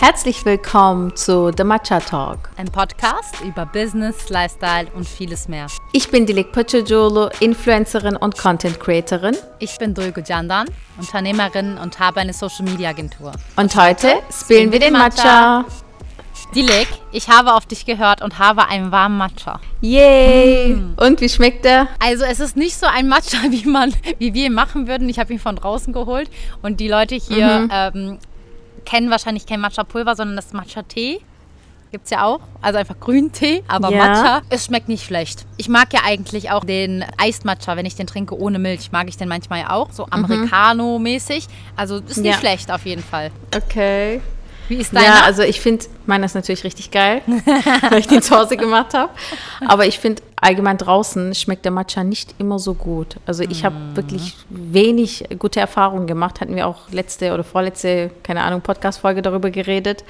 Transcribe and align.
Herzlich 0.00 0.44
willkommen 0.44 1.16
zu 1.16 1.50
The 1.56 1.64
Matcha 1.64 1.98
Talk. 1.98 2.50
Ein 2.56 2.70
Podcast 2.70 3.40
über 3.44 3.66
Business, 3.66 4.28
Lifestyle 4.28 4.86
und 4.94 5.08
vieles 5.08 5.48
mehr. 5.48 5.66
Ich 5.92 6.08
bin 6.08 6.24
Dilek 6.24 6.52
Pochojolo, 6.52 7.30
Influencerin 7.40 8.14
und 8.14 8.38
Content 8.38 8.78
Creatorin. 8.78 9.36
Ich 9.58 9.76
bin 9.76 9.94
Dulgo 9.94 10.20
Jandan, 10.20 10.68
Unternehmerin 10.98 11.78
und 11.78 11.98
habe 11.98 12.20
eine 12.20 12.32
Social 12.32 12.64
Media 12.66 12.90
Agentur. 12.90 13.32
Und 13.56 13.74
heute 13.74 14.20
spielen 14.32 14.70
wir 14.70 14.78
den 14.78 14.92
Matcha. 14.92 15.64
Dilek, 16.54 16.86
ich 17.10 17.28
habe 17.28 17.52
auf 17.52 17.66
dich 17.66 17.84
gehört 17.84 18.22
und 18.22 18.38
habe 18.38 18.68
einen 18.68 18.92
warmen 18.92 19.18
Matcha. 19.18 19.58
Yay! 19.80 20.76
Mm. 20.76 20.94
Und 20.96 21.20
wie 21.20 21.28
schmeckt 21.28 21.64
der? 21.64 21.88
Also 21.98 22.24
es 22.24 22.38
ist 22.38 22.56
nicht 22.56 22.78
so 22.78 22.86
ein 22.86 23.08
Matcha, 23.08 23.38
wie 23.50 23.68
man, 23.68 23.92
wie 24.18 24.32
wir 24.32 24.46
ihn 24.46 24.54
machen 24.54 24.86
würden. 24.86 25.08
Ich 25.08 25.18
habe 25.18 25.32
ihn 25.32 25.40
von 25.40 25.56
draußen 25.56 25.92
geholt 25.92 26.30
und 26.62 26.78
die 26.78 26.86
Leute 26.86 27.16
hier 27.16 27.58
mhm. 27.58 27.70
ähm, 27.72 28.18
kennen 28.88 29.10
wahrscheinlich 29.10 29.44
kein 29.44 29.60
Matcha-Pulver, 29.60 30.16
sondern 30.16 30.36
das 30.36 30.52
Matcha-Tee. 30.54 31.20
Gibt 31.90 32.04
es 32.04 32.10
ja 32.10 32.24
auch. 32.24 32.40
Also 32.60 32.78
einfach 32.78 32.98
Grüntee, 33.00 33.62
aber 33.66 33.90
ja. 33.90 33.98
Matcha. 33.98 34.42
Es 34.50 34.66
schmeckt 34.66 34.88
nicht 34.88 35.04
schlecht. 35.04 35.46
Ich 35.56 35.68
mag 35.68 35.92
ja 35.92 36.00
eigentlich 36.04 36.50
auch 36.50 36.64
den 36.64 37.04
Eis-Matcha, 37.16 37.76
wenn 37.76 37.86
ich 37.86 37.96
den 37.96 38.06
trinke 38.06 38.38
ohne 38.38 38.58
Milch. 38.58 38.92
Mag 38.92 39.08
ich 39.08 39.16
den 39.16 39.28
manchmal 39.28 39.64
auch. 39.66 39.90
So 39.92 40.04
mhm. 40.04 40.12
Americano-mäßig. 40.12 41.46
Also 41.76 41.96
ist 41.96 42.18
nicht 42.18 42.34
ja. 42.34 42.38
schlecht 42.38 42.70
auf 42.70 42.84
jeden 42.86 43.02
Fall. 43.02 43.30
Okay. 43.54 44.20
Wie 44.68 44.76
ist 44.76 44.94
deiner? 44.94 45.06
Ja, 45.06 45.22
also 45.24 45.42
ich 45.42 45.60
finde, 45.60 45.86
meiner 46.06 46.26
ist 46.26 46.34
natürlich 46.34 46.64
richtig 46.64 46.90
geil, 46.90 47.22
weil 47.90 47.98
ich 47.98 48.06
den 48.06 48.22
zu 48.22 48.36
Hause 48.36 48.56
gemacht 48.56 48.94
habe. 48.94 49.10
Aber 49.66 49.86
ich 49.86 49.98
finde, 49.98 50.22
allgemein 50.36 50.78
draußen 50.78 51.34
schmeckt 51.34 51.64
der 51.64 51.72
Matcha 51.72 52.04
nicht 52.04 52.34
immer 52.38 52.58
so 52.58 52.74
gut. 52.74 53.16
Also 53.26 53.42
ich 53.44 53.64
habe 53.64 53.76
mm. 53.76 53.96
wirklich 53.96 54.36
wenig 54.50 55.24
gute 55.38 55.60
Erfahrungen 55.60 56.06
gemacht. 56.06 56.40
Hatten 56.40 56.54
wir 56.54 56.66
auch 56.66 56.90
letzte 56.90 57.32
oder 57.32 57.44
vorletzte, 57.44 58.10
keine 58.22 58.42
Ahnung, 58.42 58.60
Podcast-Folge 58.60 59.22
darüber 59.22 59.50
geredet. 59.50 60.04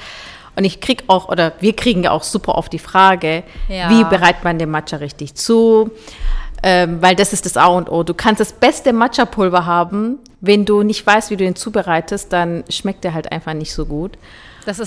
Und 0.57 0.65
ich 0.65 0.81
kriege 0.81 1.05
auch, 1.06 1.29
oder 1.29 1.53
wir 1.61 1.75
kriegen 1.77 2.03
ja 2.03 2.11
auch 2.11 2.25
super 2.25 2.56
oft 2.56 2.73
die 2.73 2.81
Frage, 2.81 3.45
ja. 3.69 3.91
wie 3.91 4.03
bereitet 4.03 4.43
man 4.43 4.59
den 4.59 4.70
Matcha 4.70 4.97
richtig 4.97 5.37
zu? 5.37 5.93
Ähm, 6.65 7.00
weil 7.00 7.15
das 7.15 7.33
ist 7.33 7.47
das 7.47 7.56
A 7.56 7.67
und 7.67 7.89
O. 7.89 8.03
Du 8.03 8.12
kannst 8.12 8.41
das 8.41 8.53
beste 8.53 8.93
Matcha-Pulver 8.93 9.67
haben, 9.67 10.19
wenn 10.41 10.65
du 10.65 10.83
nicht 10.83 11.06
weißt, 11.06 11.31
wie 11.31 11.37
du 11.37 11.45
den 11.45 11.55
zubereitest, 11.55 12.33
dann 12.33 12.65
schmeckt 12.69 13.05
der 13.05 13.15
halt 13.15 13.31
einfach 13.31 13.55
nicht 13.55 13.72
so 13.72 13.87
gut. 13.87 14.19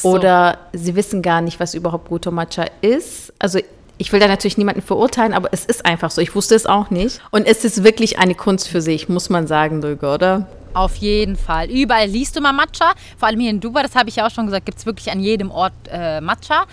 Oder 0.03 0.57
so. 0.73 0.79
sie 0.79 0.95
wissen 0.95 1.21
gar 1.21 1.41
nicht, 1.41 1.59
was 1.59 1.73
überhaupt 1.73 2.09
guter 2.09 2.31
Matcha 2.31 2.65
ist. 2.81 3.33
Also 3.39 3.59
ich 3.97 4.11
will 4.11 4.19
da 4.19 4.27
natürlich 4.27 4.57
niemanden 4.57 4.81
verurteilen, 4.81 5.33
aber 5.33 5.49
es 5.51 5.65
ist 5.65 5.85
einfach 5.85 6.11
so. 6.11 6.21
Ich 6.21 6.33
wusste 6.35 6.55
es 6.55 6.65
auch 6.65 6.89
nicht. 6.89 7.21
Und 7.31 7.45
es 7.45 7.63
ist 7.63 7.83
wirklich 7.83 8.17
eine 8.17 8.35
Kunst 8.35 8.67
für 8.67 8.81
sich, 8.81 9.09
muss 9.09 9.29
man 9.29 9.47
sagen, 9.47 9.81
Dulge, 9.81 10.07
oder? 10.07 10.47
Auf 10.73 10.95
jeden 10.95 11.35
Fall. 11.35 11.69
Überall 11.69 12.07
liest 12.07 12.35
du 12.35 12.41
mal 12.41 12.53
Matcha. 12.53 12.93
Vor 13.17 13.27
allem 13.27 13.39
hier 13.39 13.49
in 13.49 13.59
Dubai, 13.59 13.83
das 13.83 13.95
habe 13.95 14.09
ich 14.09 14.15
ja 14.15 14.25
auch 14.25 14.31
schon 14.31 14.45
gesagt, 14.45 14.65
gibt 14.65 14.77
es 14.77 14.85
wirklich 14.85 15.11
an 15.11 15.19
jedem 15.19 15.51
Ort 15.51 15.73
äh, 15.91 16.21
Matcha. 16.21 16.65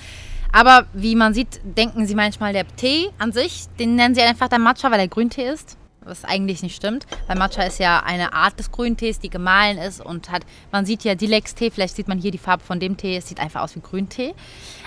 Aber 0.52 0.86
wie 0.94 1.14
man 1.14 1.34
sieht, 1.34 1.60
denken 1.62 2.06
sie 2.06 2.14
manchmal, 2.14 2.52
der 2.52 2.66
Tee 2.76 3.10
an 3.18 3.32
sich, 3.32 3.66
den 3.78 3.96
nennen 3.96 4.14
sie 4.14 4.22
einfach 4.22 4.48
der 4.48 4.58
Matcha, 4.58 4.90
weil 4.90 5.00
er 5.00 5.08
Grüntee 5.08 5.48
ist 5.48 5.76
was 6.08 6.24
eigentlich 6.24 6.62
nicht 6.62 6.74
stimmt, 6.74 7.06
weil 7.26 7.38
Matcha 7.38 7.62
ist 7.62 7.78
ja 7.78 8.02
eine 8.04 8.32
Art 8.32 8.58
des 8.58 8.72
Grüntees, 8.72 9.18
die 9.18 9.30
gemahlen 9.30 9.78
ist 9.78 10.00
und 10.04 10.30
hat, 10.30 10.42
man 10.72 10.86
sieht 10.86 11.04
ja 11.04 11.14
Dilex-Tee, 11.14 11.70
vielleicht 11.70 11.96
sieht 11.96 12.08
man 12.08 12.18
hier 12.18 12.30
die 12.30 12.38
Farbe 12.38 12.64
von 12.64 12.80
dem 12.80 12.96
Tee, 12.96 13.16
es 13.16 13.28
sieht 13.28 13.40
einfach 13.40 13.62
aus 13.62 13.76
wie 13.76 13.80
Grüntee. 13.80 14.34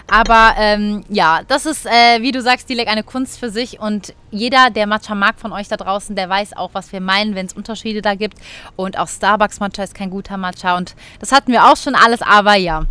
Aber 0.10 0.54
ähm, 0.58 1.04
ja, 1.10 1.42
das 1.48 1.66
ist, 1.66 1.86
äh, 1.86 2.22
wie 2.22 2.32
du 2.32 2.42
sagst, 2.42 2.70
Dilek, 2.70 2.88
eine 2.88 3.04
Kunst 3.04 3.40
für 3.40 3.50
sich 3.50 3.80
und 3.80 4.14
jeder, 4.32 4.70
der 4.70 4.88
Matcha 4.88 5.16
mag 5.16 5.40
von 5.40 5.54
euch 5.54 5.68
da 5.68 5.78
draußen, 5.78 6.16
der 6.16 6.28
weiß 6.28 6.58
auch, 6.58 6.72
was 6.74 6.92
wir 6.92 7.02
meinen, 7.02 7.36
wenn 7.36 7.46
es 7.46 7.54
Unterschiede 7.54 8.02
da 8.02 8.16
gibt. 8.16 8.38
Und 8.76 8.98
auch 8.98 9.08
Starbucks 9.08 9.60
Matcha 9.60 9.84
ist 9.84 9.96
kein 9.96 10.10
guter 10.10 10.38
Matcha 10.38 10.78
und 10.78 10.96
das 11.20 11.32
hatten 11.32 11.52
wir 11.52 11.66
auch 11.66 11.78
schon 11.78 11.96
alles, 11.96 12.22
aber 12.22 12.56
ja, 12.56 12.86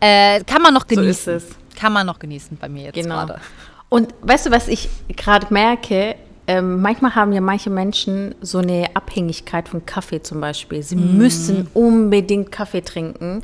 äh, 0.00 0.42
kann 0.44 0.62
man 0.62 0.74
noch 0.74 0.86
genießen. 0.86 1.14
So 1.14 1.30
ist 1.30 1.50
es. 1.50 1.56
Kann 1.76 1.92
man 1.92 2.06
noch 2.06 2.18
genießen 2.18 2.56
bei 2.56 2.68
mir 2.68 2.84
jetzt 2.86 2.94
genau. 2.94 3.26
gerade. 3.26 3.40
Und 3.88 4.14
weißt 4.22 4.46
du, 4.46 4.50
was 4.50 4.68
ich 4.68 4.88
gerade 5.08 5.46
merke? 5.52 6.16
Ähm, 6.52 6.82
manchmal 6.82 7.14
haben 7.14 7.32
ja 7.32 7.40
manche 7.40 7.70
Menschen 7.70 8.34
so 8.42 8.58
eine 8.58 8.90
Abhängigkeit 8.94 9.70
von 9.70 9.86
Kaffee 9.86 10.22
zum 10.22 10.40
Beispiel. 10.40 10.82
Sie 10.82 10.96
mm. 10.96 11.16
müssen 11.16 11.68
unbedingt 11.72 12.52
Kaffee 12.52 12.82
trinken. 12.82 13.42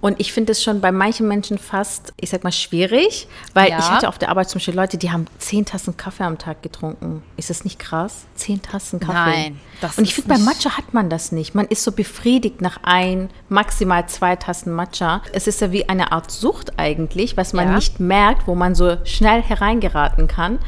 Und 0.00 0.20
ich 0.20 0.32
finde 0.32 0.52
es 0.52 0.62
schon 0.62 0.80
bei 0.80 0.92
manchen 0.92 1.26
Menschen 1.26 1.58
fast, 1.58 2.12
ich 2.20 2.30
sag 2.30 2.44
mal, 2.44 2.52
schwierig, 2.52 3.26
weil 3.52 3.68
ja. 3.68 3.78
ich 3.80 3.90
hatte 3.90 4.08
auf 4.08 4.16
der 4.16 4.28
Arbeit 4.28 4.48
zum 4.48 4.60
Beispiel 4.60 4.76
Leute, 4.76 4.96
die 4.96 5.10
haben 5.10 5.26
zehn 5.38 5.64
Tassen 5.64 5.96
Kaffee 5.96 6.22
am 6.22 6.38
Tag 6.38 6.62
getrunken. 6.62 7.22
Ist 7.36 7.50
das 7.50 7.64
nicht 7.64 7.80
krass? 7.80 8.26
Zehn 8.36 8.62
Tassen 8.62 9.00
Kaffee. 9.00 9.12
Nein. 9.12 9.60
Das 9.80 9.98
Und 9.98 10.04
ich 10.04 10.14
finde, 10.14 10.28
bei 10.28 10.38
Matcha 10.38 10.76
hat 10.76 10.94
man 10.94 11.10
das 11.10 11.32
nicht. 11.32 11.56
Man 11.56 11.66
ist 11.66 11.82
so 11.82 11.90
befriedigt 11.90 12.60
nach 12.60 12.78
ein, 12.84 13.28
maximal 13.48 14.08
zwei 14.08 14.36
Tassen 14.36 14.72
Matcha. 14.72 15.20
Es 15.32 15.48
ist 15.48 15.60
ja 15.60 15.72
wie 15.72 15.88
eine 15.88 16.12
Art 16.12 16.30
Sucht 16.30 16.78
eigentlich, 16.78 17.36
was 17.36 17.52
man 17.52 17.68
ja. 17.68 17.74
nicht 17.74 17.98
merkt, 17.98 18.46
wo 18.46 18.54
man 18.54 18.76
so 18.76 18.98
schnell 19.04 19.42
hereingeraten 19.42 20.28
kann. 20.28 20.60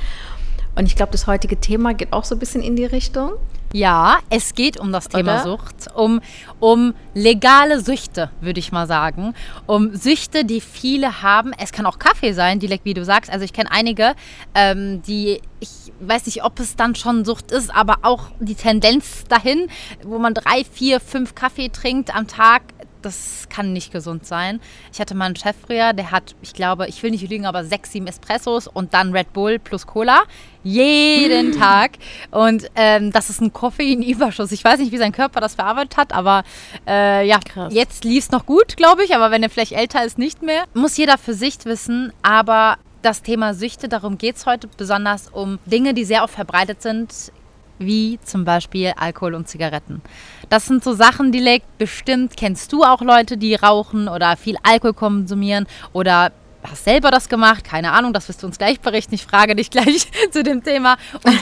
Und 0.77 0.87
ich 0.87 0.97
glaube, 0.97 1.13
das 1.13 1.27
heutige 1.27 1.59
Thema 1.59 1.95
geht 1.95 2.13
auch 2.13 2.25
so 2.25 2.35
ein 2.35 2.39
bisschen 2.39 2.63
in 2.63 2.77
die 2.77 2.85
Richtung. 2.85 3.33
Ja, 3.73 4.19
es 4.31 4.55
geht 4.55 4.79
um 4.79 4.91
das 4.91 5.09
Thema 5.09 5.35
Oder? 5.35 5.45
Sucht, 5.45 5.95
um, 5.95 6.21
um 6.59 6.95
legale 7.15 7.81
Süchte, 7.81 8.31
würde 8.41 8.59
ich 8.59 8.73
mal 8.73 8.89
sagen. 8.89 9.35
Um 9.67 9.95
Süchte, 9.95 10.45
die 10.45 10.61
viele 10.61 11.23
haben. 11.23 11.53
Es 11.57 11.71
kann 11.71 11.87
auch 11.87 12.01
Kaffee 12.01 12.33
sein, 12.33 12.59
direkt 12.59 12.85
wie 12.85 12.95
du 12.95 13.05
sagst. 13.05 13.31
Also 13.31 13.45
ich 13.45 13.53
kenne 13.53 13.71
einige, 13.71 14.15
ähm, 14.57 15.03
die, 15.03 15.41
ich 15.61 15.93
weiß 16.01 16.27
nicht, 16.27 16.43
ob 16.43 16.59
es 16.59 16.75
dann 16.75 16.97
schon 16.97 17.25
Sucht 17.25 17.53
ist, 17.53 17.73
aber 17.73 17.99
auch 18.03 18.25
die 18.41 18.57
Tendenz 18.57 19.25
dahin, 19.29 19.69
wo 20.03 20.19
man 20.19 20.35
drei, 20.35 20.65
vier, 20.65 20.99
fünf 20.99 21.37
Kaffee 21.37 21.69
trinkt 21.69 22.15
am 22.15 22.27
Tag, 22.27 22.63
das 23.03 23.49
kann 23.49 23.73
nicht 23.73 23.93
gesund 23.93 24.27
sein. 24.27 24.61
Ich 24.93 25.01
hatte 25.01 25.15
mal 25.15 25.27
einen 25.27 25.37
Chef 25.37 25.57
früher, 25.67 25.93
der 25.93 26.11
hat, 26.11 26.35
ich 26.43 26.55
glaube, 26.55 26.87
ich 26.89 27.03
will 27.03 27.11
nicht 27.11 27.29
lügen, 27.29 27.47
aber 27.47 27.65
sechs, 27.65 27.93
sieben 27.93 28.07
Espressos 28.07 28.67
und 28.67 28.95
dann 28.95 29.13
Red 29.13 29.33
Bull 29.33 29.59
plus 29.59 29.87
Cola. 29.87 30.23
Jeden 30.63 31.53
Tag. 31.59 31.93
Und 32.31 32.71
ähm, 32.75 33.13
das 33.13 33.31
ist 33.31 33.41
ein 33.41 33.53
Koffeinüberschuss. 33.53 34.53
Ich 34.53 34.65
weiß 34.65 34.81
nicht, 34.81 34.93
wie 34.93 34.99
sein 34.99 35.13
Körper 35.13 35.41
das 35.41 35.55
verarbeitet 35.55 35.97
hat, 35.97 36.13
aber 36.13 36.45
äh, 36.87 37.27
ja, 37.27 37.39
Krass. 37.39 37.73
jetzt 37.73 38.05
lief 38.05 38.25
es 38.25 38.31
noch 38.31 38.47
gut, 38.47 38.77
glaube 38.77 39.05
ich. 39.05 39.15
Aber 39.15 39.31
wenn 39.31 39.43
er 39.43 39.51
vielleicht 39.51 39.73
älter 39.73 40.05
ist, 40.05 40.19
nicht 40.19 40.43
mehr. 40.43 40.65
Muss 40.75 40.97
jeder 40.97 41.19
für 41.19 41.35
sich 41.35 41.65
wissen. 41.65 42.13
Aber 42.23 42.77
das 43.03 43.23
Thema 43.23 43.55
Süchte, 43.55 43.89
darum 43.89 44.19
geht 44.19 44.37
es 44.37 44.47
heute 44.47 44.69
besonders 44.69 45.29
um 45.29 45.59
Dinge, 45.65 45.95
die 45.95 46.05
sehr 46.05 46.23
oft 46.23 46.35
verbreitet 46.35 46.83
sind 46.83 47.33
wie 47.81 48.21
zum 48.25 48.45
Beispiel 48.45 48.93
Alkohol 48.97 49.35
und 49.35 49.49
Zigaretten. 49.49 50.03
Das 50.49 50.67
sind 50.67 50.85
so 50.85 50.93
Sachen, 50.93 51.33
die 51.33 51.41
legt 51.41 51.79
bestimmt, 51.79 52.37
kennst 52.37 52.73
du 52.73 52.85
auch 52.85 53.01
Leute, 53.01 53.37
die 53.37 53.55
rauchen 53.55 54.09
oder 54.09 54.37
viel 54.37 54.57
Alkohol 54.63 54.95
konsumieren 54.95 55.67
oder 55.93 56.31
hast 56.63 56.85
selber 56.85 57.11
das 57.11 57.29
gemacht, 57.29 57.65
keine 57.65 57.93
Ahnung, 57.93 58.13
das 58.13 58.29
wirst 58.29 58.43
du 58.43 58.47
uns 58.47 58.59
gleich 58.59 58.81
berichten. 58.81 59.15
Ich 59.15 59.25
frage 59.25 59.57
dich 59.57 59.71
gleich 59.71 60.11
zu 60.31 60.43
dem 60.43 60.63
Thema. 60.63 60.97
Und 61.25 61.41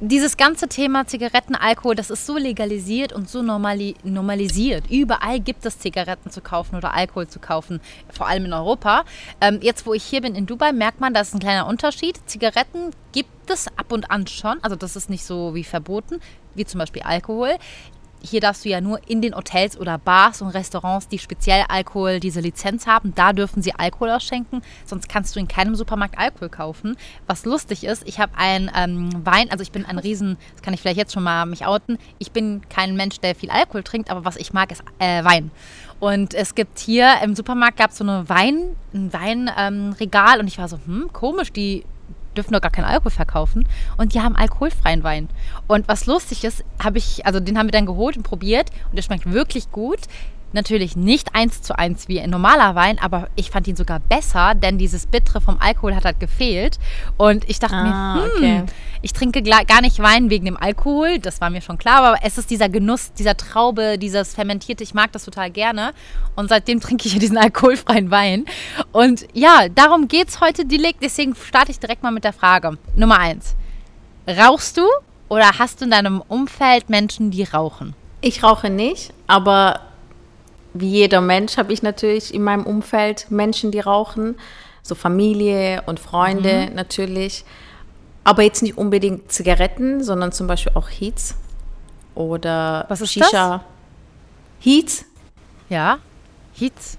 dieses 0.00 0.36
ganze 0.36 0.66
Thema 0.66 1.06
Zigaretten, 1.06 1.54
Alkohol, 1.54 1.94
das 1.94 2.10
ist 2.10 2.24
so 2.24 2.38
legalisiert 2.38 3.12
und 3.12 3.28
so 3.28 3.42
normali 3.42 3.94
normalisiert. 4.02 4.90
Überall 4.90 5.40
gibt 5.40 5.66
es 5.66 5.78
Zigaretten 5.78 6.30
zu 6.30 6.40
kaufen 6.40 6.76
oder 6.76 6.94
Alkohol 6.94 7.28
zu 7.28 7.38
kaufen, 7.38 7.80
vor 8.10 8.26
allem 8.26 8.46
in 8.46 8.52
Europa. 8.52 9.04
Ähm, 9.40 9.58
jetzt, 9.62 9.86
wo 9.86 9.92
ich 9.92 10.02
hier 10.02 10.22
bin 10.22 10.34
in 10.34 10.46
Dubai, 10.46 10.72
merkt 10.72 11.00
man, 11.00 11.12
da 11.12 11.20
ist 11.20 11.34
ein 11.34 11.40
kleiner 11.40 11.66
Unterschied. 11.66 12.18
Zigaretten 12.26 12.90
gibt 13.12 13.50
es 13.50 13.68
ab 13.68 13.92
und 13.92 14.10
an 14.10 14.26
schon, 14.26 14.58
also 14.62 14.74
das 14.74 14.96
ist 14.96 15.10
nicht 15.10 15.24
so 15.24 15.54
wie 15.54 15.64
verboten, 15.64 16.20
wie 16.54 16.64
zum 16.64 16.78
Beispiel 16.78 17.02
Alkohol 17.02 17.58
hier 18.22 18.40
darfst 18.40 18.64
du 18.64 18.68
ja 18.68 18.80
nur 18.80 19.00
in 19.08 19.22
den 19.22 19.34
Hotels 19.34 19.78
oder 19.78 19.98
Bars 19.98 20.42
und 20.42 20.48
Restaurants, 20.48 21.08
die 21.08 21.18
speziell 21.18 21.64
Alkohol 21.68 22.20
diese 22.20 22.40
Lizenz 22.40 22.86
haben, 22.86 23.14
da 23.14 23.32
dürfen 23.32 23.62
sie 23.62 23.74
Alkohol 23.74 24.10
ausschenken. 24.10 24.62
Sonst 24.84 25.08
kannst 25.08 25.34
du 25.34 25.40
in 25.40 25.48
keinem 25.48 25.74
Supermarkt 25.74 26.18
Alkohol 26.18 26.48
kaufen. 26.48 26.96
Was 27.26 27.44
lustig 27.44 27.84
ist, 27.84 28.06
ich 28.06 28.20
habe 28.20 28.36
einen 28.36 28.70
ähm, 28.74 29.10
Wein, 29.24 29.50
also 29.50 29.62
ich 29.62 29.72
bin 29.72 29.84
ein 29.84 29.98
Riesen, 29.98 30.36
das 30.52 30.62
kann 30.62 30.74
ich 30.74 30.80
vielleicht 30.80 30.98
jetzt 30.98 31.12
schon 31.12 31.22
mal 31.22 31.46
mich 31.46 31.66
outen. 31.66 31.98
Ich 32.18 32.32
bin 32.32 32.62
kein 32.68 32.96
Mensch, 32.96 33.20
der 33.20 33.34
viel 33.34 33.50
Alkohol 33.50 33.82
trinkt, 33.82 34.10
aber 34.10 34.24
was 34.24 34.36
ich 34.36 34.52
mag, 34.52 34.70
ist 34.72 34.82
äh, 34.98 35.24
Wein. 35.24 35.50
Und 35.98 36.32
es 36.34 36.54
gibt 36.54 36.78
hier 36.78 37.16
im 37.22 37.34
Supermarkt 37.34 37.78
gab 37.78 37.90
es 37.90 37.98
so 37.98 38.04
eine 38.04 38.28
Wein, 38.28 38.76
ein 38.94 39.12
Weinregal 39.12 40.34
ähm, 40.34 40.40
und 40.40 40.46
ich 40.46 40.58
war 40.58 40.68
so, 40.68 40.78
hm, 40.86 41.10
komisch, 41.12 41.52
die 41.52 41.84
dürfen 42.36 42.52
doch 42.52 42.60
gar 42.60 42.70
keinen 42.70 42.84
Alkohol 42.84 43.10
verkaufen. 43.10 43.66
Und 43.96 44.14
die 44.14 44.20
haben 44.20 44.36
alkoholfreien 44.36 45.02
Wein. 45.02 45.28
Und 45.66 45.88
was 45.88 46.06
lustig 46.06 46.44
ist, 46.44 46.64
habe 46.82 46.98
ich, 46.98 47.26
also 47.26 47.40
den 47.40 47.58
haben 47.58 47.66
wir 47.66 47.72
dann 47.72 47.86
geholt 47.86 48.16
und 48.16 48.22
probiert 48.22 48.70
und 48.90 48.96
der 48.96 49.02
schmeckt 49.02 49.30
wirklich 49.30 49.70
gut. 49.70 50.00
Natürlich 50.52 50.96
nicht 50.96 51.34
eins 51.34 51.62
zu 51.62 51.78
eins 51.78 52.08
wie 52.08 52.20
ein 52.20 52.30
normaler 52.30 52.74
Wein, 52.74 52.98
aber 53.00 53.28
ich 53.36 53.50
fand 53.50 53.68
ihn 53.68 53.76
sogar 53.76 54.00
besser, 54.00 54.54
denn 54.54 54.78
dieses 54.78 55.06
Bittere 55.06 55.40
vom 55.40 55.58
Alkohol 55.60 55.94
hat 55.94 56.04
halt 56.04 56.18
gefehlt. 56.18 56.78
Und 57.16 57.48
ich 57.48 57.60
dachte 57.60 57.76
ah, 57.76 58.14
mir, 58.14 58.22
hm, 58.22 58.30
okay. 58.36 58.62
ich 59.00 59.12
trinke 59.12 59.42
gar 59.42 59.80
nicht 59.80 60.00
Wein 60.00 60.28
wegen 60.28 60.46
dem 60.46 60.56
Alkohol, 60.56 61.20
das 61.20 61.40
war 61.40 61.50
mir 61.50 61.60
schon 61.60 61.78
klar, 61.78 62.02
aber 62.02 62.18
es 62.22 62.36
ist 62.36 62.50
dieser 62.50 62.68
Genuss, 62.68 63.12
dieser 63.12 63.36
Traube, 63.36 63.96
dieses 63.96 64.34
Fermentierte, 64.34 64.82
ich 64.82 64.92
mag 64.92 65.12
das 65.12 65.24
total 65.24 65.50
gerne. 65.50 65.92
Und 66.34 66.48
seitdem 66.48 66.80
trinke 66.80 67.06
ich 67.06 67.14
ja 67.14 67.20
diesen 67.20 67.38
alkoholfreien 67.38 68.10
Wein. 68.10 68.44
Und 68.90 69.26
ja, 69.32 69.68
darum 69.68 70.08
geht 70.08 70.28
es 70.28 70.40
heute, 70.40 70.64
Dilek, 70.64 70.96
deswegen 71.00 71.34
starte 71.36 71.70
ich 71.70 71.78
direkt 71.78 72.02
mal 72.02 72.10
mit 72.10 72.24
der 72.24 72.32
Frage. 72.32 72.76
Nummer 72.96 73.18
eins. 73.18 73.54
Rauchst 74.26 74.76
du 74.76 74.82
oder 75.28 75.58
hast 75.58 75.80
du 75.80 75.84
in 75.84 75.92
deinem 75.92 76.20
Umfeld 76.26 76.90
Menschen, 76.90 77.30
die 77.30 77.44
rauchen? 77.44 77.94
Ich 78.20 78.42
rauche 78.42 78.68
nicht, 78.68 79.12
aber 79.26 79.80
wie 80.72 80.88
jeder 80.88 81.20
Mensch 81.20 81.56
habe 81.56 81.72
ich 81.72 81.82
natürlich 81.82 82.32
in 82.34 82.42
meinem 82.42 82.64
Umfeld 82.64 83.30
Menschen, 83.30 83.70
die 83.70 83.80
rauchen. 83.80 84.36
So 84.82 84.94
Familie 84.94 85.82
und 85.86 86.00
Freunde 86.00 86.68
mhm. 86.68 86.74
natürlich. 86.74 87.44
Aber 88.24 88.42
jetzt 88.42 88.62
nicht 88.62 88.78
unbedingt 88.78 89.30
Zigaretten, 89.32 90.02
sondern 90.02 90.32
zum 90.32 90.46
Beispiel 90.46 90.72
auch 90.74 90.88
Heats 90.88 91.34
oder 92.14 92.86
Was 92.88 93.00
ist 93.00 93.12
Shisha. 93.12 93.58
Das? 93.58 93.60
Heats. 94.60 95.04
Ja, 95.68 95.98
Heats. 96.54 96.98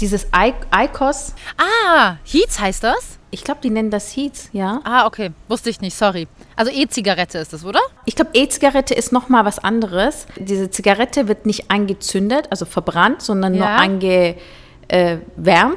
Dieses 0.00 0.26
ICOS. 0.34 1.34
Ah, 1.58 2.16
Heats 2.24 2.58
heißt 2.58 2.84
das? 2.84 3.18
Ich 3.34 3.44
glaube, 3.44 3.60
die 3.62 3.70
nennen 3.70 3.90
das 3.90 4.14
Heats, 4.14 4.50
ja. 4.52 4.82
Ah, 4.84 5.06
okay. 5.06 5.30
Wusste 5.48 5.70
ich 5.70 5.80
nicht, 5.80 5.96
sorry. 5.96 6.28
Also 6.54 6.70
E-Zigarette 6.70 7.38
ist 7.38 7.54
das, 7.54 7.64
oder? 7.64 7.80
Ich 8.04 8.14
glaube, 8.14 8.32
E-Zigarette 8.34 8.92
ist 8.92 9.10
nochmal 9.10 9.46
was 9.46 9.58
anderes. 9.58 10.26
Diese 10.36 10.70
Zigarette 10.70 11.28
wird 11.28 11.46
nicht 11.46 11.70
angezündet, 11.70 12.46
also 12.50 12.66
verbrannt, 12.66 13.22
sondern 13.22 13.54
ja. 13.54 13.60
nur 13.60 13.68
angewärmt 13.68 14.36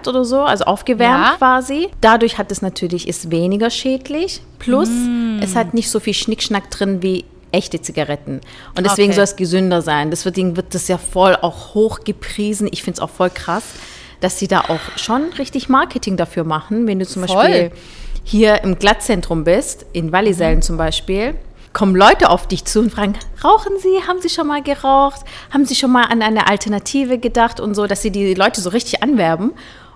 äh, 0.05 0.09
oder 0.09 0.25
so, 0.25 0.41
also 0.41 0.65
aufgewärmt 0.65 1.25
ja. 1.25 1.35
quasi. 1.37 1.87
Dadurch 2.01 2.37
hat 2.37 2.51
es 2.51 2.61
natürlich, 2.61 3.07
ist 3.07 3.31
weniger 3.31 3.69
schädlich. 3.69 4.41
Plus, 4.59 4.89
mm. 4.89 5.39
es 5.41 5.55
hat 5.55 5.73
nicht 5.73 5.89
so 5.89 6.01
viel 6.01 6.13
Schnickschnack 6.13 6.69
drin 6.71 7.01
wie 7.01 7.23
echte 7.53 7.81
Zigaretten. 7.81 8.41
Und 8.77 8.85
deswegen 8.85 9.11
okay. 9.11 9.15
soll 9.15 9.23
es 9.23 9.37
gesünder 9.37 9.81
sein. 9.81 10.09
Deswegen 10.09 10.57
wird 10.57 10.75
das 10.75 10.89
ja 10.89 10.97
voll 10.97 11.37
auch 11.41 11.73
hoch 11.73 12.01
gepriesen. 12.03 12.67
Ich 12.69 12.83
finde 12.83 12.97
es 12.97 12.99
auch 12.99 13.11
voll 13.11 13.29
krass 13.29 13.63
dass 14.19 14.39
sie 14.39 14.47
da 14.47 14.61
auch 14.61 14.97
schon 14.97 15.33
richtig 15.37 15.69
Marketing 15.69 16.17
dafür 16.17 16.43
machen. 16.43 16.87
Wenn 16.87 16.99
du 16.99 17.05
zum 17.05 17.25
Voll. 17.25 17.35
Beispiel 17.35 17.71
hier 18.25 18.63
im 18.63 18.77
Glattzentrum 18.77 19.43
bist, 19.43 19.85
in 19.93 20.11
Wallisellen 20.11 20.57
mhm. 20.57 20.63
zum 20.63 20.77
Beispiel, 20.77 21.35
kommen 21.73 21.95
Leute 21.95 22.29
auf 22.29 22.47
dich 22.47 22.65
zu 22.65 22.79
und 22.79 22.91
fragen, 22.91 23.13
rauchen 23.43 23.73
Sie? 23.79 24.07
Haben 24.07 24.19
Sie 24.21 24.29
schon 24.29 24.47
mal 24.47 24.63
geraucht? 24.63 25.21
Haben 25.51 25.65
Sie 25.65 25.75
schon 25.75 25.91
mal 25.91 26.05
an 26.05 26.21
eine 26.21 26.47
Alternative 26.47 27.19
gedacht 27.19 27.59
und 27.59 27.75
so, 27.75 27.85
dass 27.85 28.01
sie 28.01 28.11
die 28.11 28.33
Leute 28.33 28.61
so 28.61 28.69
richtig 28.69 29.03
anwerben? 29.03 29.51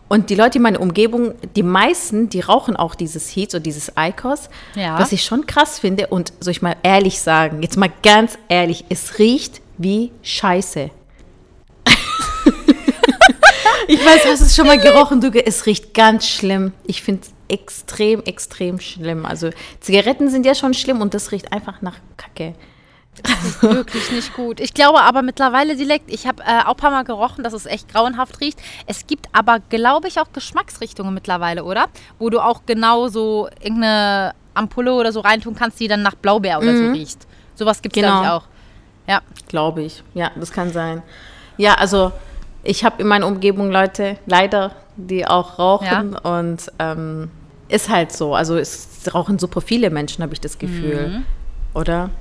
Und 0.10 0.30
die 0.30 0.36
Leute 0.36 0.58
in 0.58 0.64
meiner 0.64 0.82
Umgebung, 0.82 1.36
die 1.56 1.64
meisten, 1.64 2.30
die 2.30 2.42
rauchen 2.42 2.76
auch 2.76 2.96
dieses 2.96 3.34
Heat 3.36 3.54
oder 3.54 3.62
dieses 3.62 3.94
Icos, 3.98 4.50
ja. 4.76 5.00
was 5.00 5.12
ich 5.12 5.24
schon 5.24 5.46
krass 5.46 5.80
finde. 5.80 6.08
Und 6.08 6.34
soll 6.40 6.52
ich 6.52 6.62
mal 6.62 6.76
ehrlich 6.84 7.20
sagen, 7.20 7.62
jetzt 7.62 7.78
mal 7.78 7.92
ganz 8.04 8.38
ehrlich, 8.50 8.86
es 8.90 9.20
riecht 9.20 9.62
wie 9.78 10.12
Scheiße. 10.24 10.90
Ich 13.90 14.06
weiß, 14.06 14.22
du 14.22 14.30
hast 14.30 14.42
es 14.42 14.56
schon 14.56 14.68
mal 14.68 14.80
gerochen, 14.80 15.20
du. 15.20 15.32
Es 15.32 15.66
riecht 15.66 15.96
ganz 15.96 16.28
schlimm. 16.28 16.74
Ich 16.86 17.02
finde 17.02 17.24
es 17.24 17.34
extrem, 17.52 18.22
extrem 18.24 18.80
schlimm. 18.80 19.26
Also 19.26 19.50
Zigaretten 19.80 20.30
sind 20.30 20.46
ja 20.46 20.54
schon 20.54 20.76
schlimm 20.76 21.02
und 21.02 21.16
das 21.16 21.32
riecht 21.32 21.52
einfach 21.52 21.82
nach 21.82 21.96
Kacke. 22.16 22.54
Das 23.24 23.44
ist 23.44 23.64
wirklich 23.64 24.12
nicht 24.12 24.34
gut. 24.36 24.60
Ich 24.60 24.76
glaube 24.76 25.02
aber 25.02 25.24
mittlerweile 25.24 25.76
direkt, 25.76 26.12
ich 26.14 26.28
habe 26.28 26.44
äh, 26.44 26.62
auch 26.66 26.76
ein 26.76 26.78
paar 26.78 26.92
Mal 26.92 27.04
gerochen, 27.04 27.44
dass 27.44 27.54
es 27.54 27.66
echt 27.66 27.90
grauenhaft 27.90 28.40
riecht. 28.42 28.60
Es 28.86 29.08
gibt 29.08 29.28
aber, 29.34 29.60
glaube 29.60 30.08
ich, 30.08 30.20
auch 30.20 30.32
Geschmacksrichtungen 30.34 31.12
mittlerweile, 31.12 31.64
oder? 31.64 31.88
Wo 32.20 32.30
du 32.30 32.40
auch 32.40 32.62
genau 32.68 33.08
so 33.08 33.50
irgendeine 33.60 34.36
Ampulle 34.54 34.94
oder 34.94 35.12
so 35.12 35.22
reintun 35.22 35.56
kannst, 35.56 35.80
die 35.80 35.88
dann 35.88 36.04
nach 36.04 36.14
Blaubeer 36.14 36.60
oder 36.60 36.74
mhm. 36.74 36.86
so 36.86 36.92
riecht. 36.92 37.26
Sowas 37.56 37.82
gibt 37.82 37.98
es, 37.98 38.04
genau. 38.04 38.22
glaube 38.22 38.26
ich, 38.26 38.32
auch. 38.32 39.12
Ja. 39.12 39.22
Glaube 39.48 39.82
ich. 39.82 40.04
Ja, 40.14 40.30
das 40.36 40.52
kann 40.52 40.72
sein. 40.72 41.02
Ja, 41.58 41.74
also 41.74 42.12
ich 42.70 42.84
habe 42.84 43.02
in 43.02 43.08
meiner 43.08 43.26
Umgebung 43.26 43.72
Leute, 43.72 44.18
leider, 44.28 44.72
die 44.96 45.26
auch 45.26 45.58
rauchen 45.58 46.14
ja. 46.14 46.38
und 46.38 46.72
ähm, 46.78 47.32
ist 47.68 47.90
halt 47.90 48.12
so. 48.12 48.36
Also 48.36 48.58
es 48.58 48.88
rauchen 49.12 49.40
super 49.40 49.60
viele 49.60 49.90
Menschen, 49.90 50.22
habe 50.22 50.34
ich 50.34 50.42
das 50.42 50.60
Gefühl. 50.60 51.08
Mhm. 51.08 51.24
Oder? 51.74 52.12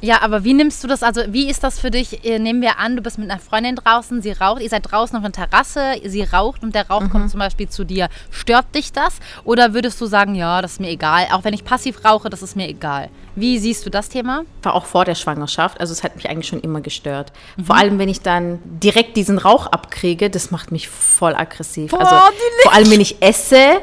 Ja, 0.00 0.22
aber 0.22 0.42
wie 0.42 0.54
nimmst 0.54 0.82
du 0.82 0.88
das? 0.88 1.04
Also, 1.04 1.20
wie 1.28 1.48
ist 1.48 1.62
das 1.62 1.78
für 1.78 1.92
dich? 1.92 2.24
Äh, 2.24 2.40
nehmen 2.40 2.60
wir 2.60 2.80
an, 2.80 2.96
du 2.96 3.02
bist 3.02 3.16
mit 3.18 3.30
einer 3.30 3.38
Freundin 3.38 3.76
draußen, 3.76 4.20
sie 4.20 4.32
raucht, 4.32 4.60
ihr 4.60 4.68
seid 4.68 4.90
draußen 4.90 5.16
auf 5.16 5.22
einer 5.22 5.32
Terrasse, 5.32 5.94
sie 6.04 6.24
raucht 6.24 6.64
und 6.64 6.74
der 6.74 6.88
Rauch 6.88 7.02
mhm. 7.02 7.10
kommt 7.10 7.30
zum 7.30 7.38
Beispiel 7.38 7.68
zu 7.68 7.84
dir. 7.84 8.08
Stört 8.32 8.74
dich 8.74 8.90
das? 8.90 9.20
Oder 9.44 9.72
würdest 9.72 10.00
du 10.00 10.06
sagen, 10.06 10.34
ja, 10.34 10.60
das 10.60 10.72
ist 10.72 10.80
mir 10.80 10.90
egal, 10.90 11.28
auch 11.30 11.44
wenn 11.44 11.54
ich 11.54 11.62
passiv 11.62 12.04
rauche, 12.04 12.28
das 12.28 12.42
ist 12.42 12.56
mir 12.56 12.68
egal? 12.68 13.08
Wie 13.34 13.58
siehst 13.58 13.86
du 13.86 13.90
das 13.90 14.08
Thema? 14.08 14.44
War 14.62 14.74
auch 14.74 14.84
vor 14.84 15.04
der 15.04 15.14
Schwangerschaft, 15.14 15.80
also 15.80 15.92
es 15.92 16.02
hat 16.02 16.16
mich 16.16 16.28
eigentlich 16.28 16.48
schon 16.48 16.60
immer 16.60 16.80
gestört. 16.80 17.32
Mhm. 17.56 17.64
Vor 17.64 17.76
allem, 17.76 17.98
wenn 17.98 18.08
ich 18.08 18.20
dann 18.20 18.58
direkt 18.64 19.16
diesen 19.16 19.38
Rauch 19.38 19.66
abkriege, 19.66 20.28
das 20.28 20.50
macht 20.50 20.70
mich 20.70 20.88
voll 20.88 21.34
aggressiv. 21.34 21.90
Boah, 21.90 22.00
also 22.00 22.14
vor 22.62 22.72
allem, 22.72 22.90
wenn 22.90 23.00
ich 23.00 23.22
esse 23.22 23.80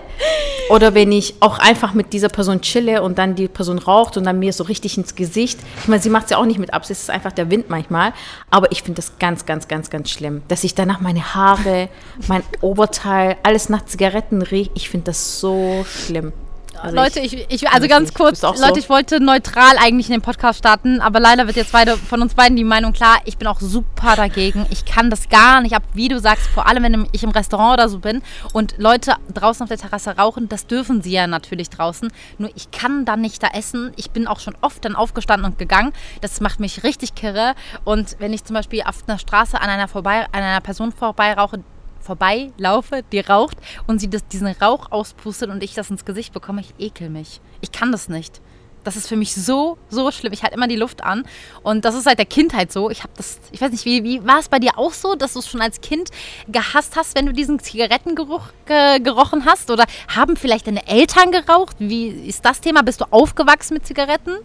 oder 0.70 0.94
wenn 0.94 1.12
ich 1.12 1.36
auch 1.40 1.58
einfach 1.58 1.94
mit 1.94 2.14
dieser 2.14 2.30
Person 2.30 2.62
chille 2.62 3.02
und 3.02 3.18
dann 3.18 3.36
die 3.36 3.48
Person 3.48 3.80
raucht 3.80 4.18
und 4.18 4.24
dann 4.24 4.40
mir 4.40 4.54
so 4.54 4.64
richtig 4.64 4.98
ins 4.98 5.16
Gesicht. 5.16 5.60
Ich 5.82 5.88
meine, 5.88 6.02
sie 6.02 6.10
macht 6.10 6.26
es 6.26 6.32
ja 6.32 6.38
auch 6.38 6.46
nicht 6.46 6.60
mit 6.60 6.74
Absicht, 6.74 6.98
es 6.98 7.04
ist 7.04 7.10
einfach 7.10 7.32
der 7.32 7.50
Wind 7.50 7.70
manchmal. 7.70 8.14
Aber 8.52 8.72
ich 8.72 8.84
finde 8.84 8.98
das 8.98 9.18
ganz, 9.18 9.46
ganz, 9.46 9.68
ganz, 9.68 9.90
ganz 9.90 10.10
schlimm, 10.10 10.44
dass 10.48 10.64
ich 10.64 10.76
danach 10.76 11.02
meine 11.02 11.34
Haare, 11.34 11.90
mein 12.28 12.44
Oberteil, 12.62 13.38
alles 13.44 13.70
nach 13.70 13.86
Zigaretten 13.86 14.42
rieche. 14.42 14.72
Ich 14.76 14.90
finde 14.90 15.06
das 15.06 15.40
so 15.40 15.86
schlimm. 15.88 16.34
Also 16.82 16.96
Leute, 16.96 17.20
ich, 17.20 17.46
ich, 17.50 17.70
also 17.70 17.88
ganz 17.88 18.14
kurz, 18.14 18.42
Leute, 18.42 18.58
so? 18.58 18.76
ich 18.76 18.90
wollte 18.90 19.20
neutral 19.20 19.78
eigentlich 19.78 20.08
in 20.08 20.14
den 20.14 20.22
Podcast 20.22 20.60
starten, 20.60 21.02
aber 21.02 21.20
leider 21.20 21.46
wird 21.48 21.58
jetzt 21.58 21.72
beide, 21.72 21.98
von 21.98 22.22
uns 22.22 22.34
beiden 22.34 22.56
die 22.56 22.64
Meinung 22.64 22.94
klar, 22.94 23.18
ich 23.26 23.38
bin 23.38 23.48
auch 23.48 23.60
super 23.60 24.16
dagegen. 24.16 24.66
Ich 24.70 24.86
kann 24.86 25.10
das 25.10 25.30
gar 25.30 25.62
nicht 25.62 25.76
ab, 25.76 25.84
wie 25.94 26.08
du 26.08 26.20
sagst, 26.20 26.48
vor 26.48 26.68
allem 26.68 26.84
wenn 26.84 27.08
ich 27.12 27.24
im 27.24 27.32
Restaurant 27.32 27.74
oder 27.74 27.90
so 27.90 28.00
bin 28.00 28.22
und 28.54 28.76
Leute 28.78 29.14
draußen 29.34 29.64
auf 29.64 29.70
der 29.70 29.78
Terrasse 29.78 30.18
rauchen, 30.18 30.48
das 30.48 30.68
dürfen 30.68 31.02
sie 31.02 31.12
ja 31.12 31.28
natürlich 31.28 31.70
draußen. 31.70 32.12
Nur 32.38 32.50
ich 32.56 32.72
kann 32.72 33.06
dann 33.06 33.22
nicht 33.22 33.44
da 33.44 33.48
essen. 33.54 33.92
Ich 33.96 34.12
bin 34.12 34.28
auch 34.28 34.40
schon 34.40 34.56
oft 34.62 34.86
dann 34.86 34.96
aufgestanden 34.96 35.52
und 35.52 35.58
gegangen. 35.58 35.92
Das 36.22 36.40
macht 36.40 36.60
mich 36.60 36.84
richtig 36.84 37.16
kirre. 37.16 37.56
Und 37.84 38.16
wenn 38.20 38.34
ich 38.34 38.44
zum 38.46 38.54
Beispiel 38.54 38.84
auf 38.84 39.04
einer 39.08 39.20
Straße 39.20 39.60
an 39.60 39.70
einer, 39.70 39.88
vorbei, 39.88 40.26
an 40.32 40.44
einer 40.44 40.62
Person 40.62 40.92
vorbeirauche, 40.92 41.64
vorbeilaufe, 42.10 43.04
die 43.12 43.20
raucht 43.20 43.58
und 43.86 44.00
sie 44.00 44.10
das, 44.10 44.28
diesen 44.28 44.48
Rauch 44.48 44.92
auspustet 44.92 45.50
und 45.50 45.62
ich 45.62 45.76
das 45.76 45.92
ins 45.92 46.06
Gesicht 46.06 46.34
bekomme, 46.34 46.62
ich 46.62 46.74
ekel 46.80 47.10
mich. 47.10 47.40
Ich 47.62 47.72
kann 47.72 47.92
das 47.92 48.10
nicht. 48.10 48.42
Das 48.84 48.96
ist 48.96 49.08
für 49.08 49.18
mich 49.18 49.36
so, 49.36 49.78
so 49.90 50.10
schlimm. 50.10 50.34
Ich 50.34 50.42
halte 50.42 50.56
immer 50.56 50.68
die 50.68 50.78
Luft 50.78 51.04
an. 51.04 51.26
Und 51.62 51.86
das 51.86 51.94
ist 51.96 52.06
seit 52.06 52.18
der 52.18 52.26
Kindheit 52.26 52.72
so. 52.72 52.90
Ich 52.90 53.04
habe 53.04 53.12
das, 53.18 53.40
ich 53.52 53.62
weiß 53.62 53.72
nicht, 53.72 53.86
wie, 53.86 54.04
wie 54.04 54.26
war 54.26 54.40
es 54.40 54.48
bei 54.48 54.58
dir 54.58 54.78
auch 54.78 54.94
so, 54.94 55.16
dass 55.16 55.34
du 55.34 55.40
es 55.40 55.48
schon 55.48 55.62
als 55.62 55.82
Kind 55.82 56.10
gehasst 56.48 56.96
hast, 56.96 57.16
wenn 57.16 57.26
du 57.26 57.34
diesen 57.34 57.60
Zigarettengeruch 57.60 58.48
ge 58.66 59.00
gerochen 59.00 59.46
hast? 59.46 59.70
Oder 59.70 59.86
haben 60.16 60.38
vielleicht 60.38 60.66
deine 60.66 60.88
Eltern 60.88 61.32
geraucht? 61.32 61.76
Wie 61.78 62.08
ist 62.08 62.46
das 62.46 62.62
Thema? 62.62 62.82
Bist 62.82 63.02
du 63.02 63.06
aufgewachsen 63.12 63.76
mit 63.76 63.86
Zigaretten 63.86 64.38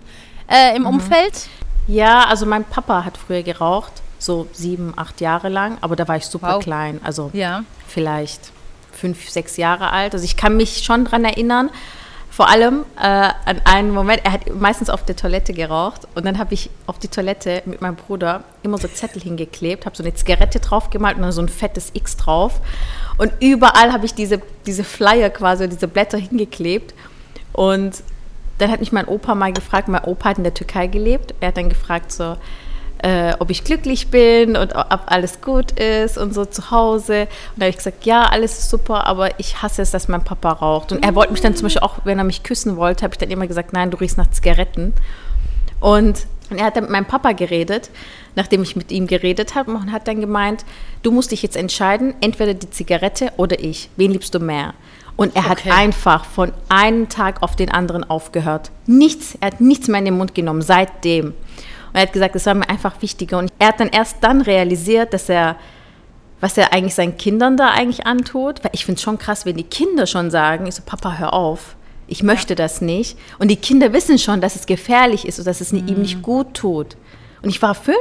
äh, 0.51 0.77
im 0.77 0.83
mhm. 0.83 0.89
Umfeld? 0.89 1.49
Ja, 1.87 2.25
also 2.25 2.45
mein 2.45 2.65
Papa 2.65 3.05
hat 3.05 3.17
früher 3.17 3.43
geraucht 3.43 4.04
so 4.25 4.47
sieben, 4.53 4.93
acht 4.97 5.21
Jahre 5.21 5.49
lang, 5.49 5.79
aber 5.81 5.97
da 5.97 6.09
war 6.09 6.17
ich 6.17 6.27
super 6.27 6.57
wow. 6.57 6.63
klein, 6.63 7.01
also 7.05 7.31
ja. 7.33 7.65
vielleicht 7.87 8.53
fünf, 8.93 9.29
sechs 9.29 9.57
Jahre 9.57 9.91
alt. 9.91 10.15
Also 10.15 10.25
ich 10.25 10.37
kann 10.37 10.57
mich 10.57 10.85
schon 10.85 11.05
daran 11.05 11.25
erinnern, 11.25 11.71
vor 12.35 12.49
allem 12.49 12.85
äh, 12.97 13.01
an 13.01 13.61
einen 13.65 13.93
Moment, 13.93 14.23
er 14.25 14.33
hat 14.33 14.53
meistens 14.53 14.91
auf 14.91 15.05
der 15.05 15.15
Toilette 15.15 15.53
geraucht 15.53 16.09
und 16.17 16.27
dann 16.27 16.37
habe 16.39 16.53
ich 16.53 16.69
auf 16.89 16.99
die 16.99 17.07
Toilette 17.07 17.63
mit 17.65 17.81
meinem 17.81 17.95
Bruder 17.95 18.43
immer 18.65 18.77
so 18.77 18.89
Zettel 18.89 19.23
hingeklebt, 19.23 19.87
habe 19.87 19.97
so 19.97 20.03
eine 20.03 20.15
Zigarette 20.15 20.59
drauf 20.59 20.91
gemalt 20.91 21.15
und 21.15 21.23
dann 21.23 21.31
so 21.31 21.43
ein 21.43 21.49
fettes 21.49 21.91
X 21.95 22.17
drauf 22.17 22.61
und 23.19 23.31
überall 23.39 23.93
habe 23.93 24.05
ich 24.05 24.15
diese, 24.15 24.43
diese 24.67 24.83
Flyer 24.83 25.31
quasi, 25.31 25.69
diese 25.69 25.87
Blätter 25.87 26.19
hingeklebt 26.19 26.93
und 27.53 28.03
dann 28.59 28.71
hat 28.73 28.81
mich 28.81 28.91
mein 28.91 29.07
Opa 29.07 29.37
mal 29.37 29.53
gefragt, 29.53 29.87
mein 29.87 30.03
Opa 30.03 30.31
hat 30.31 30.39
in 30.39 30.45
der 30.45 30.55
Türkei 30.55 30.89
gelebt, 30.89 31.35
er 31.39 31.49
hat 31.49 31.57
dann 31.57 31.69
gefragt 31.69 32.11
so, 32.11 32.37
äh, 33.03 33.35
ob 33.39 33.51
ich 33.51 33.65
glücklich 33.65 34.09
bin 34.09 34.57
und 34.57 34.75
ob 34.75 35.01
alles 35.07 35.41
gut 35.41 35.73
ist 35.73 36.17
und 36.17 36.33
so 36.33 36.45
zu 36.45 36.71
Hause. 36.71 37.23
Und 37.23 37.29
da 37.57 37.67
habe 37.67 37.71
ich 37.71 37.77
gesagt, 37.77 38.07
ja, 38.07 38.23
alles 38.23 38.59
ist 38.59 38.71
super, 38.71 39.07
aber 39.07 39.39
ich 39.39 39.63
hasse 39.63 39.83
es, 39.83 39.91
dass 39.91 40.09
mein 40.09 40.25
Papa 40.25 40.53
raucht. 40.53 40.93
Und 40.93 41.05
er 41.05 41.15
wollte 41.15 41.33
mich 41.33 41.43
dann 41.43 41.55
zum 41.55 41.65
Beispiel 41.65 41.83
auch, 41.83 41.99
wenn 42.05 42.19
er 42.19 42.25
mich 42.25 42.43
küssen 42.43 42.77
wollte, 42.77 43.05
habe 43.05 43.15
ich 43.15 43.19
dann 43.19 43.31
immer 43.31 43.47
gesagt, 43.47 43.73
nein, 43.73 43.91
du 43.91 43.99
riechst 43.99 44.17
nach 44.17 44.31
Zigaretten. 44.31 44.95
Und, 45.81 46.27
und 46.51 46.57
er 46.57 46.67
hat 46.67 46.77
dann 46.77 46.85
mit 46.85 46.93
meinem 46.93 47.05
Papa 47.05 47.33
geredet, 47.33 47.91
nachdem 48.37 48.63
ich 48.63 48.75
mit 48.75 48.91
ihm 48.91 49.07
geredet 49.07 49.55
habe 49.55 49.73
und 49.73 49.93
hat 49.93 50.09
dann 50.09 50.21
gemeint, 50.21 50.65
du 51.03 51.11
musst 51.11 51.31
dich 51.31 51.43
jetzt 51.43 51.57
entscheiden, 51.57 52.15
entweder 52.21 52.55
die 52.55 52.71
Zigarette 52.71 53.33
oder 53.37 53.61
ich. 53.63 53.91
Wen 53.97 54.13
liebst 54.13 54.35
du 54.35 54.41
mehr? 54.41 54.75
Und 55.17 55.37
er 55.37 55.51
okay. 55.51 55.71
hat 55.71 55.79
einfach 55.79 56.25
von 56.25 56.53
einem 56.69 57.09
Tag 57.09 57.43
auf 57.43 57.55
den 57.55 57.71
anderen 57.71 58.03
aufgehört. 58.03 58.71
Nichts, 58.87 59.37
er 59.41 59.49
hat 59.49 59.61
nichts 59.61 59.89
mehr 59.89 59.99
in 59.99 60.07
den 60.07 60.17
Mund 60.17 60.35
genommen 60.35 60.63
seitdem. 60.63 61.35
Und 61.95 62.01
er 62.01 62.07
hat 62.07 62.13
gesagt, 62.13 62.35
es 62.35 62.45
war 62.45 62.55
mir 62.55 62.69
einfach 62.69 63.01
wichtiger. 63.03 63.39
Und 63.39 63.53
er 63.61 63.69
hat 63.69 63.79
dann 63.79 63.89
erst 63.89 64.17
dann 64.21 64.41
realisiert, 64.41 65.15
dass 65.15 65.29
er, 65.29 65.55
was 66.41 66.59
er 66.59 66.73
eigentlich 66.73 66.97
seinen 66.97 67.17
Kindern 67.17 67.57
da 67.57 67.71
eigentlich 67.71 68.05
antut. 68.05 68.65
Weil 68.65 68.73
ich 68.75 68.85
finde 68.85 68.97
es 68.99 69.03
schon 69.03 69.17
krass, 69.17 69.47
wenn 69.47 69.57
die 69.57 69.63
Kinder 69.63 70.09
schon 70.09 70.29
sagen, 70.33 70.67
ich 70.67 70.75
so, 70.75 70.83
Papa, 70.85 71.19
hör 71.19 71.33
auf. 71.33 71.77
Ich 72.09 72.25
möchte 72.25 72.57
das 72.57 72.81
nicht. 72.81 73.17
Und 73.39 73.49
die 73.49 73.57
Kinder 73.57 73.93
wissen 73.93 74.19
schon, 74.19 74.41
dass 74.41 74.57
es 74.57 74.67
gefährlich 74.67 75.25
ist 75.25 75.39
und 75.39 75.47
dass 75.47 75.61
es 75.61 75.71
mhm. 75.71 75.87
ihm 75.87 76.03
nicht 76.03 76.21
gut 76.21 76.55
tut. 76.55 76.97
Und 77.43 77.51
ich 77.51 77.63
war 77.63 77.77
fünf, 77.77 77.95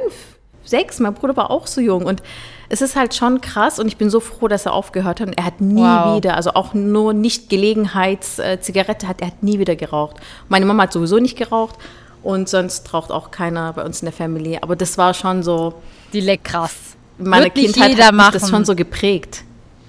sechs, 0.66 1.00
mein 1.00 1.14
Bruder 1.14 1.38
war 1.38 1.52
auch 1.52 1.68
so 1.68 1.80
jung. 1.80 2.06
Und 2.06 2.24
es 2.70 2.82
ist 2.82 2.96
halt 2.96 3.14
schon 3.14 3.42
krass 3.42 3.78
und 3.78 3.88
ich 3.88 3.98
bin 3.98 4.10
so 4.10 4.20
froh, 4.20 4.48
dass 4.48 4.66
er 4.66 4.74
aufgehört 4.74 5.20
hat. 5.20 5.28
Und 5.28 5.38
er 5.38 5.46
hat 5.46 5.62
nie 5.62 5.84
wow. 5.84 6.18
wieder, 6.18 6.36
also 6.36 6.56
auch 6.56 6.74
nur 6.74 7.14
nicht 7.14 7.48
Gelegenheitszigarette 7.48 9.08
hat, 9.08 9.22
er 9.22 9.28
hat 9.28 9.44
nie 9.44 9.60
wieder 9.60 9.76
geraucht. 9.76 10.16
Meine 10.50 10.66
Mama 10.66 10.84
hat 10.84 10.94
sowieso 10.94 11.20
nicht 11.20 11.38
geraucht 11.38 11.76
und 12.24 12.50
sonst 12.50 12.94
raucht 12.94 13.12
auch 13.12 13.32
keiner 13.32 13.74
bei 13.74 13.84
uns 13.84 14.02
in 14.02 14.06
der 14.06 14.14
Familie. 14.14 14.64
Aber 14.64 14.76
das 14.76 14.98
war 14.98 15.14
schon 15.14 15.44
so. 15.44 15.76
Die 16.14 16.22
Leck 16.22 16.44
krass. 16.44 16.96
in 17.20 17.28
meiner 17.28 17.50
Kindheit 17.50 18.02
hat 18.02 18.14
mich 18.14 18.30
das 18.30 18.50
schon 18.50 18.66
so 18.66 18.76
geprägt. 18.76 19.44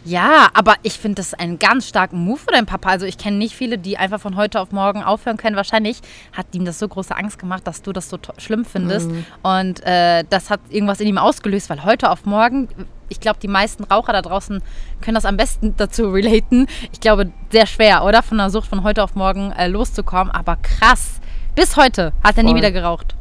Ja, 0.06 0.48
aber 0.52 0.74
ich 0.82 0.94
finde 0.94 1.16
das 1.16 1.32
einen 1.32 1.58
ganz 1.58 1.88
starken 1.88 2.18
Move 2.18 2.38
für 2.38 2.52
deinen 2.52 2.66
Papa. 2.66 2.90
Also 2.90 3.06
ich 3.06 3.16
kenne 3.16 3.38
nicht 3.38 3.54
viele, 3.54 3.78
die 3.78 3.96
einfach 3.96 4.20
von 4.20 4.36
heute 4.36 4.60
auf 4.60 4.70
morgen 4.70 5.02
aufhören 5.02 5.38
können. 5.38 5.56
Wahrscheinlich 5.56 6.00
hat 6.34 6.46
ihm 6.52 6.66
das 6.66 6.78
so 6.78 6.86
große 6.86 7.16
Angst 7.16 7.38
gemacht, 7.38 7.66
dass 7.66 7.80
du 7.80 7.92
das 7.92 8.10
so 8.10 8.18
schlimm 8.36 8.66
findest. 8.66 9.10
Mhm. 9.10 9.24
Und 9.42 9.82
äh, 9.86 10.24
das 10.28 10.50
hat 10.50 10.60
irgendwas 10.68 11.00
in 11.00 11.08
ihm 11.08 11.16
ausgelöst, 11.16 11.70
weil 11.70 11.84
heute 11.84 12.10
auf 12.10 12.26
morgen, 12.26 12.68
ich 13.08 13.18
glaube, 13.18 13.38
die 13.40 13.48
meisten 13.48 13.84
Raucher 13.84 14.12
da 14.12 14.20
draußen 14.20 14.62
können 15.00 15.14
das 15.14 15.24
am 15.24 15.38
besten 15.38 15.74
dazu 15.78 16.10
relaten. 16.10 16.66
Ich 16.92 17.00
glaube, 17.00 17.32
sehr 17.50 17.66
schwer, 17.66 18.04
oder? 18.04 18.22
Von 18.22 18.36
der 18.36 18.50
Sucht 18.50 18.68
von 18.68 18.82
heute 18.82 19.02
auf 19.02 19.14
morgen 19.14 19.52
äh, 19.52 19.68
loszukommen. 19.68 20.30
Aber 20.30 20.56
krass. 20.56 21.20
Bis 21.54 21.76
heute 21.76 22.12
hat 22.22 22.36
er 22.36 22.42
nie 22.42 22.54
wieder 22.54 22.72
geraucht. 22.72 23.14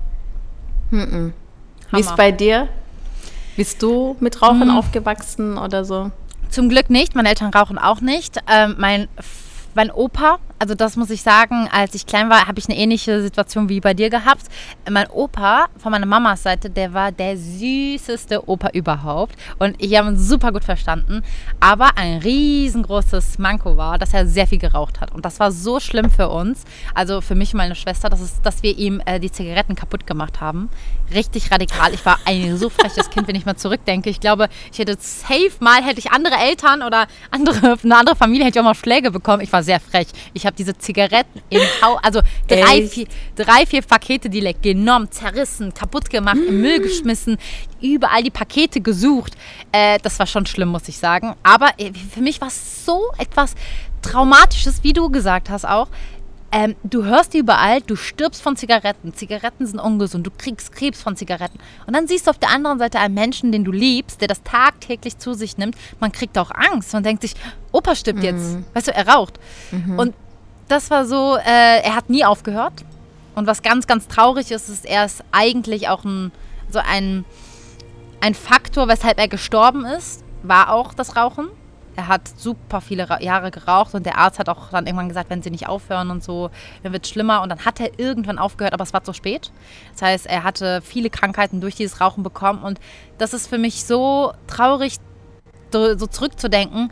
Mhm. 0.89 1.33
Wie 1.91 1.99
ist 1.99 2.15
bei 2.15 2.31
dir? 2.31 2.67
Bist 3.55 3.83
du 3.83 4.15
mit 4.19 4.41
Rauchern 4.41 4.69
mhm. 4.69 4.77
aufgewachsen 4.77 5.57
oder 5.57 5.85
so? 5.85 6.11
Zum 6.49 6.69
Glück 6.69 6.89
nicht. 6.89 7.15
Meine 7.15 7.29
Eltern 7.29 7.53
rauchen 7.53 7.77
auch 7.77 8.01
nicht. 8.01 8.39
Ähm, 8.47 8.75
mein, 8.79 9.07
mein 9.75 9.91
Opa, 9.91 10.39
also 10.63 10.75
das 10.75 10.95
muss 10.95 11.09
ich 11.09 11.21
sagen, 11.21 11.67
als 11.73 11.93
ich 11.93 12.05
klein 12.05 12.29
war, 12.29 12.47
habe 12.47 12.57
ich 12.57 12.69
eine 12.69 12.77
ähnliche 12.77 13.21
Situation 13.21 13.67
wie 13.67 13.81
bei 13.81 13.93
dir 13.93 14.09
gehabt. 14.09 14.43
Mein 14.89 15.09
Opa 15.09 15.65
von 15.77 15.91
meiner 15.91 16.05
Mamas 16.05 16.43
Seite, 16.43 16.69
der 16.69 16.93
war 16.93 17.11
der 17.11 17.35
süßeste 17.35 18.47
Opa 18.47 18.69
überhaupt. 18.69 19.35
Und 19.59 19.75
ich 19.83 19.97
habe 19.97 20.11
ihn 20.11 20.17
super 20.17 20.53
gut 20.53 20.63
verstanden. 20.63 21.21
Aber 21.59 21.97
ein 21.97 22.19
riesengroßes 22.19 23.39
Manko 23.39 23.75
war, 23.75 23.97
dass 23.97 24.13
er 24.13 24.25
sehr 24.25 24.47
viel 24.47 24.57
geraucht 24.57 25.01
hat. 25.01 25.11
Und 25.11 25.25
das 25.25 25.37
war 25.41 25.51
so 25.51 25.81
schlimm 25.81 26.09
für 26.09 26.29
uns, 26.29 26.63
also 26.95 27.19
für 27.19 27.35
mich 27.35 27.53
und 27.53 27.57
meine 27.57 27.75
Schwester, 27.75 28.07
dass, 28.07 28.21
es, 28.21 28.41
dass 28.41 28.63
wir 28.63 28.77
ihm 28.77 29.01
äh, 29.05 29.19
die 29.19 29.33
Zigaretten 29.33 29.75
kaputt 29.75 30.07
gemacht 30.07 30.39
haben 30.39 30.69
richtig 31.13 31.51
radikal. 31.51 31.93
Ich 31.93 32.05
war 32.05 32.19
ein 32.25 32.57
so 32.57 32.69
freches 32.69 33.09
Kind, 33.09 33.27
wenn 33.27 33.35
ich 33.35 33.45
mal 33.45 33.55
zurückdenke. 33.55 34.09
Ich 34.09 34.19
glaube, 34.19 34.49
ich 34.71 34.79
hätte 34.79 34.97
safe 34.99 35.51
mal, 35.59 35.83
hätte 35.83 35.99
ich 35.99 36.11
andere 36.11 36.35
Eltern 36.35 36.81
oder 36.81 37.07
andere, 37.31 37.77
eine 37.83 37.97
andere 37.97 38.15
Familie, 38.15 38.45
hätte 38.45 38.59
ich 38.59 38.61
auch 38.61 38.67
mal 38.67 38.75
Schläge 38.75 39.11
bekommen. 39.11 39.41
Ich 39.41 39.51
war 39.51 39.63
sehr 39.63 39.79
frech. 39.79 40.07
Ich 40.33 40.45
habe 40.45 40.52
diese 40.57 40.77
Zigaretten 40.77 41.41
im 41.49 41.61
Haus, 41.81 41.99
also 42.03 42.21
drei 42.47 42.87
vier, 42.87 43.07
drei, 43.35 43.65
vier 43.65 43.81
Pakete 43.81 44.29
die 44.29 44.55
genommen, 44.61 45.11
zerrissen, 45.11 45.73
kaputt 45.73 46.09
gemacht, 46.09 46.37
mm. 46.37 46.47
im 46.47 46.61
Müll 46.61 46.79
mm. 46.79 46.83
geschmissen, 46.83 47.37
überall 47.81 48.23
die 48.23 48.31
Pakete 48.31 48.81
gesucht. 48.81 49.35
Äh, 49.71 49.99
das 50.01 50.19
war 50.19 50.27
schon 50.27 50.45
schlimm, 50.45 50.69
muss 50.69 50.87
ich 50.87 50.97
sagen. 50.97 51.35
Aber 51.43 51.71
äh, 51.77 51.91
für 51.93 52.21
mich 52.21 52.41
war 52.41 52.49
es 52.49 52.85
so 52.85 53.01
etwas 53.17 53.55
Traumatisches, 54.01 54.83
wie 54.83 54.93
du 54.93 55.09
gesagt 55.09 55.49
hast 55.49 55.65
auch. 55.65 55.87
Ähm, 56.55 56.75
du 56.83 57.03
hörst 57.03 57.33
überall, 57.33 57.81
du 57.81 57.95
stirbst 57.95 58.39
von 58.39 58.55
Zigaretten. 58.55 59.15
Zigaretten 59.15 59.65
sind 59.65 59.79
ungesund. 59.79 60.27
Du 60.27 60.29
kriegst 60.29 60.71
Krebs 60.71 61.01
von 61.01 61.15
Zigaretten. 61.15 61.57
Und 61.87 61.95
dann 61.95 62.07
siehst 62.07 62.27
du 62.27 62.29
auf 62.29 62.37
der 62.37 62.49
anderen 62.49 62.77
Seite 62.77 62.99
einen 62.99 63.15
Menschen, 63.15 63.51
den 63.51 63.63
du 63.63 63.71
liebst, 63.71 64.21
der 64.21 64.27
das 64.27 64.43
tagtäglich 64.43 65.17
zu 65.17 65.33
sich 65.33 65.57
nimmt. 65.57 65.75
Man 65.99 66.11
kriegt 66.11 66.37
auch 66.37 66.51
Angst. 66.51 66.93
Man 66.93 67.01
denkt 67.01 67.23
sich, 67.23 67.33
Opa 67.71 67.95
stirbt 67.95 68.19
mhm. 68.19 68.25
jetzt. 68.25 68.57
Weißt 68.75 68.87
du, 68.87 68.93
er 68.93 69.07
raucht. 69.07 69.39
Mhm. 69.71 69.97
Und 69.97 70.13
das 70.67 70.89
war 70.89 71.05
so, 71.05 71.37
äh, 71.37 71.81
er 71.81 71.95
hat 71.95 72.09
nie 72.09 72.25
aufgehört. 72.25 72.85
Und 73.35 73.47
was 73.47 73.61
ganz, 73.61 73.87
ganz 73.87 74.07
traurig 74.07 74.51
ist, 74.51 74.69
ist, 74.69 74.85
er 74.85 75.05
ist 75.05 75.23
eigentlich 75.31 75.89
auch 75.89 76.03
ein, 76.03 76.31
so 76.69 76.79
ein, 76.79 77.25
ein 78.21 78.35
Faktor, 78.35 78.87
weshalb 78.87 79.19
er 79.19 79.27
gestorben 79.27 79.85
ist, 79.85 80.23
war 80.43 80.71
auch 80.71 80.93
das 80.93 81.15
Rauchen 81.15 81.49
er 81.95 82.07
hat 82.07 82.27
super 82.27 82.81
viele 82.81 83.07
Jahre 83.21 83.51
geraucht 83.51 83.93
und 83.93 84.05
der 84.05 84.17
Arzt 84.17 84.39
hat 84.39 84.49
auch 84.49 84.69
dann 84.69 84.85
irgendwann 84.85 85.09
gesagt, 85.09 85.29
wenn 85.29 85.41
sie 85.41 85.51
nicht 85.51 85.67
aufhören 85.67 86.09
und 86.09 86.23
so, 86.23 86.49
dann 86.81 86.93
wird 86.93 87.05
es 87.05 87.11
schlimmer. 87.11 87.41
Und 87.41 87.49
dann 87.49 87.65
hat 87.65 87.79
er 87.79 87.99
irgendwann 87.99 88.39
aufgehört, 88.39 88.73
aber 88.73 88.83
es 88.83 88.93
war 88.93 89.03
zu 89.03 89.13
spät. 89.13 89.51
Das 89.93 90.01
heißt, 90.01 90.25
er 90.25 90.43
hatte 90.43 90.81
viele 90.81 91.09
Krankheiten 91.09 91.61
durch 91.61 91.75
dieses 91.75 92.01
Rauchen 92.01 92.23
bekommen 92.23 92.63
und 92.63 92.79
das 93.17 93.33
ist 93.33 93.47
für 93.47 93.57
mich 93.57 93.85
so 93.85 94.33
traurig, 94.47 94.97
so 95.71 95.95
zurückzudenken. 95.95 96.91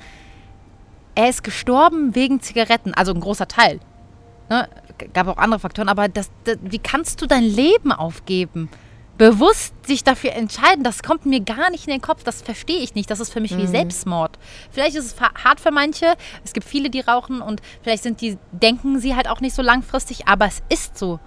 Er 1.22 1.30
ist 1.30 1.44
gestorben 1.44 2.16
wegen 2.16 2.42
Zigaretten, 2.42 2.96
also 2.96 3.14
ein 3.14 3.20
großer 3.20 3.48
Teil. 3.48 3.80
Ne? 4.50 4.68
Gab 5.14 5.28
auch 5.28 5.38
andere 5.38 5.60
Faktoren, 5.60 5.88
aber 5.88 6.08
das, 6.10 6.32
das, 6.46 6.58
wie 6.64 6.80
kannst 6.80 7.22
du 7.22 7.28
dein 7.28 7.44
Leben 7.44 7.92
aufgeben? 7.92 8.70
bewusst 9.20 9.76
sich 9.86 10.04
dafür 10.04 10.32
entscheiden, 10.32 10.84
das 10.84 11.04
kommt 11.04 11.28
mir 11.28 11.42
gar 11.42 11.70
nicht 11.70 11.86
in 11.86 11.94
den 11.94 12.02
Kopf, 12.02 12.24
das 12.24 12.42
verstehe 12.42 12.80
ich 12.80 12.96
nicht. 12.96 13.12
Das 13.12 13.20
ist 13.20 13.32
für 13.32 13.40
mich 13.40 13.52
mhm. 13.52 13.60
wie 13.60 13.68
Selbstmord. 13.68 14.40
Vielleicht 14.72 14.96
ist 14.96 15.06
es 15.06 15.22
hart 15.22 15.60
für 15.60 15.70
manche, 15.70 16.16
es 16.44 16.54
gibt 16.54 16.66
viele, 16.66 16.90
die 16.90 17.02
rauchen 17.02 17.40
und 17.40 17.62
vielleicht 17.84 18.02
sind 18.02 18.20
die, 18.22 18.40
denken 18.52 19.00
sie 19.00 19.16
halt 19.16 19.30
auch 19.30 19.40
nicht 19.40 19.54
so 19.54 19.62
langfristig, 19.62 20.28
aber 20.28 20.48
es 20.48 20.64
ist 20.70 20.98
so. 20.98 21.20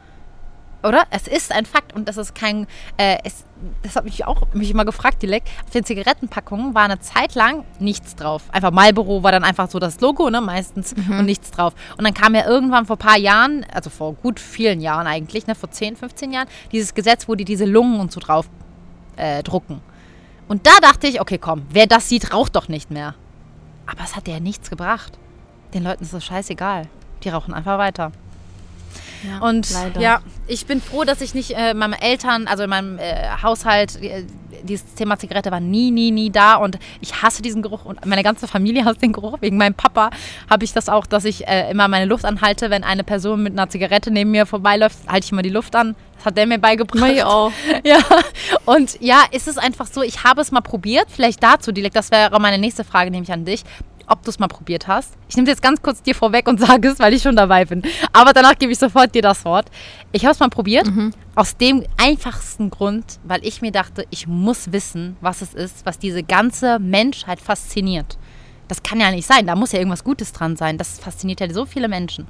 Oder? 0.85 1.05
Es 1.11 1.27
ist 1.27 1.51
ein 1.51 1.65
Fakt 1.65 1.95
und 1.95 2.09
das 2.09 2.17
ist 2.17 2.35
kein. 2.35 2.67
Äh, 2.97 3.19
es, 3.25 3.45
das 3.83 3.97
hat 3.97 4.05
mich 4.05 4.27
auch 4.27 4.53
mich 4.53 4.71
immer 4.71 4.85
gefragt, 4.85 5.23
die 5.23 5.27
Leck. 5.27 5.45
Auf 5.65 5.71
den 5.71 5.85
Zigarettenpackungen 5.85 6.75
war 6.75 6.83
eine 6.83 7.01
Zeit 7.01 7.35
lang 7.35 7.65
nichts 7.79 8.15
drauf. 8.15 8.43
Einfach 8.53 8.71
Marlboro 8.71 9.23
war 9.23 9.33
dann 9.33 9.45
einfach 9.45 9.71
so 9.71 9.79
das 9.79 10.01
Logo, 10.01 10.29
ne, 10.29 10.43
meistens, 10.43 10.95
mhm. 10.95 11.21
und 11.21 11.25
nichts 11.25 11.51
drauf. 11.51 11.73
Und 11.97 12.05
dann 12.05 12.13
kam 12.13 12.35
ja 12.35 12.47
irgendwann 12.47 12.85
vor 12.85 12.97
ein 12.97 12.99
paar 12.99 13.19
Jahren, 13.19 13.65
also 13.73 13.89
vor 13.89 14.13
gut 14.15 14.39
vielen 14.39 14.83
Jahren 14.83 15.07
eigentlich, 15.07 15.47
ne, 15.47 15.55
vor 15.55 15.71
10, 15.71 15.97
15 15.97 16.33
Jahren, 16.33 16.49
dieses 16.73 16.93
Gesetz, 16.93 17.27
wo 17.29 17.35
die 17.35 17.47
diese 17.47 17.65
Lungen 17.65 17.99
und 17.99 18.13
so 18.13 18.21
drauf 18.21 18.51
äh, 19.17 19.43
drucken. 19.43 19.81
Und 20.49 20.67
da 20.67 20.73
dachte 20.83 21.07
ich, 21.07 21.21
okay, 21.21 21.39
komm, 21.39 21.63
wer 21.71 21.87
das 21.87 22.11
sieht, 22.11 22.35
raucht 22.35 22.55
doch 22.57 22.69
nicht 22.69 22.91
mehr. 22.91 23.15
Aber 23.87 24.03
es 24.05 24.17
hat 24.17 24.29
ja 24.29 24.41
nichts 24.41 24.69
gebracht. 24.69 25.19
Den 25.73 25.85
Leuten 25.85 26.05
ist 26.05 26.13
das 26.13 26.25
scheißegal. 26.25 26.89
Die 27.23 27.31
rauchen 27.31 27.55
einfach 27.55 27.79
weiter. 27.79 28.13
Ja, 29.29 29.47
und 29.47 29.71
leider. 29.73 30.01
ja, 30.01 30.21
ich 30.47 30.67
bin 30.67 30.81
froh, 30.81 31.05
dass 31.05 31.21
ich 31.21 31.35
nicht 31.35 31.53
äh, 31.57 31.75
meinen 31.75 31.95
Eltern, 31.95 32.47
also 32.47 32.65
in 32.65 32.71
meinem 32.71 32.99
äh, 32.99 33.29
Haushalt, 33.43 34.01
äh, 34.03 34.25
dieses 34.63 34.95
Thema 34.95 35.19
Zigarette 35.19 35.51
war 35.51 35.61
nie, 35.61 35.91
nie, 35.91 36.11
nie 36.11 36.31
da 36.31 36.57
und 36.57 36.79
ich 37.01 37.23
hasse 37.23 37.43
diesen 37.43 37.63
Geruch 37.63 37.85
und 37.85 38.05
meine 38.07 38.23
ganze 38.23 38.49
Familie 38.49 38.85
hasst 38.85 39.03
den 39.03 39.13
Geruch. 39.13 39.37
Wegen 39.41 39.57
meinem 39.57 39.75
Papa 39.75 40.11
habe 40.49 40.65
ich 40.65 40.73
das 40.73 40.89
auch, 40.89 41.07
dass 41.07 41.25
ich 41.25 41.47
äh, 41.47 41.71
immer 41.71 41.89
meine 41.89 42.07
Luft 42.07 42.25
anhalte, 42.25 42.71
wenn 42.71 42.85
eine 42.85 43.05
Person 43.05 43.43
mit 43.43 43.53
einer 43.53 43.69
Zigarette 43.69 44.11
neben 44.11 44.31
mir 44.31 44.47
vorbeiläuft, 44.47 44.99
halte 45.07 45.27
ich 45.27 45.33
immer 45.33 45.43
die 45.43 45.51
Luft 45.51 45.77
an. 45.77 45.95
Das 46.17 46.27
hat 46.27 46.37
der 46.37 46.47
mir 46.47 46.59
beigebracht. 46.59 47.13
Ich 47.13 47.23
auch. 47.23 47.53
Ja, 47.85 47.99
und 48.65 49.01
ja, 49.01 49.25
ist 49.31 49.47
es 49.47 49.59
einfach 49.59 49.87
so, 49.87 50.03
ich 50.03 50.25
habe 50.25 50.41
es 50.41 50.51
mal 50.53 50.63
probiert, 50.63 51.07
vielleicht 51.11 51.43
dazu, 51.43 51.71
Dilek, 51.71 51.93
das 51.93 52.11
wäre 52.11 52.39
meine 52.41 52.57
nächste 52.57 52.85
Frage, 52.85 53.11
nehme 53.11 53.25
ich 53.25 53.33
an 53.33 53.45
dich 53.45 53.65
ob 54.09 54.23
du 54.23 54.31
es 54.31 54.39
mal 54.39 54.49
probiert 54.49 54.89
hast. 54.89 55.15
Ich 55.29 55.37
nehme 55.37 55.47
es 55.47 55.53
jetzt 55.53 55.63
ganz 55.63 55.83
kurz 55.83 56.03
dir 56.03 56.15
vorweg 56.15 56.49
und 56.49 56.61
sage 56.67 56.89
es, 56.89 56.99
weil 56.99 57.15
ich 57.15 57.23
schon 57.23 57.37
dabei 57.37 57.65
bin. 57.65 57.83
Aber 58.13 58.33
danach 58.33 58.59
gebe 58.59 58.73
ich 58.73 58.79
sofort 58.79 59.15
dir 59.15 59.23
das 59.23 59.45
Wort. 59.45 59.71
Ich 60.13 60.25
habe 60.25 60.33
es 60.33 60.41
mal 60.41 60.49
probiert. 60.51 60.87
Mhm. 60.87 61.13
Aus 61.35 61.57
dem 61.57 61.85
einfachsten 61.97 62.71
Grund, 62.71 63.19
weil 63.25 63.45
ich 63.45 63.61
mir 63.61 63.73
dachte, 63.73 64.07
ich 64.11 64.27
muss 64.27 64.73
wissen, 64.73 65.17
was 65.21 65.43
es 65.43 65.55
ist, 65.55 65.85
was 65.85 65.99
diese 65.99 66.23
ganze 66.23 66.79
Menschheit 66.79 67.41
fasziniert. 67.41 68.19
Das 68.69 68.83
kann 68.83 69.01
ja 69.01 69.11
nicht 69.11 69.27
sein. 69.27 69.47
Da 69.47 69.57
muss 69.57 69.73
ja 69.73 69.79
irgendwas 69.79 70.05
Gutes 70.05 70.33
dran 70.33 70.57
sein. 70.57 70.79
Das 70.79 70.99
fasziniert 70.99 71.41
ja 71.41 71.53
so 71.53 71.67
viele 71.67 71.89
Menschen. 71.89 72.27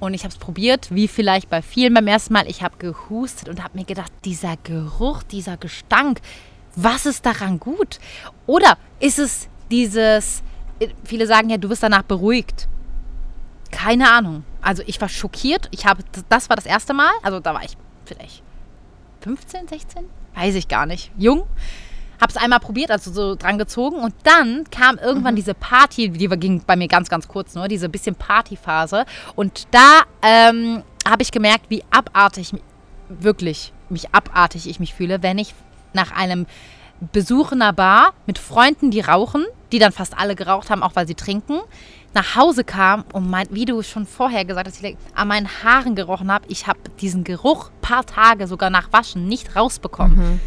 Und 0.00 0.14
ich 0.14 0.24
habe 0.24 0.32
es 0.32 0.38
probiert, 0.38 0.88
wie 0.90 1.08
vielleicht 1.08 1.48
bei 1.48 1.62
vielen 1.62 1.94
beim 1.94 2.06
ersten 2.06 2.32
Mal. 2.32 2.48
Ich 2.48 2.62
habe 2.62 2.76
gehustet 2.78 3.48
und 3.48 3.62
habe 3.62 3.78
mir 3.78 3.84
gedacht, 3.84 4.12
dieser 4.24 4.56
Geruch, 4.62 5.22
dieser 5.22 5.56
Gestank, 5.56 6.20
was 6.76 7.06
ist 7.06 7.24
daran 7.24 7.60
gut? 7.60 8.00
Oder 8.46 8.76
ist 9.00 9.18
es 9.18 9.48
dieses, 9.70 10.42
viele 11.04 11.26
sagen 11.26 11.50
ja, 11.50 11.56
du 11.56 11.68
wirst 11.70 11.82
danach 11.82 12.02
beruhigt. 12.02 12.68
Keine 13.70 14.10
Ahnung. 14.10 14.44
Also 14.62 14.82
ich 14.86 15.00
war 15.00 15.08
schockiert. 15.08 15.68
Ich 15.70 15.86
habe, 15.86 16.02
das 16.28 16.48
war 16.48 16.56
das 16.56 16.66
erste 16.66 16.94
Mal. 16.94 17.10
Also 17.22 17.40
da 17.40 17.54
war 17.54 17.64
ich 17.64 17.76
vielleicht 18.04 18.42
15, 19.20 19.68
16? 19.68 20.04
Weiß 20.34 20.54
ich 20.54 20.68
gar 20.68 20.86
nicht. 20.86 21.10
Jung. 21.16 21.44
Habe 22.20 22.30
es 22.30 22.36
einmal 22.36 22.60
probiert, 22.60 22.90
also 22.90 23.12
so 23.12 23.34
dran 23.34 23.58
gezogen. 23.58 23.96
Und 23.96 24.14
dann 24.22 24.64
kam 24.70 24.98
irgendwann 24.98 25.34
mhm. 25.34 25.36
diese 25.36 25.54
Party, 25.54 26.10
die 26.10 26.28
ging 26.28 26.62
bei 26.64 26.76
mir 26.76 26.88
ganz, 26.88 27.08
ganz 27.08 27.26
kurz 27.26 27.54
nur, 27.54 27.68
diese 27.68 27.88
bisschen 27.88 28.14
Partyphase. 28.14 29.04
Und 29.34 29.66
da 29.72 30.02
ähm, 30.22 30.82
habe 31.08 31.22
ich 31.22 31.32
gemerkt, 31.32 31.66
wie 31.70 31.82
abartig, 31.90 32.52
wirklich, 33.08 33.72
mich 33.88 34.14
abartig 34.14 34.68
ich 34.68 34.80
mich 34.80 34.94
fühle, 34.94 35.22
wenn 35.22 35.38
ich 35.38 35.54
nach 35.92 36.12
einem 36.12 36.46
Besuch 37.12 37.52
in 37.52 37.62
einer 37.62 37.72
Bar 37.72 38.12
mit 38.26 38.38
Freunden, 38.38 38.90
die 38.90 39.00
rauchen, 39.00 39.44
die 39.72 39.78
dann 39.78 39.92
fast 39.92 40.16
alle 40.16 40.34
geraucht 40.34 40.70
haben, 40.70 40.82
auch 40.82 40.96
weil 40.96 41.06
sie 41.06 41.14
trinken, 41.14 41.60
nach 42.14 42.36
Hause 42.36 42.64
kam 42.64 43.04
und 43.12 43.28
mein, 43.28 43.48
wie 43.50 43.64
du 43.64 43.82
schon 43.82 44.06
vorher 44.06 44.44
gesagt 44.44 44.68
hast, 44.68 44.82
ich 44.82 44.96
an 45.14 45.28
meinen 45.28 45.48
Haaren 45.62 45.94
gerochen 45.94 46.30
habe, 46.32 46.44
ich 46.48 46.66
habe 46.66 46.78
diesen 47.00 47.24
Geruch 47.24 47.70
paar 47.80 48.06
Tage 48.06 48.46
sogar 48.46 48.70
nach 48.70 48.92
Waschen 48.92 49.26
nicht 49.26 49.56
rausbekommen. 49.56 50.16
Mhm. 50.16 50.40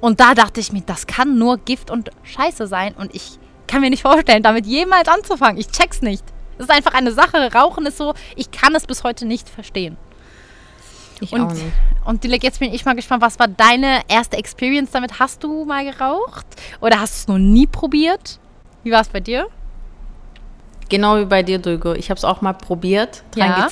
Und 0.00 0.20
da 0.20 0.34
dachte 0.34 0.60
ich 0.60 0.72
mir, 0.72 0.80
das 0.80 1.06
kann 1.06 1.38
nur 1.38 1.58
Gift 1.58 1.90
und 1.90 2.10
Scheiße 2.22 2.66
sein 2.66 2.94
und 2.94 3.14
ich 3.14 3.38
kann 3.68 3.82
mir 3.82 3.90
nicht 3.90 4.02
vorstellen, 4.02 4.42
damit 4.42 4.66
jemals 4.66 5.08
anzufangen. 5.08 5.58
Ich 5.58 5.68
check's 5.68 6.02
nicht. 6.02 6.24
Das 6.58 6.66
ist 6.66 6.74
einfach 6.74 6.94
eine 6.94 7.12
Sache. 7.12 7.52
Rauchen 7.54 7.86
ist 7.86 7.98
so, 7.98 8.14
ich 8.36 8.50
kann 8.50 8.74
es 8.74 8.86
bis 8.86 9.04
heute 9.04 9.26
nicht 9.26 9.48
verstehen. 9.48 9.96
Ich 11.22 11.32
und, 11.32 11.40
auch 11.40 11.52
nicht. 11.52 11.64
Und 12.04 12.24
Dilek, 12.24 12.42
jetzt 12.42 12.58
bin 12.58 12.74
ich 12.74 12.84
mal 12.84 12.94
gespannt, 12.94 13.22
was 13.22 13.38
war 13.38 13.48
deine 13.48 14.00
erste 14.08 14.36
Experience 14.36 14.90
damit? 14.90 15.20
Hast 15.20 15.42
du 15.44 15.64
mal 15.64 15.84
geraucht? 15.84 16.46
Oder 16.80 17.00
hast 17.00 17.14
du 17.14 17.18
es 17.18 17.28
noch 17.28 17.38
nie 17.38 17.66
probiert? 17.66 18.38
Wie 18.82 18.90
war 18.90 19.00
es 19.00 19.08
bei 19.08 19.20
dir? 19.20 19.46
Genau 20.88 21.18
wie 21.18 21.24
bei 21.24 21.42
dir, 21.42 21.58
Dugo. 21.58 21.94
Ich 21.94 22.10
habe 22.10 22.18
es 22.18 22.24
auch 22.24 22.42
mal 22.42 22.52
probiert, 22.52 23.22
dran 23.30 23.48
ja. 23.48 23.68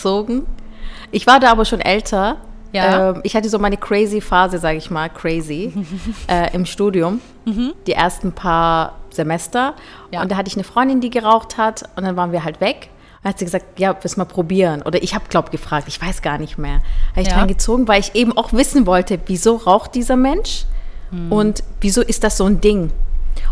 Ich 1.11 1.27
war 1.27 1.41
da 1.41 1.51
aber 1.51 1.65
schon 1.65 1.81
älter. 1.81 2.37
Ja. 2.73 3.11
Ähm, 3.11 3.21
ich 3.25 3.35
hatte 3.35 3.49
so 3.49 3.59
meine 3.59 3.77
crazy 3.77 4.21
Phase, 4.21 4.59
sage 4.59 4.79
ich 4.79 4.91
mal, 4.91 5.11
crazy, 5.11 5.73
äh, 6.29 6.55
im 6.55 6.65
Studium. 6.65 7.21
Mhm. 7.45 7.73
Die 7.87 7.93
ersten 7.93 8.33
paar 8.33 8.95
Semester. 9.11 9.75
Ja. 10.13 10.23
Und 10.23 10.31
da 10.31 10.37
hatte 10.37 10.49
ich 10.49 10.55
eine 10.55 10.65
Freundin, 10.65 11.01
die 11.01 11.11
geraucht 11.11 11.59
hat. 11.59 11.83
Und 11.97 12.05
dann 12.05 12.17
waren 12.17 12.31
wir 12.31 12.45
halt 12.45 12.61
weg. 12.61 12.91
Dann 13.23 13.31
hat 13.31 13.39
sie 13.39 13.45
gesagt, 13.45 13.79
ja, 13.79 13.97
willst 14.01 14.17
mal 14.17 14.25
probieren? 14.25 14.83
Oder 14.83 15.03
ich 15.03 15.15
habe, 15.15 15.25
glaube 15.29 15.51
gefragt, 15.51 15.89
ich 15.89 16.01
weiß 16.01 16.23
gar 16.23 16.39
nicht 16.39 16.57
mehr. 16.57 16.81
Habe 17.11 17.21
ich 17.21 17.29
ja. 17.29 17.35
dran 17.35 17.49
gezogen, 17.49 17.87
weil 17.87 18.01
ich 18.01 18.15
eben 18.15 18.37
auch 18.37 18.53
wissen 18.53 18.87
wollte, 18.87 19.19
wieso 19.27 19.57
raucht 19.57 19.95
dieser 19.95 20.17
Mensch? 20.17 20.65
Mhm. 21.11 21.33
Und 21.33 21.63
wieso 21.81 22.01
ist 22.01 22.25
das 22.25 22.39
so 22.39 22.47
ein 22.47 22.61
Ding? 22.61 22.93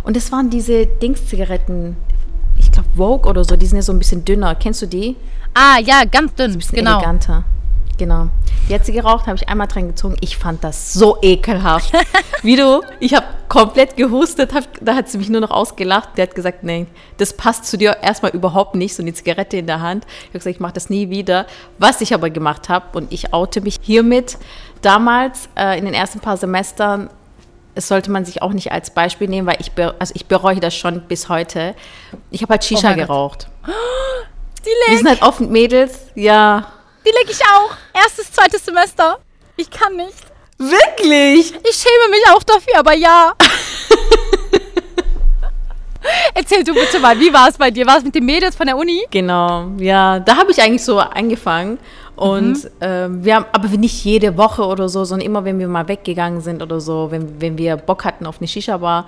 Und 0.03 0.17
es 0.17 0.33
waren 0.33 0.49
diese 0.49 0.87
Dings-Zigaretten, 0.87 1.97
ich 2.57 2.73
glaube 2.73 2.89
Vogue 2.97 3.29
oder 3.29 3.45
so, 3.45 3.57
die 3.57 3.67
sind 3.67 3.77
ja 3.77 3.83
so 3.83 3.93
ein 3.93 3.99
bisschen 3.99 4.25
dünner. 4.25 4.55
Kennst 4.55 4.81
du 4.83 4.87
die? 4.87 5.17
Ah, 5.55 5.79
ja, 5.85 6.05
ganz 6.05 6.35
dünn. 6.35 6.53
ein 6.53 6.59
bisschen 6.59 6.79
genau. 6.79 6.99
eleganter. 6.99 7.45
Genau. 7.99 8.29
Die 8.69 8.75
hat 8.75 8.87
sie 8.87 8.93
geraucht, 8.93 9.27
habe 9.27 9.37
ich 9.37 9.49
einmal 9.49 9.67
dran 9.67 9.89
gezogen. 9.89 10.17
Ich 10.21 10.37
fand 10.37 10.63
das 10.63 10.93
so 10.93 11.19
ekelhaft. 11.21 11.93
Wie 12.43 12.55
du, 12.55 12.83
ich 13.01 13.15
habe 13.15 13.27
komplett 13.49 13.97
gehustet, 13.97 14.55
hab, 14.55 14.65
da 14.81 14.95
hat 14.95 15.09
sie 15.09 15.19
mich 15.19 15.29
nur 15.29 15.41
noch 15.41 15.51
ausgelacht. 15.51 16.11
Der 16.17 16.29
hat 16.29 16.35
gesagt, 16.35 16.63
nee, 16.63 16.87
das 17.17 17.33
passt 17.33 17.67
zu 17.67 17.77
dir 17.77 17.97
erstmal 18.01 18.31
überhaupt 18.31 18.77
nicht, 18.77 18.95
so 18.95 19.03
eine 19.03 19.13
Zigarette 19.13 19.57
in 19.57 19.67
der 19.67 19.81
Hand. 19.81 20.07
Ich 20.07 20.29
habe 20.29 20.39
gesagt, 20.39 20.57
ich 20.57 20.61
mache 20.61 20.75
das 20.75 20.91
nie 20.91 21.11
wieder. 21.11 21.47
Was 21.79 22.01
ich 22.01 22.15
aber 22.15 22.31
gemacht 22.31 22.69
habe, 22.69 22.87
und 22.97 23.13
ich 23.13 23.35
oute 23.35 23.61
mich 23.61 23.77
hiermit, 23.81 24.39
damals 24.81 25.49
äh, 25.57 25.77
in 25.77 25.85
den 25.85 25.95
ersten 25.95 26.21
paar 26.21 26.37
Semestern 26.37 27.11
das 27.75 27.87
sollte 27.87 28.11
man 28.11 28.25
sich 28.25 28.43
auch 28.43 28.53
nicht 28.53 28.73
als 28.73 28.91
Beispiel 28.91 29.29
nehmen, 29.29 29.47
weil 29.47 29.59
ich, 29.61 29.71
also 30.01 30.13
ich 30.17 30.27
bereue 30.27 30.59
das 30.59 30.75
schon 30.75 31.03
bis 31.03 31.29
heute. 31.29 31.77
Ich 32.33 32.43
habe 32.43 32.55
halt 32.55 32.65
Shisha 32.65 32.91
oh 32.91 32.97
geraucht. 32.97 33.47
Die 34.65 34.69
Leg. 34.69 34.89
Wir 34.89 34.97
sind 34.97 35.09
halt 35.09 35.23
offen 35.23 35.53
Mädels, 35.53 36.07
ja. 36.17 36.67
Die 37.09 37.13
leg 37.13 37.29
ich 37.31 37.41
auch. 37.43 37.71
Erstes, 37.95 38.31
zweites 38.31 38.67
Semester. 38.67 39.19
Ich 39.57 39.71
kann 39.71 39.97
nicht. 39.97 40.27
Wirklich? 40.59 41.55
Ich 41.55 41.77
schäme 41.77 42.11
mich 42.11 42.21
auch 42.35 42.43
dafür, 42.43 42.79
aber 42.79 42.95
ja. 42.95 43.33
Erzähl 46.35 46.65
du 46.65 46.75
bitte 46.75 46.99
mal, 47.01 47.19
wie 47.19 47.33
war 47.33 47.49
es 47.49 47.57
bei 47.57 47.71
dir? 47.71 47.87
War 47.87 47.97
es 47.97 48.05
mit 48.05 48.15
den 48.15 48.27
Mädels 48.27 48.57
von 48.57 48.67
der 48.67 48.77
Uni? 48.77 49.07
Genau, 49.11 49.71
ja. 49.79 50.21
Da 50.21 50.37
habe 50.37 50.51
ich 50.51 50.61
eigentlich 50.61 50.85
so 50.85 50.99
angefangen. 50.99 51.79
Und 52.15 52.65
mhm. 52.65 52.71
ähm, 52.83 53.25
wir 53.25 53.37
haben, 53.37 53.47
aber 53.53 53.69
nicht 53.69 54.05
jede 54.05 54.37
Woche 54.37 54.67
oder 54.67 54.91
so, 54.91 55.05
sondern 55.05 55.25
immer, 55.25 55.47
wenn 55.47 55.59
wir 55.59 55.69
mal 55.69 55.89
weggegangen 55.89 56.43
sind 56.43 56.63
oder 56.63 56.79
so, 56.79 57.11
wenn, 57.11 57.41
wenn 57.41 57.57
wir 57.57 57.77
Bock 57.77 58.05
hatten 58.05 58.27
auf 58.27 58.37
eine 58.39 58.49
Shisha-Bar, 58.49 59.07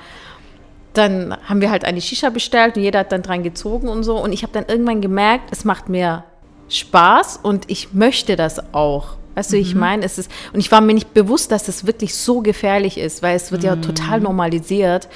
dann 0.95 1.37
haben 1.45 1.61
wir 1.61 1.71
halt 1.71 1.85
eine 1.85 2.01
Shisha 2.01 2.31
bestellt 2.31 2.77
und 2.77 2.83
jeder 2.83 3.01
hat 3.01 3.13
dann 3.13 3.21
dran 3.23 3.43
gezogen 3.43 3.89
und 3.89 4.05
so. 4.05 4.17
Und 4.17 4.33
ich 4.33 4.43
habe 4.43 4.55
dann 4.55 4.65
irgendwann 4.69 5.03
gemerkt, 5.03 5.51
es 5.51 5.67
macht 5.67 5.91
mir 5.91 6.25
Spaß 6.71 7.41
und 7.43 7.65
ich 7.69 7.93
möchte 7.93 8.37
das 8.37 8.75
auch. 8.75 9.17
Weißt 9.35 9.53
du, 9.53 9.57
mhm. 9.57 9.63
ich 9.63 9.75
meine, 9.75 10.05
es 10.05 10.19
ist, 10.19 10.31
und 10.53 10.61
ich 10.61 10.73
war 10.73 10.81
mir 10.81 10.95
nicht 10.95 11.15
bewusst, 11.15 11.53
dass 11.53 11.65
das 11.65 11.87
wirklich 11.87 12.15
so 12.15 12.41
gefährlich 12.41 12.99
ist, 12.99 13.23
weil 13.23 13.37
es 13.37 13.53
wird 13.53 13.63
mhm. 13.63 13.69
ja 13.69 13.77
total 13.77 14.21
normalisiert. 14.21 15.09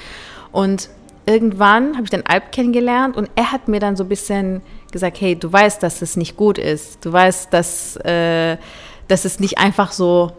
Und 0.53 0.89
irgendwann 1.27 1.95
habe 1.95 2.05
ich 2.05 2.11
dann 2.11 2.23
Alp 2.23 2.53
kennengelernt 2.53 3.17
und 3.17 3.31
er 3.35 3.53
hat 3.53 3.69
mir 3.69 3.81
dann 3.81 3.97
so 3.97 4.05
ein 4.05 4.09
bisschen 4.09 4.63
gesagt, 4.93 5.21
hey, 5.21 5.37
du 5.37 5.53
weißt, 5.53 5.83
dass 5.83 6.03
es 6.03 6.17
nicht 6.17 6.37
gut 6.37 6.59
ist. 6.59 7.05
Du 7.05 7.13
weißt, 7.13 7.53
dass, 7.53 7.97
äh, 7.97 8.57
dass 9.09 9.25
es 9.25 9.41
nicht 9.41 9.59
einfach 9.59 9.93
so 9.93 10.33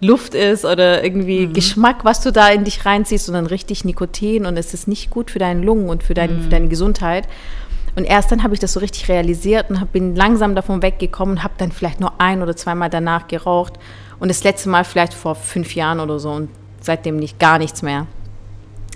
Luft 0.00 0.34
ist 0.34 0.64
oder 0.64 1.02
irgendwie 1.02 1.46
mhm. 1.46 1.52
Geschmack, 1.52 2.04
was 2.04 2.20
du 2.20 2.30
da 2.30 2.48
in 2.48 2.64
dich 2.64 2.84
reinziehst, 2.84 3.26
sondern 3.26 3.46
richtig 3.46 3.84
Nikotin 3.84 4.44
und 4.44 4.56
es 4.56 4.74
ist 4.74 4.86
nicht 4.86 5.10
gut 5.10 5.30
für 5.30 5.38
deine 5.38 5.62
Lungen 5.62 5.88
und 5.88 6.02
für, 6.02 6.14
dein, 6.14 6.36
mhm. 6.36 6.42
für 6.42 6.48
deine 6.50 6.68
Gesundheit. 6.68 7.26
Und 7.96 8.04
erst 8.04 8.32
dann 8.32 8.42
habe 8.42 8.54
ich 8.54 8.60
das 8.60 8.72
so 8.72 8.80
richtig 8.80 9.08
realisiert 9.08 9.70
und 9.70 9.92
bin 9.92 10.16
langsam 10.16 10.54
davon 10.54 10.82
weggekommen 10.82 11.36
und 11.36 11.44
habe 11.44 11.54
dann 11.58 11.70
vielleicht 11.72 12.00
nur 12.00 12.20
ein 12.20 12.42
oder 12.42 12.56
zweimal 12.56 12.90
danach 12.90 13.28
geraucht. 13.28 13.74
Und 14.18 14.28
das 14.28 14.42
letzte 14.44 14.68
Mal 14.68 14.84
vielleicht 14.84 15.14
vor 15.14 15.34
fünf 15.34 15.74
Jahren 15.74 16.00
oder 16.00 16.18
so 16.18 16.30
und 16.30 16.48
seitdem 16.80 17.16
nicht 17.16 17.38
gar 17.38 17.58
nichts 17.58 17.82
mehr. 17.82 18.06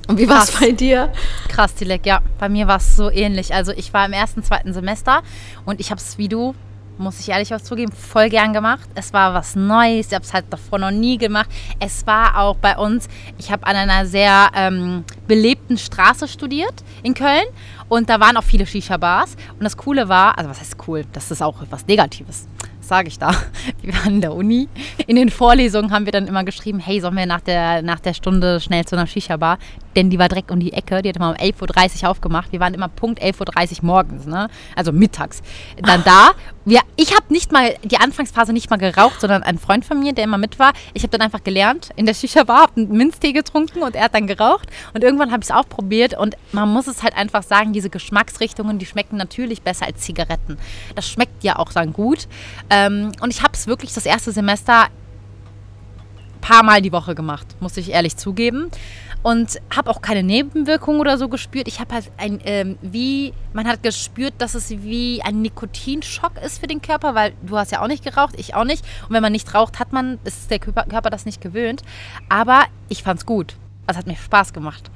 Und 0.08 0.18
wie 0.18 0.28
war 0.28 0.42
es 0.42 0.58
bei 0.58 0.72
dir? 0.72 1.12
Krass, 1.48 1.74
Dilek, 1.74 2.06
ja. 2.06 2.20
Bei 2.38 2.48
mir 2.48 2.66
war 2.66 2.78
es 2.78 2.96
so 2.96 3.10
ähnlich. 3.10 3.54
Also 3.54 3.72
ich 3.72 3.92
war 3.92 4.06
im 4.06 4.14
ersten, 4.14 4.42
zweiten 4.42 4.72
Semester 4.72 5.22
und 5.66 5.80
ich 5.80 5.90
habe 5.90 6.00
es 6.00 6.16
wie 6.16 6.28
du, 6.28 6.54
muss 6.96 7.20
ich 7.20 7.28
ehrlich 7.28 7.50
was 7.50 7.64
zugeben, 7.64 7.92
voll 7.92 8.28
gern 8.28 8.52
gemacht. 8.52 8.88
Es 8.94 9.12
war 9.12 9.34
was 9.34 9.54
Neues. 9.54 10.08
Ich 10.08 10.14
habe 10.14 10.24
es 10.24 10.32
halt 10.32 10.46
davor 10.50 10.78
noch 10.78 10.90
nie 10.90 11.18
gemacht. 11.18 11.48
Es 11.78 12.06
war 12.06 12.38
auch 12.38 12.56
bei 12.56 12.76
uns, 12.76 13.08
ich 13.38 13.52
habe 13.52 13.66
an 13.66 13.76
einer 13.76 14.06
sehr 14.06 14.50
ähm, 14.54 15.04
belebten 15.26 15.78
Straße 15.78 16.26
studiert 16.26 16.74
in 17.02 17.14
Köln 17.14 17.44
und 17.88 18.08
da 18.08 18.20
waren 18.20 18.36
auch 18.36 18.44
viele 18.44 18.66
Shisha-Bars. 18.66 19.36
Und 19.52 19.64
das 19.64 19.76
Coole 19.76 20.08
war, 20.08 20.36
also 20.38 20.50
was 20.50 20.60
heißt 20.60 20.76
cool? 20.86 21.04
Das 21.12 21.30
ist 21.30 21.42
auch 21.42 21.56
was 21.70 21.86
Negatives 21.86 22.46
sage 22.88 23.08
ich 23.08 23.18
da? 23.18 23.30
Wir 23.82 23.94
waren 23.94 24.14
in 24.14 24.20
der 24.20 24.34
Uni. 24.34 24.68
In 25.06 25.16
den 25.16 25.28
Vorlesungen 25.28 25.92
haben 25.92 26.06
wir 26.06 26.12
dann 26.12 26.26
immer 26.26 26.42
geschrieben, 26.42 26.80
hey, 26.80 27.00
sollen 27.00 27.16
wir 27.16 27.26
nach 27.26 27.40
der, 27.40 27.82
nach 27.82 28.00
der 28.00 28.14
Stunde 28.14 28.60
schnell 28.60 28.84
zu 28.84 28.96
einer 28.96 29.06
Shisha-Bar? 29.06 29.58
Denn 29.94 30.10
die 30.10 30.18
war 30.18 30.28
direkt 30.28 30.50
um 30.50 30.58
die 30.58 30.72
Ecke. 30.72 31.02
Die 31.02 31.08
hat 31.10 31.16
immer 31.16 31.30
um 31.30 31.36
11.30 31.36 32.02
Uhr 32.02 32.10
aufgemacht. 32.10 32.50
Wir 32.50 32.60
waren 32.60 32.74
immer 32.74 32.88
Punkt 32.88 33.22
11.30 33.22 33.78
Uhr 33.78 33.84
morgens, 33.84 34.26
ne? 34.26 34.48
also 34.74 34.92
mittags. 34.92 35.42
Dann 35.82 36.02
da. 36.04 36.30
Wir, 36.68 36.80
ich 36.96 37.16
habe 37.16 37.24
nicht 37.30 37.50
mal, 37.50 37.76
die 37.82 37.96
Anfangsphase 37.96 38.52
nicht 38.52 38.68
mal 38.68 38.76
geraucht, 38.76 39.22
sondern 39.22 39.42
ein 39.42 39.56
Freund 39.56 39.86
von 39.86 40.00
mir, 40.00 40.12
der 40.12 40.24
immer 40.24 40.36
mit 40.36 40.58
war. 40.58 40.74
Ich 40.92 41.02
habe 41.02 41.10
dann 41.16 41.22
einfach 41.22 41.42
gelernt 41.42 41.88
in 41.96 42.04
der 42.04 42.12
Shisha-Bar, 42.12 42.60
habe 42.60 42.76
einen 42.76 42.92
Minztee 42.92 43.32
getrunken 43.32 43.82
und 43.82 43.96
er 43.96 44.04
hat 44.04 44.14
dann 44.14 44.26
geraucht. 44.26 44.68
Und 44.92 45.02
irgendwann 45.02 45.32
habe 45.32 45.40
ich 45.42 45.48
es 45.48 45.50
auch 45.50 45.66
probiert. 45.66 46.12
Und 46.12 46.36
man 46.52 46.68
muss 46.68 46.86
es 46.86 47.02
halt 47.02 47.16
einfach 47.16 47.42
sagen, 47.42 47.72
diese 47.72 47.88
Geschmacksrichtungen, 47.88 48.78
die 48.78 48.84
schmecken 48.84 49.16
natürlich 49.16 49.62
besser 49.62 49.86
als 49.86 50.02
Zigaretten. 50.02 50.58
Das 50.94 51.08
schmeckt 51.08 51.42
ja 51.42 51.58
auch 51.58 51.72
dann 51.72 51.94
gut. 51.94 52.28
Ähm, 52.68 53.12
und 53.22 53.32
ich 53.32 53.42
habe 53.42 53.54
es 53.54 53.66
wirklich 53.66 53.94
das 53.94 54.04
erste 54.04 54.30
Semester 54.30 54.88
paar 56.42 56.62
Mal 56.62 56.82
die 56.82 56.92
Woche 56.92 57.14
gemacht, 57.14 57.46
muss 57.60 57.76
ich 57.76 57.90
ehrlich 57.92 58.16
zugeben. 58.16 58.70
Und 59.28 59.60
habe 59.76 59.90
auch 59.90 60.00
keine 60.00 60.22
Nebenwirkungen 60.22 61.00
oder 61.00 61.18
so 61.18 61.28
gespürt. 61.28 61.68
Ich 61.68 61.80
habe 61.80 61.92
halt 61.92 62.10
ein, 62.16 62.40
ähm, 62.44 62.78
wie, 62.80 63.34
man 63.52 63.68
hat 63.68 63.82
gespürt, 63.82 64.32
dass 64.38 64.54
es 64.54 64.70
wie 64.70 65.20
ein 65.22 65.42
Nikotinschock 65.42 66.32
ist 66.42 66.60
für 66.60 66.66
den 66.66 66.80
Körper, 66.80 67.14
weil 67.14 67.34
du 67.42 67.58
hast 67.58 67.70
ja 67.70 67.82
auch 67.82 67.88
nicht 67.88 68.02
geraucht, 68.02 68.36
ich 68.38 68.54
auch 68.54 68.64
nicht. 68.64 68.82
Und 69.06 69.14
wenn 69.14 69.20
man 69.20 69.32
nicht 69.32 69.54
raucht, 69.54 69.80
hat 69.80 69.92
man, 69.92 70.18
ist 70.24 70.50
der 70.50 70.58
Körper, 70.58 71.10
das 71.10 71.26
nicht 71.26 71.42
gewöhnt. 71.42 71.82
Aber 72.30 72.64
ich 72.88 73.02
fand 73.02 73.20
es 73.20 73.26
gut. 73.26 73.54
Es 73.88 73.96
hat 73.96 74.06
mir 74.06 74.16
Spaß 74.16 74.52
gemacht. 74.52 74.90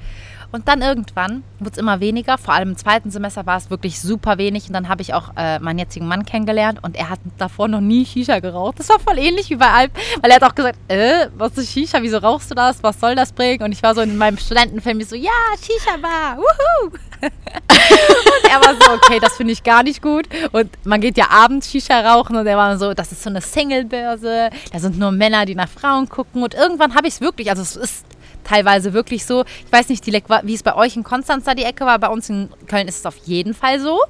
Und 0.52 0.68
dann 0.68 0.82
irgendwann 0.82 1.44
wurde 1.60 1.70
es 1.72 1.78
immer 1.78 2.00
weniger. 2.00 2.36
Vor 2.36 2.52
allem 2.52 2.70
im 2.70 2.76
zweiten 2.76 3.10
Semester 3.10 3.46
war 3.46 3.56
es 3.56 3.70
wirklich 3.70 3.98
super 3.98 4.36
wenig. 4.36 4.66
Und 4.66 4.74
dann 4.74 4.88
habe 4.88 5.00
ich 5.00 5.14
auch 5.14 5.30
äh, 5.34 5.58
meinen 5.58 5.78
jetzigen 5.78 6.06
Mann 6.06 6.26
kennengelernt 6.26 6.78
und 6.82 6.94
er 6.94 7.08
hat 7.08 7.20
davor 7.38 7.68
noch 7.68 7.80
nie 7.80 8.04
Shisha 8.04 8.38
geraucht. 8.40 8.78
Das 8.78 8.90
war 8.90 9.00
voll 9.00 9.18
ähnlich 9.18 9.48
wie 9.48 9.56
bei 9.56 9.70
Alp, 9.70 9.92
weil 10.20 10.30
er 10.30 10.36
hat 10.36 10.44
auch 10.44 10.54
gesagt, 10.54 10.78
äh, 10.88 11.28
was 11.38 11.56
ist 11.56 11.72
Shisha? 11.72 12.02
Wieso 12.02 12.18
rauchst 12.18 12.50
du 12.50 12.54
das? 12.54 12.82
Was 12.82 13.00
soll 13.00 13.14
das 13.14 13.32
bringen? 13.32 13.62
Und 13.62 13.72
ich 13.72 13.82
war 13.82 13.94
so 13.94 14.02
in 14.02 14.18
meinem 14.18 14.36
Studentenfilm 14.36 15.00
so, 15.00 15.16
ja, 15.16 15.30
Shisha-Bar, 15.56 16.36
wuhu! 16.36 16.90
und 17.22 18.50
er 18.50 18.60
war 18.60 18.74
so, 18.78 18.92
okay, 18.92 19.20
das 19.20 19.36
finde 19.36 19.54
ich 19.54 19.62
gar 19.62 19.82
nicht 19.82 20.02
gut. 20.02 20.26
Und 20.52 20.70
man 20.84 21.00
geht 21.00 21.16
ja 21.16 21.30
abends 21.30 21.70
Shisha 21.70 22.12
rauchen 22.12 22.36
und 22.36 22.46
er 22.46 22.58
war 22.58 22.76
so, 22.76 22.92
das 22.92 23.10
ist 23.10 23.22
so 23.22 23.30
eine 23.30 23.40
Single-Börse, 23.40 24.50
da 24.70 24.78
sind 24.78 24.98
nur 24.98 25.12
Männer, 25.12 25.46
die 25.46 25.54
nach 25.54 25.68
Frauen 25.68 26.10
gucken. 26.10 26.42
Und 26.42 26.52
irgendwann 26.52 26.94
habe 26.94 27.08
ich 27.08 27.14
es 27.14 27.20
wirklich, 27.22 27.48
also 27.48 27.62
es 27.62 27.76
ist 27.76 28.04
teilweise 28.44 28.92
wirklich 28.92 29.24
so. 29.24 29.44
Ich 29.64 29.72
weiß 29.72 29.88
nicht, 29.88 30.06
wie 30.06 30.54
es 30.54 30.62
bei 30.62 30.74
euch 30.74 30.96
in 30.96 31.04
Konstanz 31.04 31.44
da 31.44 31.54
die 31.54 31.64
Ecke 31.64 31.86
war. 31.86 31.98
Bei 31.98 32.08
uns 32.08 32.28
in 32.28 32.48
Köln 32.66 32.88
ist 32.88 33.00
es 33.00 33.06
auf 33.06 33.16
jeden 33.24 33.54
Fall 33.54 33.80
so. 33.80 34.00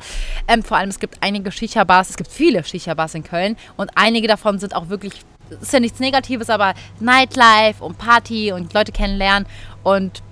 Ähm, 0.48 0.62
vor 0.62 0.76
allem, 0.76 0.90
es 0.90 0.98
gibt 0.98 1.16
einige 1.20 1.50
Shisha-Bars, 1.52 2.10
es 2.10 2.16
gibt 2.16 2.30
viele 2.30 2.64
Shisha-Bars 2.64 3.14
in 3.14 3.24
Köln 3.24 3.56
und 3.76 3.90
einige 3.94 4.28
davon 4.28 4.58
sind 4.58 4.74
auch 4.74 4.88
wirklich, 4.88 5.14
ist 5.60 5.72
ja 5.72 5.80
nichts 5.80 6.00
Negatives, 6.00 6.50
aber 6.50 6.74
Nightlife 7.00 7.82
und 7.84 7.98
Party 7.98 8.52
und 8.52 8.72
Leute 8.74 8.92
kennenlernen 8.92 9.46
und 9.82 10.22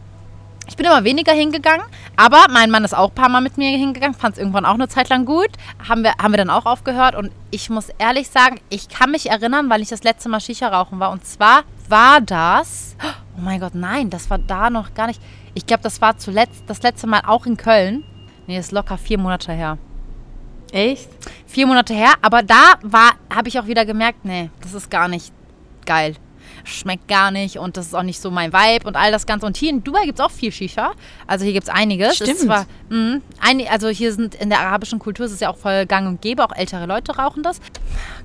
ich 0.71 0.77
bin 0.77 0.87
immer 0.87 1.03
weniger 1.03 1.33
hingegangen, 1.33 1.85
aber 2.17 2.47
mein 2.49 2.71
Mann 2.71 2.85
ist 2.85 2.95
auch 2.95 3.09
ein 3.09 3.15
paar 3.15 3.29
Mal 3.29 3.41
mit 3.41 3.59
mir 3.59 3.77
hingegangen, 3.77 4.15
fand 4.15 4.37
es 4.37 4.39
irgendwann 4.39 4.65
auch 4.65 4.75
eine 4.75 4.87
Zeit 4.87 5.09
lang 5.09 5.25
gut. 5.25 5.49
Haben 5.89 6.05
wir, 6.05 6.13
haben 6.23 6.33
wir 6.33 6.39
dann 6.39 6.49
auch 6.49 6.65
aufgehört 6.65 7.17
und 7.17 7.33
ich 7.51 7.71
muss 7.71 7.89
ehrlich 7.99 8.29
sagen, 8.29 8.61
ich 8.69 8.89
kann 8.89 9.11
mich 9.11 9.31
erinnern, 9.31 9.69
weil 9.69 9.83
ich 9.83 9.89
das 9.89 10.05
letzte 10.05 10.29
Mal 10.29 10.41
Shisha 10.41 10.69
rauchen 10.69 11.01
war 11.01 11.11
und 11.11 11.27
zwar 11.27 11.65
war 11.91 12.21
das, 12.21 12.97
oh 13.37 13.41
mein 13.41 13.61
Gott, 13.61 13.75
nein, 13.75 14.11
das 14.11 14.31
war 14.31 14.39
da 14.39 14.71
noch 14.71 14.95
gar 14.95 15.07
nicht. 15.07 15.21
Ich 15.55 15.67
glaube, 15.67 15.83
das 15.83 16.01
war 16.01 16.17
zuletzt, 16.17 16.65
das 16.67 16.83
letzte 16.83 17.07
Mal 17.07 17.23
auch 17.27 17.47
in 17.47 17.57
Köln. 17.57 18.05
Nee, 18.47 18.59
ist 18.59 18.73
locker 18.73 18.99
vier 18.99 19.19
Monate 19.19 19.53
her. 19.53 19.79
Echt? 20.73 21.09
Vier 21.47 21.67
Monate 21.67 21.95
her, 21.95 22.15
aber 22.23 22.43
da 22.43 22.75
war, 22.83 23.13
habe 23.35 23.49
ich 23.49 23.59
auch 23.59 23.67
wieder 23.67 23.85
gemerkt, 23.85 24.25
nee, 24.25 24.51
das 24.61 24.73
ist 24.73 24.91
gar 24.91 25.09
nicht 25.09 25.33
geil 25.85 26.15
schmeckt 26.65 27.09
gar 27.09 27.31
nicht 27.31 27.59
und 27.59 27.77
das 27.77 27.87
ist 27.87 27.95
auch 27.95 28.03
nicht 28.03 28.21
so 28.21 28.31
mein 28.31 28.53
Vibe 28.53 28.87
und 28.87 28.97
all 28.97 29.13
das 29.13 29.27
Ganze. 29.27 29.47
Und 29.47 29.57
hier 29.57 29.71
in 29.71 29.83
Dubai 29.85 30.05
gibt 30.05 30.19
es 30.19 30.25
auch 30.25 30.31
viel 30.31 30.53
Shisha. 30.53 30.93
Also 31.27 31.45
hier 31.45 31.53
gibt 31.53 31.69
es 31.69 31.75
einiges. 31.75 32.17
Stimmt. 32.17 32.39
Zwar, 32.39 32.67
mh, 32.89 33.21
ein, 33.41 33.67
also 33.69 33.89
hier 33.89 34.13
sind 34.13 34.35
in 34.35 34.51
der 34.51 34.61
arabischen 34.61 34.99
Kultur 34.99 35.27
ist 35.27 35.33
es 35.33 35.41
ja 35.41 35.51
auch 35.51 35.57
voll 35.57 35.87
gang 35.87 36.09
und 36.09 36.23
gäbe, 36.23 36.45
auch 36.45 36.55
ältere 36.55 36.87
Leute 36.87 37.17
rauchen 37.17 37.43
das. 37.43 37.61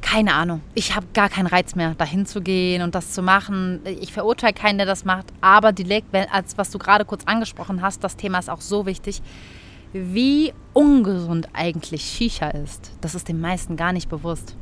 Keine 0.02 0.34
Ahnung. 0.34 0.62
Ich 0.74 0.96
habe 0.96 1.06
gar 1.14 1.30
keinen 1.30 1.48
Reiz 1.48 1.76
mehr, 1.76 1.96
dahin 1.96 2.26
zu 2.26 2.42
gehen 2.42 2.82
und 2.82 2.96
das 2.96 3.12
zu 3.12 3.22
machen. 3.22 3.82
Ich 3.86 4.14
verurteile 4.14 4.54
keinen, 4.54 4.78
der 4.78 4.88
das 4.88 5.06
macht, 5.06 5.28
aber 5.42 5.72
direkt, 5.72 6.08
als 6.32 6.58
was 6.58 6.70
du 6.72 6.78
gerade 6.78 7.06
kurz 7.06 7.24
angesprochen 7.26 7.82
hast, 7.82 8.04
das 8.04 8.16
Thema 8.16 8.40
ist 8.40 8.50
auch 8.50 8.62
so 8.62 8.86
wichtig 8.86 9.22
wie 9.98 10.54
ungesund 10.74 11.48
eigentlich 11.54 12.04
Shisha 12.04 12.50
ist. 12.50 12.92
Das 13.00 13.16
ist 13.16 13.30
den 13.30 13.40
meisten 13.40 13.78
gar 13.78 13.94
nicht 13.94 14.10
bewusst. 14.10 14.58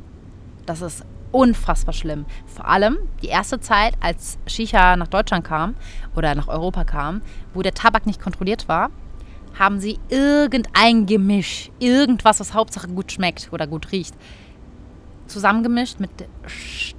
Das 0.67 0.81
ist 0.81 1.03
unfassbar 1.33 1.93
schlimm. 1.93 2.25
Vor 2.45 2.67
allem 2.67 2.97
die 3.21 3.27
erste 3.27 3.59
Zeit, 3.59 3.95
als 3.99 4.37
Shisha 4.47 4.95
nach 4.95 5.07
Deutschland 5.07 5.43
kam 5.43 5.75
oder 6.15 6.35
nach 6.35 6.47
Europa 6.47 6.85
kam, 6.85 7.21
wo 7.53 7.61
der 7.61 7.73
Tabak 7.73 8.05
nicht 8.05 8.21
kontrolliert 8.21 8.69
war, 8.69 8.89
haben 9.57 9.79
sie 9.79 9.99
irgendein 10.09 11.05
Gemisch, 11.05 11.71
irgendwas, 11.79 12.39
was 12.39 12.53
Hauptsache 12.53 12.87
gut 12.87 13.11
schmeckt 13.11 13.49
oder 13.51 13.67
gut 13.67 13.91
riecht, 13.91 14.15
zusammengemischt 15.27 15.99
mit 15.99 16.11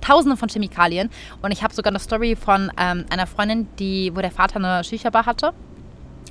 tausenden 0.00 0.36
von 0.36 0.48
Chemikalien. 0.48 1.10
Und 1.42 1.52
ich 1.52 1.62
habe 1.62 1.74
sogar 1.74 1.90
eine 1.90 1.98
Story 1.98 2.36
von 2.36 2.70
ähm, 2.78 3.04
einer 3.10 3.26
Freundin, 3.26 3.68
die, 3.78 4.12
wo 4.14 4.20
der 4.20 4.30
Vater 4.30 4.56
eine 4.56 4.84
Shisha-Bar 4.84 5.26
hatte. 5.26 5.52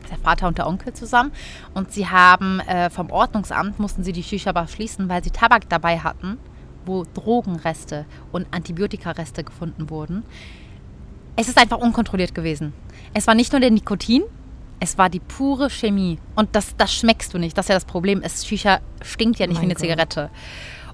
Der 0.10 0.18
Vater 0.18 0.48
und 0.48 0.58
der 0.58 0.68
Onkel 0.68 0.94
zusammen. 0.94 1.32
Und 1.74 1.92
sie 1.92 2.08
haben 2.08 2.60
äh, 2.62 2.90
vom 2.90 3.10
Ordnungsamt 3.10 3.80
mussten 3.80 4.04
sie 4.04 4.12
die 4.12 4.24
Shisha-Bar 4.24 4.68
schließen, 4.68 5.10
weil 5.10 5.24
sie 5.24 5.32
Tabak 5.32 5.70
dabei 5.70 6.00
hatten, 6.00 6.38
wo 6.86 7.06
Drogenreste 7.14 8.06
und 8.32 8.48
Antibiotikareste 8.52 9.44
gefunden 9.44 9.90
wurden. 9.90 10.24
Es 11.36 11.48
ist 11.48 11.58
einfach 11.58 11.80
unkontrolliert 11.80 12.36
gewesen. 12.36 12.74
Es 13.14 13.28
war 13.28 13.36
nicht 13.36 13.52
nur 13.52 13.62
der 13.62 13.72
Nikotin, 13.72 14.24
es 14.80 14.98
war 14.98 15.10
die 15.10 15.20
pure 15.20 15.70
Chemie. 15.70 16.20
Und 16.36 16.56
das, 16.56 16.76
das 16.76 16.94
schmeckst 16.94 17.34
du 17.34 17.38
nicht. 17.38 17.58
Das 17.58 17.66
ist 17.66 17.70
ja 17.70 17.76
das 17.76 17.86
Problem. 17.86 18.22
Es, 18.22 18.46
Shisha 18.46 18.80
stinkt 19.02 19.40
ja 19.40 19.48
nicht 19.48 19.56
mein 19.56 19.64
wie 19.64 19.66
eine 19.66 19.74
Gott. 19.76 19.82
Zigarette. 19.82 20.30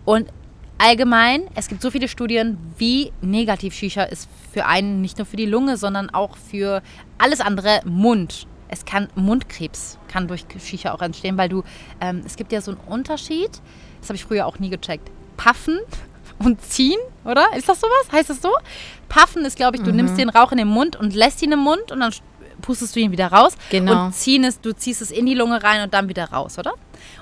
Und 0.06 0.32
allgemein, 0.78 1.43
es 1.56 1.67
gibt 1.67 1.82
so 1.82 1.91
viele 1.91 2.08
Studien, 2.08 2.58
wie 2.78 3.12
negativ 3.21 3.73
Shisha 3.73 4.04
ist 4.04 4.30
für 4.52 4.65
einen, 4.65 5.02
nicht 5.02 5.17
nur 5.17 5.25
für 5.25 5.38
die 5.38 5.45
Lunge, 5.45 5.75
sondern 5.78 6.10
auch 6.10 6.38
für 6.38 6.82
alles 7.17 7.41
andere, 7.41 7.82
Mund. 7.86 8.47
Es 8.67 8.86
kann 8.86 9.08
Mundkrebs 9.15 9.97
kann 10.08 10.28
durch 10.28 10.45
Shisha 10.60 10.93
auch 10.93 11.02
entstehen, 11.02 11.38
weil 11.38 11.49
du, 11.49 11.63
ähm, 11.99 12.21
es 12.25 12.36
gibt 12.36 12.52
ja 12.52 12.62
so 12.62 12.71
einen 12.71 12.80
Unterschied, 12.82 13.49
das 13.99 14.10
habe 14.10 14.15
ich 14.15 14.23
früher 14.23 14.45
auch 14.45 14.60
nie 14.60 14.69
gecheckt. 14.69 15.10
Puffen 15.39 15.80
und 16.39 16.62
ziehen, 16.62 16.99
oder? 17.23 17.45
Ist 17.56 17.69
das 17.69 17.80
sowas? 17.80 18.12
Heißt 18.12 18.30
das 18.30 18.41
so? 18.41 18.52
Puffen 19.08 19.45
ist, 19.45 19.56
glaube 19.56 19.78
ich, 19.78 19.84
du 19.84 19.91
mhm. 19.91 19.97
nimmst 19.97 20.17
den 20.17 20.30
Rauch 20.30 20.52
in 20.52 20.58
den 20.58 20.67
Mund 20.67 20.95
und 20.97 21.15
lässt 21.15 21.41
ihn 21.41 21.52
im 21.52 21.60
Mund 21.60 21.91
und 21.91 22.02
dann 22.02 22.13
pustest 22.62 22.95
du 22.95 22.99
ihn 22.99 23.12
wieder 23.12 23.32
raus. 23.32 23.54
Genau. 23.69 24.06
Und 24.06 24.13
ziehen 24.13 24.43
ist, 24.43 24.65
du 24.65 24.73
ziehst 24.75 25.02
es 25.02 25.12
in 25.12 25.25
die 25.25 25.34
Lunge 25.34 25.63
rein 25.63 25.82
und 25.82 25.93
dann 25.93 26.10
wieder 26.10 26.25
raus, 26.25 26.60
oder? 26.60 26.73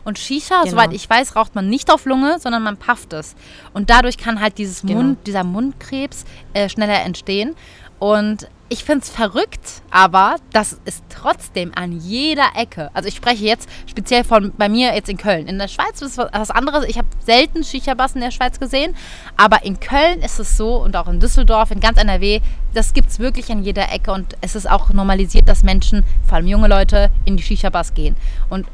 Und 0.03 0.17
Shisha, 0.17 0.62
genau. 0.63 0.71
soweit 0.71 0.93
ich 0.93 1.08
weiß, 1.08 1.36
raucht 1.36 1.53
man 1.53 1.69
nicht 1.69 1.91
auf 1.91 2.06
Lunge, 2.06 2.39
sondern 2.39 2.63
man 2.63 2.77
pafft 2.77 3.13
es. 3.13 3.36
Und 3.73 3.89
dadurch 3.91 4.17
kann 4.17 4.41
halt 4.41 4.58
dieses 4.58 4.82
genau. 4.82 4.95
Mund, 4.95 5.27
dieser 5.27 5.43
Mundkrebs 5.43 6.25
äh, 6.53 6.69
schneller 6.69 7.01
entstehen. 7.03 7.56
Und 7.99 8.47
ich 8.69 8.84
finde 8.84 9.03
es 9.03 9.10
verrückt, 9.10 9.82
aber 9.91 10.36
das 10.51 10.80
ist 10.84 11.03
trotzdem 11.10 11.71
an 11.75 11.93
jeder 11.93 12.47
Ecke. 12.56 12.89
Also 12.93 13.08
ich 13.08 13.15
spreche 13.15 13.45
jetzt 13.45 13.69
speziell 13.86 14.25
von 14.25 14.51
bei 14.58 14.67
mir 14.67 14.93
jetzt 14.93 15.10
in 15.10 15.17
Köln. 15.17 15.47
In 15.47 15.58
der 15.58 15.69
Schweiz 15.69 16.01
ist 16.01 16.17
was 16.17 16.51
anderes. 16.51 16.86
Ich 16.86 16.97
habe 16.97 17.08
selten 17.25 17.63
Shisha-Bars 17.63 18.15
in 18.15 18.21
der 18.21 18.32
Schweiz 18.32 18.60
gesehen, 18.60 18.95
aber 19.38 19.63
in 19.63 19.80
Köln 19.80 20.21
ist 20.21 20.39
es 20.39 20.58
so 20.58 20.75
und 20.75 20.97
auch 20.97 21.08
in 21.08 21.19
Düsseldorf, 21.21 21.71
in 21.71 21.80
ganz 21.80 21.97
NRW, 21.97 22.41
das 22.73 22.93
gibt 22.93 23.10
es 23.10 23.19
wirklich 23.19 23.49
an 23.51 23.63
jeder 23.63 23.91
Ecke 23.91 24.12
und 24.12 24.36
es 24.41 24.56
ist 24.56 24.69
auch 24.69 24.89
normalisiert, 24.89 25.47
dass 25.47 25.63
Menschen, 25.63 26.03
vor 26.27 26.36
allem 26.36 26.47
junge 26.47 26.67
Leute, 26.67 27.10
in 27.23 27.38
die 27.38 27.43
Shisha-Bars 27.43 27.93
gehen 27.93 28.17
und 28.49 28.67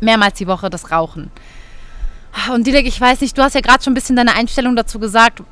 mehrmals 0.00 0.38
die 0.38 0.48
Woche 0.48 0.68
das 0.68 0.90
rauchen. 0.90 1.30
Und 2.52 2.66
Dilek, 2.66 2.86
ich 2.86 3.00
weiß 3.00 3.20
nicht, 3.20 3.36
du 3.36 3.42
hast 3.42 3.54
ja 3.54 3.60
gerade 3.60 3.82
schon 3.82 3.92
ein 3.92 3.94
bisschen 3.94 4.16
deine 4.16 4.34
Einstellung 4.34 4.76
dazu 4.76 4.98
gesagt 4.98 5.42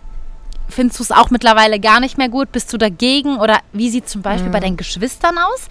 findest 0.69 0.99
du 0.99 1.05
es 1.05 1.13
auch 1.13 1.31
mittlerweile 1.31 1.81
gar 1.81 2.01
nicht 2.01 2.19
mehr 2.19 2.29
gut? 2.29 2.53
Bist 2.53 2.73
du 2.73 2.79
dagegen? 2.79 3.39
Oder 3.39 3.61
wie 3.73 3.91
sieht 3.91 4.07
es 4.07 4.13
zum 4.13 4.23
Beispiel 4.23 4.49
mhm. 4.49 4.53
bei 4.53 4.61
deinen 4.61 4.77
Geschwistern 4.77 5.39
aus? 5.39 5.69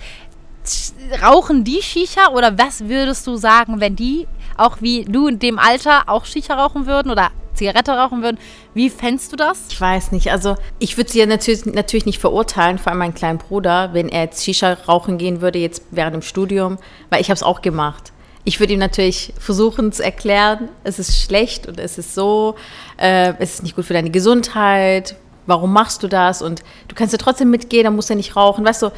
Rauchen 1.22 1.64
die 1.64 1.82
Shisha 1.82 2.30
oder 2.30 2.58
was 2.58 2.88
würdest 2.88 3.28
du 3.28 3.36
sagen, 3.36 3.80
wenn 3.80 3.96
die 3.96 4.28
auch 4.58 4.78
wie 4.82 5.06
du 5.06 5.28
in 5.28 5.38
dem 5.38 5.60
Alter 5.60 6.04
auch 6.08 6.26
Shisha 6.26 6.56
rauchen 6.56 6.88
würden 6.88 7.12
oder 7.12 7.30
Zigarette 7.54 7.92
rauchen 7.92 8.24
würden? 8.24 8.40
Wie 8.74 8.90
fändest 8.90 9.32
du 9.32 9.36
das? 9.36 9.68
Ich 9.70 9.80
weiß 9.80 10.12
nicht. 10.12 10.32
Also 10.32 10.56
ich 10.80 10.98
würde 10.98 11.12
sie 11.12 11.20
ja 11.20 11.26
natürlich, 11.26 11.66
natürlich 11.66 12.06
nicht 12.06 12.20
verurteilen, 12.20 12.78
vor 12.80 12.92
allem 12.92 13.00
meinen 13.00 13.14
kleinen 13.14 13.38
Bruder, 13.38 13.94
wenn 13.94 14.10
er 14.10 14.24
jetzt 14.24 14.44
Shisha 14.44 14.74
rauchen 14.74 15.18
gehen 15.18 15.42
würde, 15.42 15.60
jetzt 15.60 15.84
während 15.92 16.16
dem 16.16 16.22
Studium, 16.22 16.78
weil 17.10 17.22
ich 17.22 17.30
habe 17.30 17.36
es 17.36 17.44
auch 17.44 17.62
gemacht 17.62 18.12
ich 18.46 18.60
würde 18.60 18.74
ihm 18.74 18.80
natürlich 18.80 19.34
versuchen 19.40 19.92
zu 19.92 20.04
erklären, 20.04 20.70
es 20.84 21.00
ist 21.00 21.20
schlecht 21.20 21.68
und 21.68 21.80
es 21.80 21.98
ist 21.98 22.14
so, 22.14 22.56
äh, 22.98 23.34
es 23.40 23.56
ist 23.56 23.64
nicht 23.64 23.76
gut 23.76 23.86
für 23.86 23.94
deine 23.94 24.12
Gesundheit, 24.12 25.16
warum 25.48 25.74
machst 25.74 26.04
du 26.04 26.08
das? 26.08 26.42
Und 26.42 26.64
du 26.88 26.96
kannst 26.96 27.12
ja 27.12 27.18
trotzdem 27.18 27.50
mitgehen, 27.50 27.84
dann 27.84 27.96
musst 27.96 28.10
du 28.10 28.14
ja 28.14 28.18
nicht 28.18 28.36
rauchen, 28.36 28.64
weißt 28.64 28.84
du. 28.84 28.92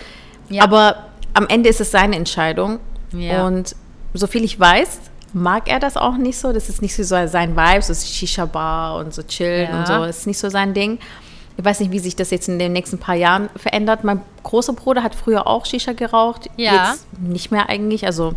Ja. 0.50 0.64
Aber 0.64 1.08
am 1.34 1.48
Ende 1.48 1.70
ist 1.70 1.82
es 1.82 1.92
seine 1.92 2.18
Entscheidung. 2.18 2.80
Ja. 3.14 3.48
Und 3.48 3.76
soviel 4.14 4.44
ich 4.44 4.60
weiß, 4.60 5.00
mag 5.34 5.70
er 5.70 5.80
das 5.80 5.96
auch 5.96 6.18
nicht 6.18 6.38
so. 6.38 6.52
Das 6.52 6.68
ist 6.68 6.82
nicht 6.82 6.96
so 6.96 7.04
sein 7.04 7.56
Vibe, 7.56 7.82
so 7.82 7.94
Shisha-Bar 7.94 8.98
und 8.98 9.14
so 9.14 9.24
chillen 9.24 9.70
ja. 9.72 9.80
und 9.80 9.88
so. 9.88 9.94
Das 9.94 10.20
ist 10.20 10.28
nicht 10.28 10.40
so 10.40 10.50
sein 10.50 10.74
Ding. 10.74 11.00
Ich 11.58 11.66
weiß 11.66 11.80
nicht, 11.80 11.92
wie 11.92 12.00
sich 12.00 12.16
das 12.16 12.32
jetzt 12.32 12.50
in 12.50 12.60
den 12.60 12.74
nächsten 12.74 13.00
paar 13.00 13.16
Jahren 13.16 13.50
verändert. 13.56 14.04
Mein 14.04 14.22
großer 14.44 14.74
Bruder 14.74 15.04
hat 15.04 15.16
früher 15.16 15.48
auch 15.48 15.66
Shisha 15.66 15.94
geraucht. 15.94 16.50
Ja. 16.56 16.92
Jetzt 16.92 17.08
nicht 17.20 17.52
mehr 17.52 17.70
eigentlich. 17.70 18.06
Also 18.06 18.36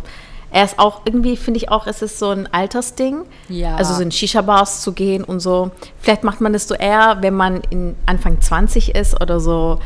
er 0.51 0.65
ist 0.65 0.79
auch 0.79 1.01
irgendwie, 1.05 1.37
finde 1.37 1.57
ich 1.57 1.69
auch, 1.69 1.87
es 1.87 2.01
ist 2.01 2.19
so 2.19 2.29
ein 2.29 2.51
Altersding. 2.53 3.23
Ja. 3.47 3.75
Also 3.75 3.93
so 3.93 4.01
in 4.01 4.11
Shisha-Bars 4.11 4.81
zu 4.81 4.91
gehen 4.91 5.23
und 5.23 5.39
so. 5.39 5.71
Vielleicht 5.99 6.23
macht 6.23 6.41
man 6.41 6.53
das 6.53 6.67
so 6.67 6.75
eher, 6.75 7.17
wenn 7.21 7.35
man 7.35 7.61
in 7.69 7.95
Anfang 8.05 8.39
20 8.39 8.93
ist 8.95 9.19
oder 9.21 9.39
so 9.39 9.79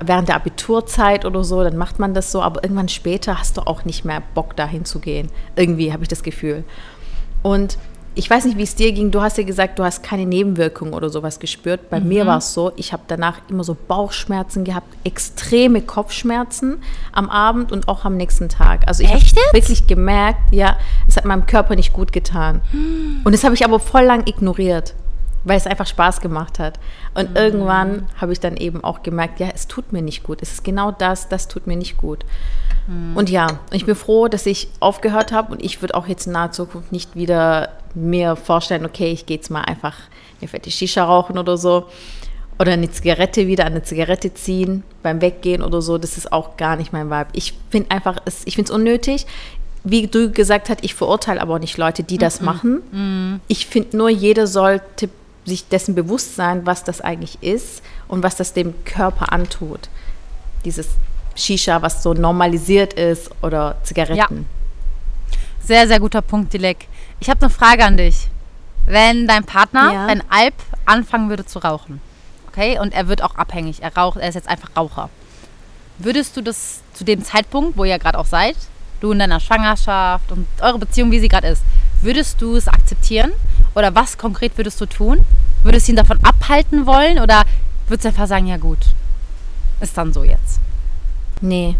während 0.00 0.28
der 0.28 0.36
Abiturzeit 0.36 1.24
oder 1.24 1.42
so, 1.42 1.62
dann 1.62 1.76
macht 1.76 1.98
man 1.98 2.14
das 2.14 2.30
so, 2.30 2.42
aber 2.42 2.62
irgendwann 2.62 2.88
später 2.88 3.38
hast 3.38 3.56
du 3.56 3.62
auch 3.62 3.84
nicht 3.84 4.04
mehr 4.04 4.22
Bock, 4.34 4.54
dahin 4.56 4.84
zu 4.84 4.98
gehen. 4.98 5.30
Irgendwie 5.56 5.92
habe 5.92 6.02
ich 6.02 6.08
das 6.08 6.22
Gefühl. 6.22 6.64
Und 7.42 7.78
ich 8.16 8.30
weiß 8.30 8.46
nicht, 8.46 8.56
wie 8.56 8.62
es 8.62 8.74
dir 8.74 8.92
ging. 8.92 9.10
Du 9.10 9.20
hast 9.20 9.36
ja 9.36 9.44
gesagt, 9.44 9.78
du 9.78 9.84
hast 9.84 10.02
keine 10.02 10.24
Nebenwirkungen 10.24 10.94
oder 10.94 11.10
sowas 11.10 11.38
gespürt. 11.38 11.90
Bei 11.90 12.00
mhm. 12.00 12.08
mir 12.08 12.26
war 12.26 12.38
es 12.38 12.54
so, 12.54 12.72
ich 12.76 12.94
habe 12.94 13.02
danach 13.06 13.42
immer 13.50 13.62
so 13.62 13.76
Bauchschmerzen 13.86 14.64
gehabt, 14.64 14.88
extreme 15.04 15.82
Kopfschmerzen 15.82 16.78
am 17.12 17.28
Abend 17.28 17.72
und 17.72 17.88
auch 17.88 18.06
am 18.06 18.16
nächsten 18.16 18.48
Tag. 18.48 18.88
Also 18.88 19.02
ich 19.02 19.12
habe 19.12 19.22
wirklich 19.52 19.86
gemerkt, 19.86 20.50
ja, 20.50 20.78
es 21.06 21.18
hat 21.18 21.26
meinem 21.26 21.44
Körper 21.44 21.76
nicht 21.76 21.92
gut 21.92 22.10
getan. 22.10 22.62
Mhm. 22.72 23.20
Und 23.22 23.32
das 23.32 23.44
habe 23.44 23.54
ich 23.54 23.66
aber 23.66 23.78
voll 23.78 24.04
lang 24.04 24.26
ignoriert, 24.26 24.94
weil 25.44 25.58
es 25.58 25.66
einfach 25.66 25.86
Spaß 25.86 26.22
gemacht 26.22 26.58
hat. 26.58 26.80
Und 27.14 27.30
mhm. 27.30 27.36
irgendwann 27.36 28.06
habe 28.18 28.32
ich 28.32 28.40
dann 28.40 28.56
eben 28.56 28.82
auch 28.82 29.02
gemerkt, 29.02 29.40
ja, 29.40 29.48
es 29.54 29.66
tut 29.66 29.92
mir 29.92 30.00
nicht 30.00 30.22
gut. 30.22 30.40
Es 30.40 30.52
ist 30.52 30.64
genau 30.64 30.90
das, 30.90 31.28
das 31.28 31.48
tut 31.48 31.66
mir 31.66 31.76
nicht 31.76 31.98
gut. 31.98 32.24
Mhm. 32.86 33.16
Und 33.16 33.30
ja, 33.30 33.58
ich 33.72 33.86
bin 33.86 33.94
froh, 33.94 34.28
dass 34.28 34.46
ich 34.46 34.68
aufgehört 34.80 35.32
habe 35.32 35.52
und 35.52 35.62
ich 35.62 35.80
würde 35.82 35.94
auch 35.94 36.06
jetzt 36.06 36.26
in 36.26 36.32
naher 36.32 36.52
Zukunft 36.52 36.92
nicht 36.92 37.14
wieder 37.16 37.70
mir 37.94 38.36
vorstellen, 38.36 38.84
okay, 38.84 39.10
ich 39.10 39.26
gehe 39.26 39.36
jetzt 39.36 39.50
mal 39.50 39.62
einfach 39.62 39.94
eine 40.40 40.48
fette 40.48 40.70
Shisha 40.70 41.04
rauchen 41.04 41.38
oder 41.38 41.56
so. 41.56 41.86
Oder 42.58 42.72
eine 42.72 42.90
Zigarette 42.90 43.46
wieder 43.46 43.66
an 43.66 43.72
eine 43.72 43.82
Zigarette 43.82 44.32
ziehen 44.32 44.82
beim 45.02 45.20
Weggehen 45.20 45.62
oder 45.62 45.82
so. 45.82 45.98
Das 45.98 46.16
ist 46.16 46.32
auch 46.32 46.56
gar 46.56 46.76
nicht 46.76 46.90
mein 46.90 47.10
Vibe. 47.10 47.28
Ich 47.32 47.52
finde 47.70 47.90
einfach, 47.90 48.16
ich 48.46 48.54
finde 48.54 48.70
es 48.70 48.74
unnötig. 48.74 49.26
Wie 49.84 50.06
du 50.06 50.30
gesagt 50.30 50.70
hast, 50.70 50.82
ich 50.82 50.94
verurteile 50.94 51.40
aber 51.40 51.54
auch 51.54 51.58
nicht 51.58 51.76
Leute, 51.76 52.02
die 52.02 52.16
das 52.16 52.40
mm 52.40 52.42
-mm. 52.42 52.46
machen. 52.46 52.72
Mm. 52.92 53.40
Ich 53.46 53.66
finde 53.66 53.96
nur, 53.96 54.08
jeder 54.08 54.46
sollte 54.46 55.10
sich 55.44 55.68
dessen 55.68 55.94
bewusst 55.94 56.34
sein, 56.34 56.66
was 56.66 56.82
das 56.82 57.00
eigentlich 57.00 57.38
ist 57.42 57.82
und 58.08 58.22
was 58.22 58.36
das 58.36 58.52
dem 58.52 58.74
Körper 58.84 59.32
antut. 59.32 59.88
Dieses 60.64 60.88
Shisha, 61.36 61.80
was 61.82 62.02
so 62.02 62.14
normalisiert 62.14 62.94
ist 62.94 63.30
oder 63.42 63.76
Zigaretten. 63.82 64.16
Ja. 64.18 65.36
Sehr, 65.62 65.88
sehr 65.88 66.00
guter 66.00 66.22
Punkt, 66.22 66.52
Dilek. 66.52 66.88
Ich 67.20 67.30
habe 67.30 67.40
eine 67.42 67.50
Frage 67.50 67.84
an 67.84 67.96
dich. 67.96 68.28
Wenn 68.86 69.26
dein 69.26 69.44
Partner, 69.44 69.92
ja. 69.92 70.06
wenn 70.06 70.22
Alp 70.30 70.54
anfangen 70.84 71.28
würde 71.28 71.44
zu 71.44 71.58
rauchen, 71.58 72.00
okay, 72.48 72.78
und 72.78 72.94
er 72.94 73.08
wird 73.08 73.22
auch 73.22 73.34
abhängig, 73.34 73.82
er 73.82 73.94
raucht, 73.96 74.18
er 74.18 74.28
ist 74.28 74.36
jetzt 74.36 74.48
einfach 74.48 74.70
Raucher, 74.76 75.10
würdest 75.98 76.36
du 76.36 76.40
das 76.40 76.82
zu 76.94 77.04
dem 77.04 77.24
Zeitpunkt, 77.24 77.76
wo 77.76 77.84
ihr 77.84 77.98
gerade 77.98 78.18
auch 78.18 78.26
seid, 78.26 78.56
du 79.00 79.12
in 79.12 79.18
deiner 79.18 79.40
Schwangerschaft 79.40 80.30
und 80.30 80.46
eure 80.60 80.78
Beziehung, 80.78 81.10
wie 81.10 81.18
sie 81.18 81.28
gerade 81.28 81.48
ist, 81.48 81.62
würdest 82.00 82.40
du 82.40 82.56
es 82.56 82.68
akzeptieren? 82.68 83.32
Oder 83.74 83.94
was 83.94 84.16
konkret 84.16 84.56
würdest 84.56 84.80
du 84.80 84.86
tun? 84.86 85.24
Würdest 85.62 85.88
du 85.88 85.92
ihn 85.92 85.96
davon 85.96 86.18
abhalten 86.22 86.86
wollen? 86.86 87.18
Oder 87.18 87.42
würdest 87.88 88.04
du 88.04 88.08
einfach 88.08 88.26
sagen, 88.26 88.46
ja 88.46 88.56
gut, 88.56 88.78
ist 89.80 89.96
dann 89.98 90.12
so 90.12 90.24
jetzt? 90.24 90.60
Nee. 91.40 91.76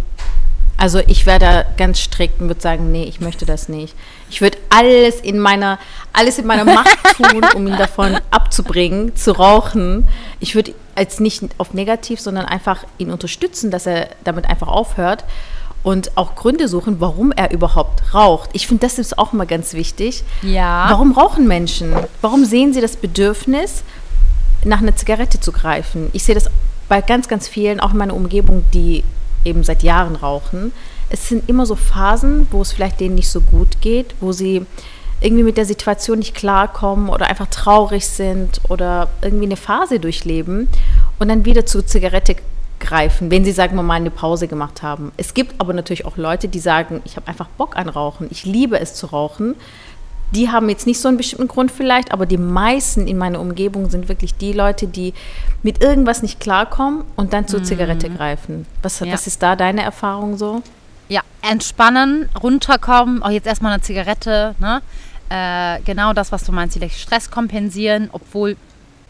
Also 0.78 0.98
ich 1.06 1.24
wäre 1.24 1.38
da 1.38 1.64
ganz 1.78 2.00
strikt 2.00 2.40
und 2.40 2.48
würde 2.48 2.60
sagen, 2.60 2.92
nee, 2.92 3.04
ich 3.04 3.20
möchte 3.20 3.46
das 3.46 3.68
nicht. 3.68 3.94
Ich 4.28 4.42
würde 4.42 4.58
alles 4.68 5.20
in 5.20 5.38
meiner, 5.38 5.78
alles 6.12 6.38
in 6.38 6.46
meiner 6.46 6.64
Macht 6.64 6.98
tun, 7.16 7.42
um 7.54 7.66
ihn 7.66 7.78
davon 7.78 8.18
abzubringen, 8.30 9.16
zu 9.16 9.32
rauchen. 9.32 10.06
Ich 10.38 10.54
würde 10.54 10.74
als 10.94 11.18
nicht 11.18 11.42
auf 11.56 11.72
negativ, 11.72 12.20
sondern 12.20 12.44
einfach 12.44 12.84
ihn 12.98 13.10
unterstützen, 13.10 13.70
dass 13.70 13.86
er 13.86 14.08
damit 14.24 14.48
einfach 14.48 14.68
aufhört 14.68 15.24
und 15.82 16.16
auch 16.16 16.34
Gründe 16.34 16.68
suchen, 16.68 17.00
warum 17.00 17.32
er 17.32 17.52
überhaupt 17.52 18.12
raucht. 18.12 18.50
Ich 18.52 18.66
finde, 18.66 18.84
das 18.86 18.98
ist 18.98 19.18
auch 19.18 19.32
immer 19.32 19.46
ganz 19.46 19.72
wichtig. 19.72 20.24
Ja. 20.42 20.86
Warum 20.90 21.12
rauchen 21.12 21.46
Menschen? 21.46 21.94
Warum 22.20 22.44
sehen 22.44 22.74
sie 22.74 22.80
das 22.80 22.96
Bedürfnis, 22.96 23.82
nach 24.64 24.82
einer 24.82 24.96
Zigarette 24.96 25.40
zu 25.40 25.52
greifen? 25.52 26.10
Ich 26.12 26.24
sehe 26.24 26.34
das 26.34 26.50
bei 26.88 27.00
ganz, 27.00 27.28
ganz 27.28 27.48
vielen, 27.48 27.80
auch 27.80 27.92
in 27.92 27.98
meiner 27.98 28.14
Umgebung, 28.14 28.64
die 28.74 29.04
eben 29.46 29.64
seit 29.64 29.82
Jahren 29.82 30.16
rauchen. 30.16 30.72
Es 31.08 31.28
sind 31.28 31.48
immer 31.48 31.66
so 31.66 31.76
Phasen, 31.76 32.46
wo 32.50 32.62
es 32.62 32.72
vielleicht 32.72 33.00
denen 33.00 33.14
nicht 33.14 33.28
so 33.28 33.40
gut 33.40 33.80
geht, 33.80 34.14
wo 34.20 34.32
sie 34.32 34.66
irgendwie 35.20 35.44
mit 35.44 35.56
der 35.56 35.64
Situation 35.64 36.18
nicht 36.18 36.34
klarkommen 36.34 37.08
oder 37.08 37.26
einfach 37.26 37.46
traurig 37.46 38.06
sind 38.06 38.60
oder 38.68 39.08
irgendwie 39.22 39.46
eine 39.46 39.56
Phase 39.56 39.98
durchleben 39.98 40.68
und 41.18 41.28
dann 41.28 41.44
wieder 41.44 41.64
zur 41.64 41.86
Zigarette 41.86 42.36
greifen, 42.78 43.30
wenn 43.30 43.44
sie, 43.44 43.52
sagen 43.52 43.76
wir 43.76 43.82
mal, 43.82 43.94
eine 43.94 44.10
Pause 44.10 44.48
gemacht 44.48 44.82
haben. 44.82 45.12
Es 45.16 45.32
gibt 45.32 45.54
aber 45.58 45.72
natürlich 45.72 46.04
auch 46.04 46.18
Leute, 46.18 46.48
die 46.48 46.58
sagen, 46.58 47.00
ich 47.04 47.16
habe 47.16 47.28
einfach 47.28 47.48
Bock 47.48 47.76
an 47.76 47.88
Rauchen, 47.88 48.26
ich 48.30 48.44
liebe 48.44 48.78
es 48.78 48.94
zu 48.94 49.06
rauchen. 49.06 49.54
Die 50.32 50.50
haben 50.50 50.68
jetzt 50.68 50.86
nicht 50.86 51.00
so 51.00 51.08
einen 51.08 51.16
bestimmten 51.16 51.48
Grund 51.48 51.70
vielleicht, 51.70 52.12
aber 52.12 52.26
die 52.26 52.38
meisten 52.38 53.06
in 53.06 53.16
meiner 53.16 53.40
Umgebung 53.40 53.90
sind 53.90 54.08
wirklich 54.08 54.34
die 54.34 54.52
Leute, 54.52 54.86
die 54.86 55.14
mit 55.62 55.82
irgendwas 55.82 56.22
nicht 56.22 56.40
klarkommen 56.40 57.04
und 57.14 57.32
dann 57.32 57.46
zur 57.46 57.60
mhm. 57.60 57.64
Zigarette 57.64 58.10
greifen. 58.10 58.66
Was, 58.82 59.00
ja. 59.00 59.12
was 59.12 59.26
ist 59.26 59.42
da 59.42 59.54
deine 59.56 59.82
Erfahrung 59.82 60.36
so? 60.36 60.62
Ja, 61.08 61.20
entspannen, 61.42 62.28
runterkommen, 62.42 63.22
auch 63.22 63.30
jetzt 63.30 63.46
erstmal 63.46 63.74
eine 63.74 63.82
Zigarette, 63.82 64.56
ne? 64.58 64.82
Äh, 65.28 65.80
genau 65.82 66.12
das, 66.12 66.30
was 66.30 66.44
du 66.44 66.52
meinst, 66.52 66.76
vielleicht 66.76 66.98
Stress 66.98 67.30
kompensieren, 67.30 68.10
obwohl 68.12 68.56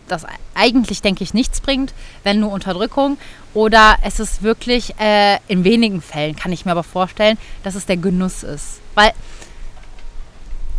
das 0.08 0.24
eigentlich, 0.54 1.02
denke 1.02 1.24
ich, 1.24 1.34
nichts 1.34 1.60
bringt, 1.60 1.92
wenn 2.22 2.40
nur 2.40 2.52
Unterdrückung. 2.52 3.18
Oder 3.54 3.96
es 4.02 4.20
ist 4.20 4.42
wirklich, 4.42 4.94
äh, 5.00 5.38
in 5.48 5.64
wenigen 5.64 6.00
Fällen 6.00 6.36
kann 6.36 6.52
ich 6.52 6.64
mir 6.64 6.72
aber 6.72 6.84
vorstellen, 6.84 7.38
dass 7.62 7.74
es 7.74 7.86
der 7.86 7.96
Genuss 7.96 8.42
ist. 8.42 8.80
Weil, 8.94 9.12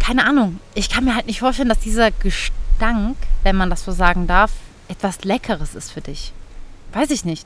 keine 0.07 0.25
Ahnung, 0.25 0.61
ich 0.73 0.89
kann 0.89 1.03
mir 1.03 1.15
halt 1.15 1.27
nicht 1.27 1.41
vorstellen, 1.41 1.67
dass 1.67 1.79
dieser 1.79 2.11
Gestank, 2.11 3.17
wenn 3.43 3.57
man 3.57 3.69
das 3.69 3.83
so 3.83 3.91
sagen 3.91 4.25
darf, 4.25 4.53
etwas 4.87 5.25
Leckeres 5.25 5.75
ist 5.75 5.91
für 5.91 5.99
dich. 5.99 6.31
Weiß 6.93 7.11
ich 7.11 7.25
nicht. 7.25 7.45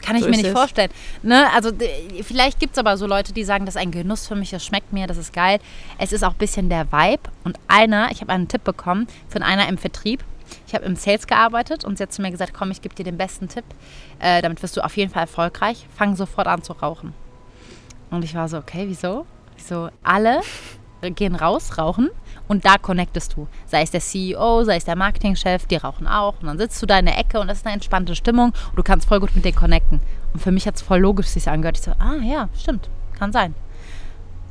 Kann 0.00 0.14
ich 0.14 0.22
so 0.22 0.28
mir 0.28 0.36
nicht 0.36 0.46
es. 0.46 0.52
vorstellen. 0.52 0.90
Ne? 1.24 1.52
Also 1.52 1.72
vielleicht 2.22 2.60
gibt 2.60 2.74
es 2.74 2.78
aber 2.78 2.96
so 2.96 3.08
Leute, 3.08 3.32
die 3.32 3.42
sagen, 3.42 3.66
das 3.66 3.74
ist 3.74 3.80
ein 3.80 3.90
Genuss 3.90 4.28
für 4.28 4.36
mich, 4.36 4.50
das 4.50 4.64
schmeckt 4.64 4.92
mir, 4.92 5.08
das 5.08 5.16
ist 5.16 5.32
geil. 5.32 5.58
Es 5.98 6.12
ist 6.12 6.22
auch 6.22 6.30
ein 6.30 6.38
bisschen 6.38 6.68
der 6.68 6.92
Vibe. 6.92 7.28
Und 7.42 7.58
einer, 7.66 8.12
ich 8.12 8.20
habe 8.20 8.32
einen 8.32 8.46
Tipp 8.46 8.62
bekommen 8.62 9.08
von 9.28 9.42
einer 9.42 9.68
im 9.68 9.76
Vertrieb. 9.76 10.22
Ich 10.68 10.76
habe 10.76 10.84
im 10.84 10.94
Sales 10.94 11.26
gearbeitet 11.26 11.84
und 11.84 11.98
sie 11.98 12.04
hat 12.04 12.12
zu 12.12 12.22
mir 12.22 12.30
gesagt, 12.30 12.54
komm, 12.54 12.70
ich 12.70 12.82
gebe 12.82 12.94
dir 12.94 13.04
den 13.04 13.18
besten 13.18 13.48
Tipp. 13.48 13.64
Äh, 14.20 14.42
damit 14.42 14.62
wirst 14.62 14.76
du 14.76 14.84
auf 14.84 14.96
jeden 14.96 15.10
Fall 15.10 15.22
erfolgreich. 15.22 15.88
Fang 15.96 16.14
sofort 16.14 16.46
an 16.46 16.62
zu 16.62 16.72
rauchen. 16.72 17.14
Und 18.10 18.24
ich 18.24 18.36
war 18.36 18.48
so, 18.48 18.58
okay, 18.58 18.84
wieso? 18.86 19.26
Wieso? 19.56 19.88
Alle 20.04 20.40
gehen 21.08 21.34
raus, 21.34 21.78
rauchen 21.78 22.10
und 22.48 22.64
da 22.64 22.76
connectest 22.76 23.34
du. 23.36 23.48
Sei 23.66 23.82
es 23.82 23.90
der 23.90 24.00
CEO, 24.00 24.64
sei 24.64 24.76
es 24.76 24.84
der 24.84 24.96
Marketingchef, 24.96 25.66
die 25.66 25.76
rauchen 25.76 26.06
auch. 26.06 26.34
Und 26.40 26.48
dann 26.48 26.58
sitzt 26.58 26.82
du 26.82 26.86
da 26.86 26.98
in 26.98 27.06
der 27.06 27.18
Ecke 27.18 27.40
und 27.40 27.48
das 27.48 27.58
ist 27.58 27.66
eine 27.66 27.74
entspannte 27.74 28.14
Stimmung 28.14 28.52
und 28.70 28.76
du 28.76 28.82
kannst 28.82 29.08
voll 29.08 29.20
gut 29.20 29.34
mit 29.34 29.44
denen 29.44 29.56
connecten. 29.56 30.00
Und 30.34 30.40
für 30.40 30.52
mich 30.52 30.66
hat 30.66 30.76
es 30.76 30.82
voll 30.82 30.98
logisch 30.98 31.28
sich 31.28 31.48
angehört. 31.48 31.78
Ich 31.78 31.84
so, 31.84 31.92
ah 31.92 32.16
ja, 32.22 32.48
stimmt, 32.58 32.90
kann 33.18 33.32
sein. 33.32 33.54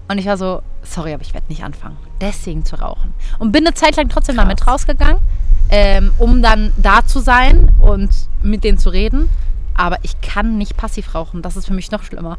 Und 0.07 0.17
ich 0.17 0.25
war 0.25 0.37
so, 0.37 0.63
sorry, 0.81 1.13
aber 1.13 1.21
ich 1.21 1.35
werde 1.35 1.47
nicht 1.49 1.63
anfangen, 1.63 1.97
deswegen 2.19 2.65
zu 2.65 2.77
rauchen. 2.77 3.13
Und 3.37 3.51
bin 3.51 3.67
eine 3.67 3.75
Zeit 3.75 3.95
lang 3.95 4.09
trotzdem 4.09 4.35
Krass. 4.35 4.45
damit 4.45 4.65
rausgegangen, 4.65 5.21
ähm, 5.69 6.11
um 6.17 6.41
dann 6.41 6.73
da 6.77 7.05
zu 7.05 7.19
sein 7.19 7.69
und 7.79 8.09
mit 8.41 8.63
denen 8.63 8.79
zu 8.79 8.89
reden. 8.89 9.29
Aber 9.75 9.97
ich 10.01 10.19
kann 10.21 10.57
nicht 10.57 10.75
passiv 10.75 11.13
rauchen. 11.13 11.43
Das 11.43 11.55
ist 11.55 11.67
für 11.67 11.73
mich 11.73 11.91
noch 11.91 12.03
schlimmer 12.03 12.37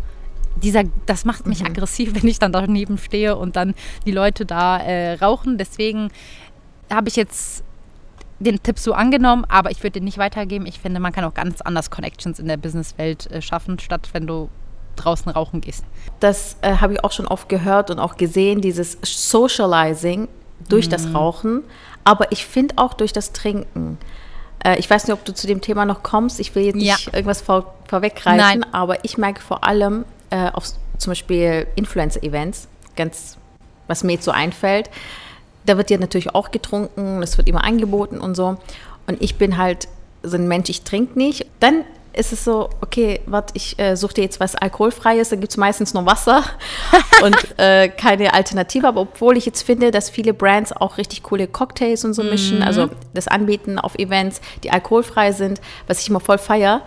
dieser, 0.56 0.84
das 1.06 1.24
macht 1.24 1.46
mich 1.46 1.60
mhm. 1.60 1.66
aggressiv, 1.66 2.14
wenn 2.20 2.28
ich 2.28 2.38
dann 2.38 2.52
daneben 2.52 2.98
stehe 2.98 3.36
und 3.36 3.56
dann 3.56 3.74
die 4.06 4.12
Leute 4.12 4.46
da 4.46 4.78
äh, 4.78 5.14
rauchen. 5.14 5.58
Deswegen 5.58 6.10
habe 6.90 7.08
ich 7.08 7.16
jetzt 7.16 7.64
den 8.40 8.62
Tipp 8.62 8.78
so 8.78 8.94
angenommen, 8.94 9.44
aber 9.48 9.70
ich 9.70 9.82
würde 9.82 9.92
den 9.92 10.04
nicht 10.04 10.18
weitergeben. 10.18 10.66
Ich 10.66 10.80
finde, 10.80 10.98
man 10.98 11.12
kann 11.12 11.24
auch 11.24 11.34
ganz 11.34 11.60
anders 11.60 11.90
Connections 11.90 12.38
in 12.38 12.48
der 12.48 12.56
Businesswelt 12.56 13.30
äh, 13.30 13.42
schaffen, 13.42 13.78
statt 13.78 14.08
wenn 14.12 14.26
du 14.26 14.48
draußen 14.96 15.30
rauchen 15.30 15.60
gehst. 15.60 15.84
Das 16.20 16.56
äh, 16.62 16.76
habe 16.76 16.94
ich 16.94 17.04
auch 17.04 17.12
schon 17.12 17.26
oft 17.26 17.48
gehört 17.48 17.90
und 17.90 17.98
auch 17.98 18.16
gesehen, 18.16 18.60
dieses 18.60 18.98
Socializing 19.02 20.28
durch 20.68 20.86
mhm. 20.86 20.90
das 20.90 21.14
Rauchen, 21.14 21.62
aber 22.04 22.32
ich 22.32 22.46
finde 22.46 22.74
auch 22.78 22.94
durch 22.94 23.12
das 23.12 23.32
Trinken. 23.32 23.98
Äh, 24.64 24.78
ich 24.78 24.88
weiß 24.88 25.06
nicht, 25.06 25.14
ob 25.14 25.24
du 25.24 25.34
zu 25.34 25.46
dem 25.46 25.60
Thema 25.60 25.84
noch 25.84 26.02
kommst. 26.02 26.40
Ich 26.40 26.54
will 26.54 26.64
jetzt 26.64 26.76
nicht 26.76 27.06
ja. 27.06 27.12
irgendwas 27.12 27.40
vor, 27.40 27.74
vorweggreifen, 27.88 28.60
Nein. 28.60 28.74
aber 28.74 29.04
ich 29.04 29.18
merke 29.18 29.40
vor 29.40 29.64
allem, 29.64 30.04
äh, 30.30 30.50
auf 30.50 30.64
zum 30.98 31.10
Beispiel 31.10 31.66
Influencer-Events, 31.76 32.68
ganz, 32.96 33.38
was 33.86 34.04
mir 34.04 34.12
jetzt 34.12 34.24
so 34.24 34.30
einfällt. 34.30 34.90
Da 35.66 35.76
wird 35.76 35.90
ja 35.90 35.98
natürlich 35.98 36.34
auch 36.34 36.50
getrunken, 36.50 37.22
es 37.22 37.38
wird 37.38 37.48
immer 37.48 37.64
angeboten 37.64 38.18
und 38.18 38.34
so. 38.34 38.56
Und 39.06 39.22
ich 39.22 39.36
bin 39.36 39.56
halt 39.56 39.88
so 40.22 40.36
ein 40.36 40.48
Mensch, 40.48 40.68
ich 40.68 40.82
trinke 40.82 41.18
nicht. 41.18 41.46
Dann 41.60 41.84
ist 42.12 42.32
es 42.32 42.44
so, 42.44 42.70
okay, 42.80 43.20
warte, 43.26 43.54
ich 43.56 43.78
äh, 43.78 43.96
suche 43.96 44.14
dir 44.14 44.24
jetzt 44.24 44.40
was 44.40 44.56
Alkoholfreies, 44.56 45.28
da 45.28 45.36
gibt 45.36 45.52
es 45.52 45.56
meistens 45.56 45.94
nur 45.94 46.06
Wasser 46.06 46.42
und 47.22 47.58
äh, 47.58 47.88
keine 47.88 48.34
Alternative. 48.34 48.86
Aber 48.86 49.02
obwohl 49.02 49.36
ich 49.36 49.46
jetzt 49.46 49.62
finde, 49.62 49.90
dass 49.90 50.10
viele 50.10 50.34
Brands 50.34 50.72
auch 50.72 50.98
richtig 50.98 51.22
coole 51.22 51.46
Cocktails 51.46 52.04
und 52.04 52.14
so 52.14 52.22
mischen, 52.22 52.58
mhm. 52.58 52.64
also 52.64 52.90
das 53.14 53.28
anbieten 53.28 53.78
auf 53.78 53.94
Events, 53.96 54.40
die 54.64 54.70
alkoholfrei 54.70 55.32
sind, 55.32 55.60
was 55.86 56.00
ich 56.00 56.08
immer 56.08 56.20
voll 56.20 56.38
feiere. 56.38 56.82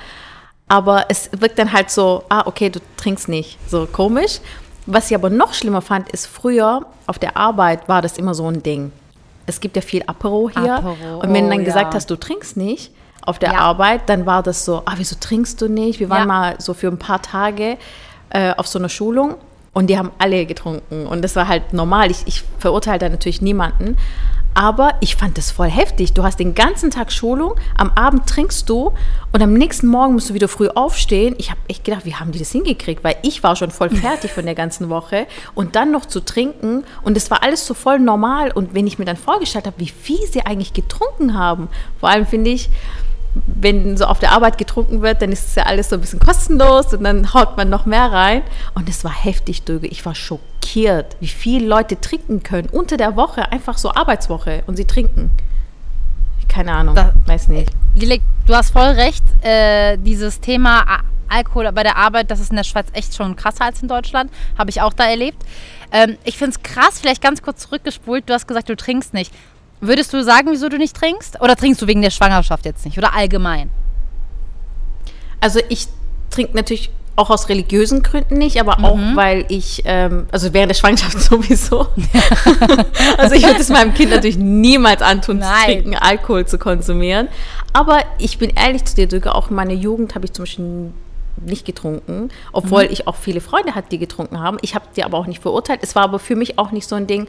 Aber 0.73 1.05
es 1.09 1.29
wirkt 1.37 1.59
dann 1.59 1.71
halt 1.71 1.91
so, 1.91 2.23
ah, 2.29 2.47
okay, 2.47 2.71
du 2.71 2.79
trinkst 2.97 3.29
nicht. 3.29 3.59
So 3.69 3.85
komisch. 3.85 4.39
Was 4.87 5.11
ich 5.11 5.15
aber 5.15 5.29
noch 5.29 5.53
schlimmer 5.53 5.83
fand, 5.83 6.09
ist 6.09 6.25
früher 6.25 6.87
auf 7.05 7.19
der 7.19 7.37
Arbeit 7.37 7.87
war 7.87 8.01
das 8.01 8.17
immer 8.17 8.33
so 8.33 8.47
ein 8.47 8.63
Ding. 8.63 8.91
Es 9.45 9.59
gibt 9.59 9.75
ja 9.75 9.83
viel 9.83 10.01
Apero 10.07 10.49
hier. 10.49 10.77
Apero, 10.77 11.19
und 11.19 11.31
wenn 11.31 11.43
du 11.43 11.51
dann 11.51 11.61
oh, 11.61 11.63
gesagt 11.63 11.93
ja. 11.93 11.95
hast, 11.95 12.09
du 12.09 12.15
trinkst 12.15 12.57
nicht 12.57 12.91
auf 13.21 13.37
der 13.37 13.51
ja. 13.53 13.59
Arbeit, 13.59 14.09
dann 14.09 14.25
war 14.25 14.41
das 14.41 14.65
so, 14.65 14.81
ah, 14.85 14.93
wieso 14.95 15.15
trinkst 15.19 15.61
du 15.61 15.69
nicht? 15.69 15.99
Wir 15.99 16.09
waren 16.09 16.21
ja. 16.21 16.25
mal 16.25 16.55
so 16.57 16.73
für 16.73 16.87
ein 16.87 16.97
paar 16.97 17.21
Tage 17.21 17.77
äh, 18.31 18.55
auf 18.55 18.65
so 18.65 18.79
einer 18.79 18.89
Schulung 18.89 19.35
und 19.73 19.91
die 19.91 19.99
haben 19.99 20.11
alle 20.17 20.47
getrunken. 20.47 21.05
Und 21.05 21.21
das 21.21 21.35
war 21.35 21.47
halt 21.47 21.71
normal. 21.71 22.09
Ich, 22.09 22.23
ich 22.25 22.43
verurteile 22.57 22.97
da 22.97 23.09
natürlich 23.09 23.43
niemanden. 23.43 23.95
Aber 24.53 24.93
ich 24.99 25.15
fand 25.15 25.37
das 25.37 25.51
voll 25.51 25.69
heftig. 25.69 26.13
Du 26.13 26.23
hast 26.23 26.39
den 26.39 26.53
ganzen 26.55 26.91
Tag 26.91 27.11
Schulung, 27.11 27.55
am 27.77 27.91
Abend 27.91 28.27
trinkst 28.27 28.69
du 28.69 28.93
und 29.31 29.41
am 29.41 29.53
nächsten 29.53 29.87
Morgen 29.87 30.13
musst 30.13 30.29
du 30.29 30.33
wieder 30.33 30.47
früh 30.47 30.67
aufstehen. 30.67 31.35
Ich 31.37 31.49
habe 31.49 31.59
echt 31.67 31.83
gedacht, 31.83 32.05
wie 32.05 32.15
haben 32.15 32.31
die 32.31 32.39
das 32.39 32.51
hingekriegt? 32.51 33.03
Weil 33.03 33.15
ich 33.23 33.43
war 33.43 33.55
schon 33.55 33.71
voll 33.71 33.89
fertig 33.89 34.31
von 34.31 34.45
der 34.45 34.55
ganzen 34.55 34.89
Woche 34.89 35.27
und 35.55 35.75
dann 35.75 35.91
noch 35.91 36.05
zu 36.05 36.19
trinken 36.19 36.83
und 37.01 37.17
es 37.17 37.31
war 37.31 37.43
alles 37.43 37.65
so 37.65 37.73
voll 37.73 37.99
normal. 37.99 38.51
Und 38.51 38.73
wenn 38.75 38.87
ich 38.87 38.99
mir 38.99 39.05
dann 39.05 39.17
vorgestellt 39.17 39.65
habe, 39.65 39.79
wie 39.79 39.89
viel 39.89 40.25
sie 40.31 40.45
eigentlich 40.45 40.73
getrunken 40.73 41.37
haben, 41.37 41.69
vor 41.99 42.09
allem 42.09 42.25
finde 42.25 42.51
ich, 42.51 42.69
wenn 43.33 43.97
so 43.97 44.05
auf 44.05 44.19
der 44.19 44.31
Arbeit 44.31 44.57
getrunken 44.57 45.01
wird, 45.01 45.21
dann 45.21 45.31
ist 45.31 45.47
es 45.47 45.55
ja 45.55 45.63
alles 45.63 45.89
so 45.89 45.95
ein 45.95 46.01
bisschen 46.01 46.19
kostenlos 46.19 46.93
und 46.93 47.03
dann 47.03 47.33
haut 47.33 47.57
man 47.57 47.69
noch 47.69 47.85
mehr 47.85 48.11
rein. 48.11 48.43
Und 48.75 48.87
es 48.89 49.03
war 49.03 49.13
heftig, 49.13 49.63
Döge. 49.63 49.87
Ich 49.87 50.05
war 50.05 50.15
schockiert, 50.15 51.15
wie 51.19 51.27
viele 51.27 51.67
Leute 51.67 51.99
trinken 51.99 52.43
können 52.43 52.69
unter 52.71 52.97
der 52.97 53.15
Woche, 53.15 53.51
einfach 53.51 53.77
so 53.77 53.93
Arbeitswoche 53.93 54.63
und 54.67 54.77
sie 54.77 54.85
trinken. 54.85 55.31
Keine 56.47 56.73
Ahnung, 56.73 56.93
da, 56.93 57.13
weiß 57.25 57.47
nicht. 57.47 57.71
Lilek, 57.95 58.21
du 58.45 58.53
hast 58.53 58.71
voll 58.71 58.89
recht. 58.89 59.23
Äh, 59.41 59.97
dieses 59.97 60.39
Thema 60.39 60.85
Alkohol 61.27 61.71
bei 61.71 61.81
der 61.81 61.97
Arbeit, 61.97 62.29
das 62.29 62.39
ist 62.39 62.51
in 62.51 62.57
der 62.57 62.63
Schweiz 62.63 62.87
echt 62.93 63.15
schon 63.15 63.35
krasser 63.35 63.65
als 63.65 63.81
in 63.81 63.87
Deutschland. 63.87 64.31
Habe 64.57 64.69
ich 64.69 64.81
auch 64.81 64.93
da 64.93 65.05
erlebt. 65.05 65.43
Ähm, 65.91 66.17
ich 66.23 66.37
finde 66.37 66.51
es 66.51 66.61
krass, 66.61 66.99
vielleicht 66.99 67.21
ganz 67.21 67.41
kurz 67.41 67.61
zurückgespult. 67.61 68.29
Du 68.29 68.33
hast 68.33 68.47
gesagt, 68.47 68.69
du 68.69 68.75
trinkst 68.75 69.13
nicht. 69.13 69.33
Würdest 69.85 70.13
du 70.13 70.23
sagen, 70.23 70.47
wieso 70.49 70.69
du 70.69 70.77
nicht 70.77 70.95
trinkst? 70.95 71.41
Oder 71.41 71.57
trinkst 71.57 71.81
du 71.81 71.87
wegen 71.87 72.01
der 72.01 72.09
Schwangerschaft 72.09 72.63
jetzt 72.65 72.85
nicht? 72.85 72.97
Oder 72.97 73.13
allgemein? 73.13 73.69
Also 75.41 75.59
ich 75.67 75.87
trinke 76.29 76.55
natürlich 76.55 76.89
auch 77.17 77.29
aus 77.29 77.49
religiösen 77.49 78.01
Gründen 78.01 78.37
nicht, 78.37 78.61
aber 78.61 78.77
mhm. 78.79 78.85
auch 78.85 79.15
weil 79.15 79.45
ich, 79.49 79.83
ähm, 79.85 80.25
also 80.31 80.53
während 80.53 80.71
der 80.71 80.75
Schwangerschaft 80.75 81.19
sowieso. 81.19 81.87
also 83.17 83.35
ich 83.35 83.45
würde 83.45 83.59
es 83.59 83.67
meinem 83.69 83.93
Kind 83.93 84.11
natürlich 84.11 84.37
niemals 84.37 85.01
antun, 85.01 85.39
Nein. 85.39 85.49
zu 85.49 85.65
trinken, 85.65 85.95
Alkohol 85.95 86.45
zu 86.47 86.57
konsumieren. 86.57 87.27
Aber 87.73 87.99
ich 88.19 88.37
bin 88.37 88.51
ehrlich 88.51 88.85
zu 88.85 88.95
dir, 88.95 89.07
Dirk, 89.07 89.27
auch 89.27 89.49
in 89.49 89.55
meiner 89.57 89.73
Jugend 89.73 90.15
habe 90.15 90.25
ich 90.25 90.33
zum 90.33 90.43
Beispiel 90.43 90.91
nicht 91.41 91.65
getrunken, 91.65 92.29
obwohl 92.51 92.85
mhm. 92.85 92.91
ich 92.91 93.07
auch 93.07 93.15
viele 93.15 93.41
Freunde 93.41 93.75
hatte, 93.75 93.89
die 93.89 93.99
getrunken 93.99 94.39
haben. 94.39 94.57
Ich 94.61 94.75
habe 94.75 94.85
die 94.95 95.03
aber 95.03 95.17
auch 95.17 95.27
nicht 95.27 95.41
verurteilt. 95.41 95.81
Es 95.83 95.95
war 95.95 96.03
aber 96.03 96.19
für 96.19 96.35
mich 96.35 96.57
auch 96.57 96.71
nicht 96.71 96.87
so 96.87 96.95
ein 96.95 97.07
Ding, 97.07 97.27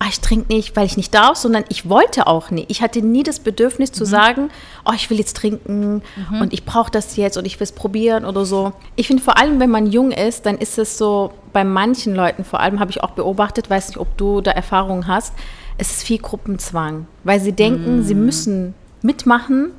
ah, 0.00 0.06
ich 0.08 0.20
trinke 0.20 0.52
nicht, 0.52 0.74
weil 0.76 0.86
ich 0.86 0.96
nicht 0.96 1.14
darf, 1.14 1.36
sondern 1.36 1.64
ich 1.68 1.88
wollte 1.88 2.26
auch 2.26 2.50
nicht. 2.50 2.70
Ich 2.70 2.80
hatte 2.80 3.02
nie 3.02 3.22
das 3.22 3.38
Bedürfnis 3.38 3.92
zu 3.92 4.04
mhm. 4.04 4.08
sagen, 4.08 4.50
oh, 4.86 4.92
ich 4.94 5.10
will 5.10 5.18
jetzt 5.18 5.36
trinken 5.36 6.02
mhm. 6.16 6.40
und 6.40 6.54
ich 6.54 6.64
brauche 6.64 6.90
das 6.90 7.16
jetzt 7.16 7.36
und 7.36 7.44
ich 7.44 7.60
will 7.60 7.64
es 7.64 7.72
probieren 7.72 8.24
oder 8.24 8.46
so. 8.46 8.72
Ich 8.96 9.06
finde 9.06 9.22
vor 9.22 9.36
allem, 9.36 9.60
wenn 9.60 9.68
man 9.68 9.86
jung 9.86 10.10
ist, 10.10 10.46
dann 10.46 10.56
ist 10.56 10.78
es 10.78 10.96
so, 10.96 11.32
bei 11.52 11.64
manchen 11.64 12.14
Leuten 12.14 12.44
vor 12.44 12.60
allem 12.60 12.80
habe 12.80 12.90
ich 12.90 13.02
auch 13.02 13.10
beobachtet, 13.10 13.68
weiß 13.68 13.88
nicht, 13.88 13.98
ob 13.98 14.16
du 14.16 14.40
da 14.40 14.52
Erfahrungen 14.52 15.06
hast, 15.06 15.34
es 15.76 15.90
ist 15.90 16.02
viel 16.02 16.18
Gruppenzwang, 16.18 17.06
weil 17.24 17.38
sie 17.38 17.52
denken, 17.52 17.98
mhm. 17.98 18.02
sie 18.02 18.14
müssen 18.14 18.74
mitmachen, 19.02 19.72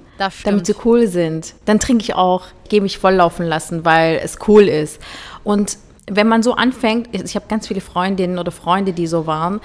damit 0.43 0.67
sie 0.67 0.75
cool 0.85 1.07
sind. 1.07 1.55
Dann 1.65 1.79
trinke 1.79 2.03
ich 2.03 2.13
auch, 2.13 2.43
gehe 2.69 2.81
mich 2.81 2.99
volllaufen 2.99 3.47
lassen, 3.47 3.85
weil 3.85 4.19
es 4.23 4.37
cool 4.47 4.67
ist. 4.67 4.99
Und 5.43 5.79
wenn 6.05 6.27
man 6.27 6.43
so 6.43 6.53
anfängt, 6.53 7.09
ich 7.11 7.35
habe 7.35 7.45
ganz 7.47 7.67
viele 7.67 7.81
Freundinnen 7.81 8.37
oder 8.37 8.51
Freunde, 8.51 8.93
die 8.93 9.07
so 9.07 9.25
waren, 9.25 9.61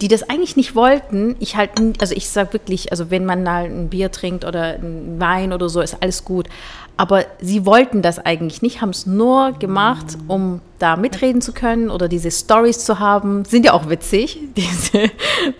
die 0.00 0.08
das 0.08 0.28
eigentlich 0.28 0.56
nicht 0.56 0.74
wollten. 0.74 1.36
Ich 1.40 1.56
halt, 1.56 1.70
also 2.00 2.14
ich 2.14 2.28
sage 2.28 2.52
wirklich, 2.52 2.92
also 2.92 3.10
wenn 3.10 3.24
man 3.24 3.42
mal 3.42 3.64
ein 3.64 3.88
Bier 3.88 4.10
trinkt 4.12 4.44
oder 4.44 4.74
ein 4.74 5.16
Wein 5.18 5.52
oder 5.52 5.68
so, 5.68 5.80
ist 5.80 6.02
alles 6.02 6.24
gut. 6.24 6.48
Aber 6.96 7.24
sie 7.40 7.64
wollten 7.64 8.02
das 8.02 8.18
eigentlich 8.18 8.60
nicht, 8.60 8.80
haben 8.80 8.90
es 8.90 9.06
nur 9.06 9.52
gemacht, 9.52 10.18
um 10.26 10.60
da 10.80 10.96
mitreden 10.96 11.40
zu 11.40 11.52
können 11.52 11.90
oder 11.90 12.08
diese 12.08 12.30
Stories 12.30 12.84
zu 12.84 12.98
haben. 12.98 13.44
Sind 13.44 13.64
ja 13.64 13.72
auch 13.72 13.88
witzig, 13.88 14.40
diese 14.56 15.10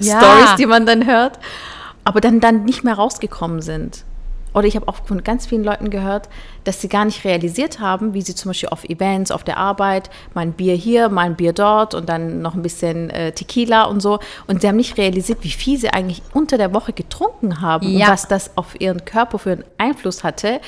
ja. 0.01 0.21
Stories, 0.21 0.57
die 0.59 0.67
man 0.67 0.85
dann 0.85 1.07
hört. 1.07 1.39
Aber 2.05 2.21
dann, 2.21 2.41
dann 2.41 2.65
nicht 2.65 2.85
mehr 2.85 2.95
rausgekommen 2.95 3.63
sind. 3.63 4.05
Oder 4.55 4.67
ich 4.67 4.77
habe 4.77 4.89
auch 4.89 4.97
von 5.05 5.23
ganz 5.23 5.47
vielen 5.47 5.65
Leuten 5.65 5.91
gehört, 5.91 6.29
dass 6.65 6.81
sie 6.81 6.89
gar 6.89 7.05
nicht 7.05 7.25
realisiert 7.25 7.81
haben, 7.81 8.15
wie 8.15 8.23
sie 8.23 8.35
zum 8.35 8.51
Beispiel 8.51 8.71
auf 8.71 8.85
Events, 8.85 9.31
auf 9.31 9.45
der 9.45 9.57
Arbeit, 9.57 10.11
mal 10.35 10.43
ein 10.43 10.53
Bier 10.53 10.75
hier, 10.75 11.09
mal 11.09 11.23
ein 11.23 11.37
Bier 11.37 11.53
dort 11.53 11.95
und 11.95 12.09
dann 12.09 12.43
noch 12.43 12.55
ein 12.55 12.63
bisschen 12.63 13.11
äh, 13.11 13.33
Tequila 13.33 13.85
und 13.85 14.01
so. 14.01 14.19
Und 14.47 14.61
sie 14.61 14.69
haben 14.69 14.77
nicht 14.77 14.97
realisiert, 14.97 15.39
wie 15.43 15.51
viel 15.51 15.79
sie 15.79 15.91
eigentlich 15.91 16.23
unter 16.33 16.59
der 16.59 16.75
Woche 16.75 16.93
getrunken 16.93 17.61
haben 17.61 17.89
ja. 17.89 18.07
und 18.07 18.13
was 18.13 18.29
das 18.29 18.57
auf 18.57 18.81
ihren 18.81 19.05
Körper 19.05 19.39
für 19.39 19.53
einen 19.53 19.65
Einfluss 19.79 20.25
hatte. 20.25 20.61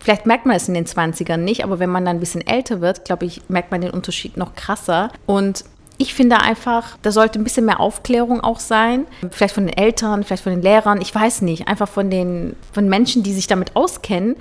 Vielleicht 0.00 0.26
merkt 0.26 0.46
man 0.46 0.56
es 0.56 0.68
in 0.68 0.74
den 0.74 0.86
20ern 0.86 1.38
nicht, 1.38 1.64
aber 1.64 1.80
wenn 1.80 1.90
man 1.90 2.04
dann 2.04 2.16
ein 2.16 2.20
bisschen 2.20 2.46
älter 2.46 2.80
wird, 2.80 3.04
glaube 3.04 3.26
ich, 3.26 3.42
merkt 3.48 3.72
man 3.72 3.80
den 3.80 3.90
Unterschied 3.90 4.36
noch 4.36 4.54
krasser. 4.54 5.10
Und 5.26 5.64
ich 5.98 6.14
finde 6.14 6.40
einfach, 6.40 6.96
da 7.02 7.10
sollte 7.10 7.40
ein 7.40 7.44
bisschen 7.44 7.66
mehr 7.66 7.80
Aufklärung 7.80 8.40
auch 8.40 8.60
sein. 8.60 9.04
Vielleicht 9.32 9.54
von 9.54 9.66
den 9.66 9.76
Eltern, 9.76 10.22
vielleicht 10.22 10.44
von 10.44 10.52
den 10.52 10.62
Lehrern, 10.62 11.00
ich 11.00 11.12
weiß 11.12 11.42
nicht. 11.42 11.66
Einfach 11.66 11.88
von 11.88 12.08
den 12.08 12.54
von 12.72 12.88
Menschen, 12.88 13.24
die 13.24 13.32
sich 13.32 13.48
damit 13.48 13.74
auskennen. 13.74 14.36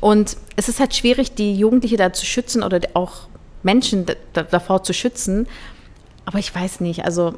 Und 0.00 0.36
es 0.56 0.68
ist 0.68 0.80
halt 0.80 0.94
schwierig, 0.94 1.34
die 1.34 1.54
Jugendliche 1.54 1.96
da 1.96 2.12
zu 2.12 2.26
schützen 2.26 2.64
oder 2.64 2.80
auch 2.94 3.28
Menschen 3.62 4.06
davor 4.32 4.82
zu 4.82 4.92
schützen. 4.92 5.46
Aber 6.24 6.40
ich 6.40 6.52
weiß 6.52 6.80
nicht, 6.80 7.04
also 7.04 7.34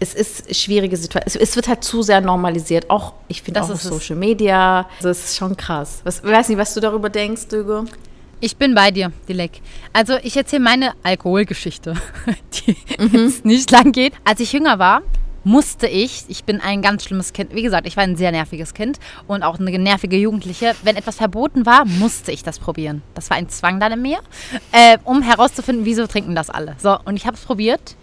es 0.00 0.14
ist 0.14 0.46
eine 0.46 0.54
schwierige 0.54 0.96
Situation. 0.96 1.42
Es, 1.42 1.56
wird 1.56 1.68
halt 1.68 1.84
zu 1.84 2.02
sehr 2.02 2.20
normalisiert. 2.20 2.90
Auch, 2.90 3.14
ich 3.28 3.42
finde 3.42 3.62
auch 3.62 3.70
auf 3.70 3.82
Social 3.82 4.16
Media. 4.16 4.88
Also 4.96 5.10
es 5.10 5.24
ist 5.24 5.36
schon 5.36 5.56
krass. 5.56 6.02
ich 6.04 6.22
weiß 6.22 6.48
nicht, 6.48 6.58
was 6.58 6.74
du 6.74 6.80
darüber 6.80 7.08
denkst, 7.10 7.48
Dögo. 7.48 7.84
Ich 8.38 8.56
bin 8.58 8.74
bei 8.74 8.90
dir, 8.90 9.12
Dilek. 9.28 9.62
Also 9.94 10.16
ich 10.22 10.36
erzähle 10.36 10.62
meine 10.62 10.92
Alkoholgeschichte, 11.02 11.94
die 12.66 12.76
mhm. 12.98 13.24
jetzt 13.24 13.44
nicht 13.46 13.70
lang 13.70 13.92
geht. 13.92 14.12
Als 14.24 14.40
ich 14.40 14.52
jünger 14.52 14.78
war, 14.78 15.02
musste 15.42 15.86
ich, 15.86 16.24
ich 16.28 16.44
bin 16.44 16.60
ein 16.60 16.82
ganz 16.82 17.04
schlimmes 17.04 17.32
Kind, 17.32 17.54
wie 17.54 17.62
gesagt, 17.62 17.86
ich 17.86 17.96
war 17.96 18.02
ein 18.02 18.16
sehr 18.16 18.32
nerviges 18.32 18.74
Kind 18.74 18.98
und 19.26 19.42
auch 19.42 19.58
eine 19.58 19.78
nervige 19.78 20.18
Jugendliche. 20.18 20.74
Wenn 20.82 20.96
etwas 20.96 21.16
verboten 21.16 21.64
war, 21.64 21.86
musste 21.86 22.30
ich 22.30 22.42
das 22.42 22.58
probieren. 22.58 23.02
Das 23.14 23.30
war 23.30 23.38
ein 23.38 23.48
Zwang 23.48 23.80
dann 23.80 23.92
in 23.92 24.02
mir, 24.02 24.18
äh, 24.72 24.98
um 25.04 25.22
herauszufinden, 25.22 25.86
wieso 25.86 26.06
trinken 26.06 26.34
das 26.34 26.50
alle. 26.50 26.74
So, 26.78 26.98
und 27.04 27.16
ich 27.16 27.26
habe 27.26 27.36
es 27.36 27.44
probiert. 27.44 27.96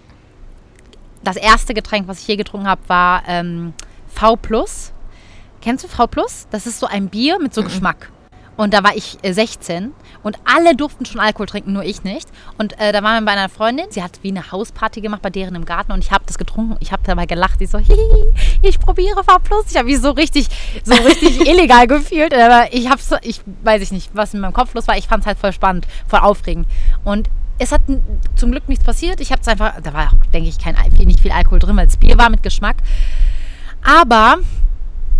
Das 1.24 1.36
erste 1.36 1.74
Getränk, 1.74 2.08
was 2.08 2.22
ich 2.22 2.28
je 2.28 2.38
getrunken 2.38 2.67
habe, 2.67 2.82
war 2.88 3.24
ähm, 3.28 3.74
V+. 4.08 4.38
Kennst 5.62 5.84
du 5.84 5.88
V+? 5.89 6.08
Das 6.50 6.65
ist 6.65 6.80
so 6.80 6.88
ein 6.88 7.10
Bier 7.10 7.39
mit 7.39 7.54
so 7.54 7.62
mhm. 7.62 7.65
Geschmack. 7.65 8.10
Und 8.55 8.73
da 8.73 8.83
war 8.83 8.95
ich 8.95 9.17
16 9.23 9.83
äh, 9.83 9.89
und 10.21 10.37
alle 10.45 10.75
durften 10.75 11.05
schon 11.05 11.19
Alkohol 11.19 11.47
trinken, 11.47 11.73
nur 11.73 11.83
ich 11.83 12.03
nicht. 12.03 12.29
Und 12.57 12.79
äh, 12.79 12.91
da 12.91 13.01
waren 13.03 13.23
wir 13.23 13.25
bei 13.25 13.37
einer 13.37 13.49
Freundin, 13.49 13.85
sie 13.89 14.03
hat 14.03 14.19
wie 14.21 14.29
eine 14.29 14.51
Hausparty 14.51 15.01
gemacht 15.01 15.21
bei 15.21 15.29
deren 15.29 15.55
im 15.55 15.65
Garten 15.65 15.91
und 15.91 16.03
ich 16.03 16.11
habe 16.11 16.23
das 16.27 16.37
getrunken. 16.37 16.77
Ich 16.79 16.91
habe 16.91 17.03
dabei 17.05 17.25
gelacht. 17.25 17.61
Ich 17.61 17.69
so, 17.69 17.77
hihi, 17.79 18.33
ich 18.61 18.79
probiere 18.79 19.23
V+. 19.23 19.31
Ich 19.69 19.75
habe 19.75 19.85
mich 19.85 19.99
so 19.99 20.11
richtig, 20.11 20.47
so 20.83 20.93
richtig 20.93 21.47
illegal 21.47 21.87
gefühlt. 21.87 22.33
Aber 22.33 22.71
ich 22.71 22.89
habe 22.89 23.01
ich 23.21 23.41
weiß 23.63 23.81
ich 23.81 23.91
nicht, 23.91 24.11
was 24.13 24.33
in 24.33 24.39
meinem 24.39 24.53
Kopf 24.53 24.73
los 24.73 24.87
war. 24.87 24.97
Ich 24.97 25.07
fand 25.07 25.21
es 25.21 25.27
halt 25.27 25.39
voll 25.39 25.53
spannend, 25.53 25.87
voll 26.07 26.19
aufregend. 26.19 26.67
Und 27.03 27.29
es 27.59 27.71
hat 27.71 27.81
zum 28.35 28.51
Glück 28.51 28.67
nichts 28.67 28.83
passiert. 28.83 29.19
Ich 29.19 29.31
habe 29.31 29.41
es 29.41 29.47
einfach, 29.47 29.79
da 29.81 29.93
war, 29.93 30.11
denke 30.33 30.49
ich, 30.49 30.59
kein, 30.59 30.75
nicht 31.05 31.19
viel 31.19 31.31
Alkohol 31.31 31.59
drin, 31.59 31.77
weil 31.77 31.87
es 31.87 31.97
Bier 31.97 32.17
war 32.17 32.29
mit 32.29 32.43
Geschmack. 32.43 32.77
Aber 33.83 34.37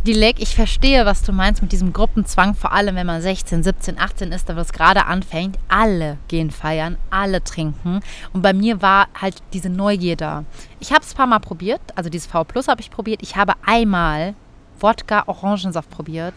Dilek, 0.06 0.42
ich 0.42 0.54
verstehe, 0.54 1.06
was 1.06 1.24
du 1.24 1.32
meinst 1.32 1.62
mit 1.62 1.72
diesem 1.72 1.94
Gruppenzwang, 1.94 2.56
vor 2.56 2.74
allem 2.74 2.98
wenn 2.98 3.08
man 3.08 3.22
16, 3.22 3.64
17, 3.64 3.98
18 3.98 4.34
ist, 4.34 4.50
da 4.50 4.58
es 4.58 4.74
gerade 4.74 5.06
anfängt. 5.06 5.58
Alle 5.70 6.18
gehen 6.28 6.52
feiern, 6.52 6.98
alle 7.10 7.42
trinken. 7.42 8.02
Und 8.34 8.42
bei 8.42 8.52
mir 8.52 8.82
war 8.82 9.08
halt 9.20 9.36
diese 9.54 9.70
Neugier 9.70 10.18
da. 10.18 10.44
Ich 10.82 10.92
habe 10.92 11.04
es 11.04 11.14
ein 11.14 11.16
paar 11.16 11.28
Mal 11.28 11.40
probiert, 11.40 11.80
also 11.96 12.10
dieses 12.10 12.28
V 12.28 12.44
Plus 12.44 12.68
habe 12.68 12.82
ich 12.82 12.92
probiert. 12.92 13.22
Ich 13.24 13.38
habe 13.38 13.54
einmal 13.66 14.36
Wodka 14.78 15.24
Orangensaft 15.28 15.90
probiert. 15.90 16.36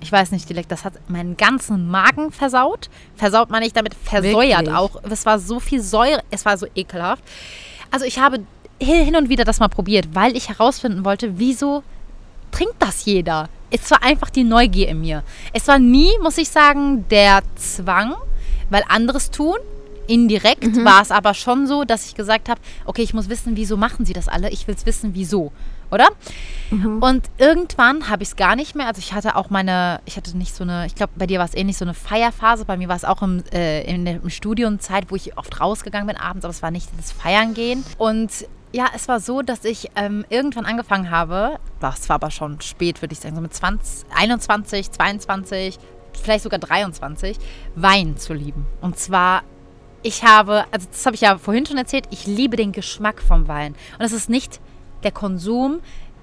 Ich 0.00 0.10
weiß 0.10 0.30
nicht, 0.30 0.48
Dilek, 0.48 0.68
das 0.68 0.86
hat 0.86 0.94
meinen 1.10 1.36
ganzen 1.36 1.90
Magen 1.90 2.32
versaut. 2.32 2.88
Versaut 3.16 3.50
man 3.50 3.60
nicht 3.60 3.76
damit, 3.76 3.94
versäuert 3.94 4.60
Wirklich? 4.60 4.74
auch. 4.74 5.02
Es 5.10 5.26
war 5.26 5.38
so 5.38 5.60
viel 5.60 5.82
Säure, 5.82 6.22
es 6.30 6.46
war 6.46 6.56
so 6.56 6.66
ekelhaft. 6.74 7.22
Also 7.90 8.06
ich 8.06 8.18
habe 8.18 8.40
hin 8.84 9.16
und 9.16 9.28
wieder 9.28 9.44
das 9.44 9.60
mal 9.60 9.68
probiert, 9.68 10.08
weil 10.12 10.36
ich 10.36 10.48
herausfinden 10.48 11.04
wollte, 11.04 11.38
wieso 11.38 11.82
trinkt 12.50 12.74
das 12.80 13.04
jeder? 13.04 13.48
Es 13.70 13.90
war 13.90 14.02
einfach 14.02 14.30
die 14.30 14.44
Neugier 14.44 14.88
in 14.88 15.00
mir. 15.00 15.22
Es 15.52 15.66
war 15.68 15.78
nie, 15.78 16.10
muss 16.22 16.38
ich 16.38 16.50
sagen, 16.50 17.06
der 17.08 17.40
Zwang, 17.56 18.14
weil 18.70 18.84
anderes 18.88 19.30
tun. 19.30 19.56
Indirekt 20.08 20.76
mhm. 20.76 20.84
war 20.84 21.00
es 21.00 21.12
aber 21.12 21.32
schon 21.32 21.66
so, 21.66 21.84
dass 21.84 22.06
ich 22.06 22.14
gesagt 22.14 22.48
habe, 22.48 22.60
okay, 22.84 23.02
ich 23.02 23.14
muss 23.14 23.28
wissen, 23.28 23.56
wieso 23.56 23.76
machen 23.76 24.04
sie 24.04 24.12
das 24.12 24.28
alle? 24.28 24.50
Ich 24.50 24.66
will 24.66 24.74
es 24.74 24.84
wissen, 24.84 25.14
wieso, 25.14 25.52
oder? 25.92 26.08
Mhm. 26.70 27.00
Und 27.00 27.24
irgendwann 27.38 28.08
habe 28.08 28.24
ich 28.24 28.30
es 28.30 28.36
gar 28.36 28.56
nicht 28.56 28.74
mehr. 28.74 28.88
Also 28.88 28.98
ich 28.98 29.12
hatte 29.12 29.36
auch 29.36 29.48
meine, 29.48 30.00
ich 30.04 30.16
hatte 30.16 30.36
nicht 30.36 30.54
so 30.54 30.64
eine, 30.64 30.86
ich 30.86 30.96
glaube, 30.96 31.12
bei 31.14 31.26
dir 31.26 31.38
war 31.38 31.46
es 31.46 31.54
ähnlich 31.54 31.76
so 31.78 31.84
eine 31.84 31.94
Feierphase. 31.94 32.64
Bei 32.64 32.76
mir 32.76 32.88
war 32.88 32.96
es 32.96 33.04
auch 33.04 33.22
im, 33.22 33.44
äh, 33.52 33.84
in 33.84 34.04
der 34.04 34.20
Studienzeit, 34.28 35.10
wo 35.10 35.16
ich 35.16 35.38
oft 35.38 35.60
rausgegangen 35.60 36.08
bin 36.08 36.16
abends, 36.16 36.44
aber 36.44 36.52
es 36.52 36.62
war 36.62 36.72
nicht 36.72 36.88
das 36.98 37.12
Feiern 37.12 37.54
gehen. 37.54 37.84
Und 37.96 38.32
ja, 38.72 38.86
es 38.94 39.08
war 39.08 39.20
so, 39.20 39.42
dass 39.42 39.64
ich 39.64 39.90
ähm, 39.96 40.24
irgendwann 40.28 40.64
angefangen 40.64 41.10
habe, 41.10 41.58
das 41.80 42.08
war 42.08 42.14
aber 42.14 42.30
schon 42.30 42.60
spät, 42.60 43.02
würde 43.02 43.12
ich 43.12 43.20
sagen, 43.20 43.36
so 43.36 43.42
mit 43.42 43.54
20, 43.54 44.06
21, 44.14 44.90
22, 44.90 45.78
vielleicht 46.20 46.44
sogar 46.44 46.58
23, 46.58 47.38
Wein 47.74 48.16
zu 48.16 48.32
lieben. 48.32 48.66
Und 48.80 48.98
zwar, 48.98 49.42
ich 50.02 50.24
habe, 50.24 50.64
also 50.70 50.86
das 50.90 51.04
habe 51.04 51.14
ich 51.14 51.20
ja 51.20 51.38
vorhin 51.38 51.66
schon 51.66 51.78
erzählt, 51.78 52.06
ich 52.10 52.26
liebe 52.26 52.56
den 52.56 52.72
Geschmack 52.72 53.20
vom 53.22 53.46
Wein. 53.46 53.74
Und 53.98 54.04
es 54.04 54.12
ist 54.12 54.30
nicht 54.30 54.60
der 55.02 55.12
Konsum, 55.12 55.80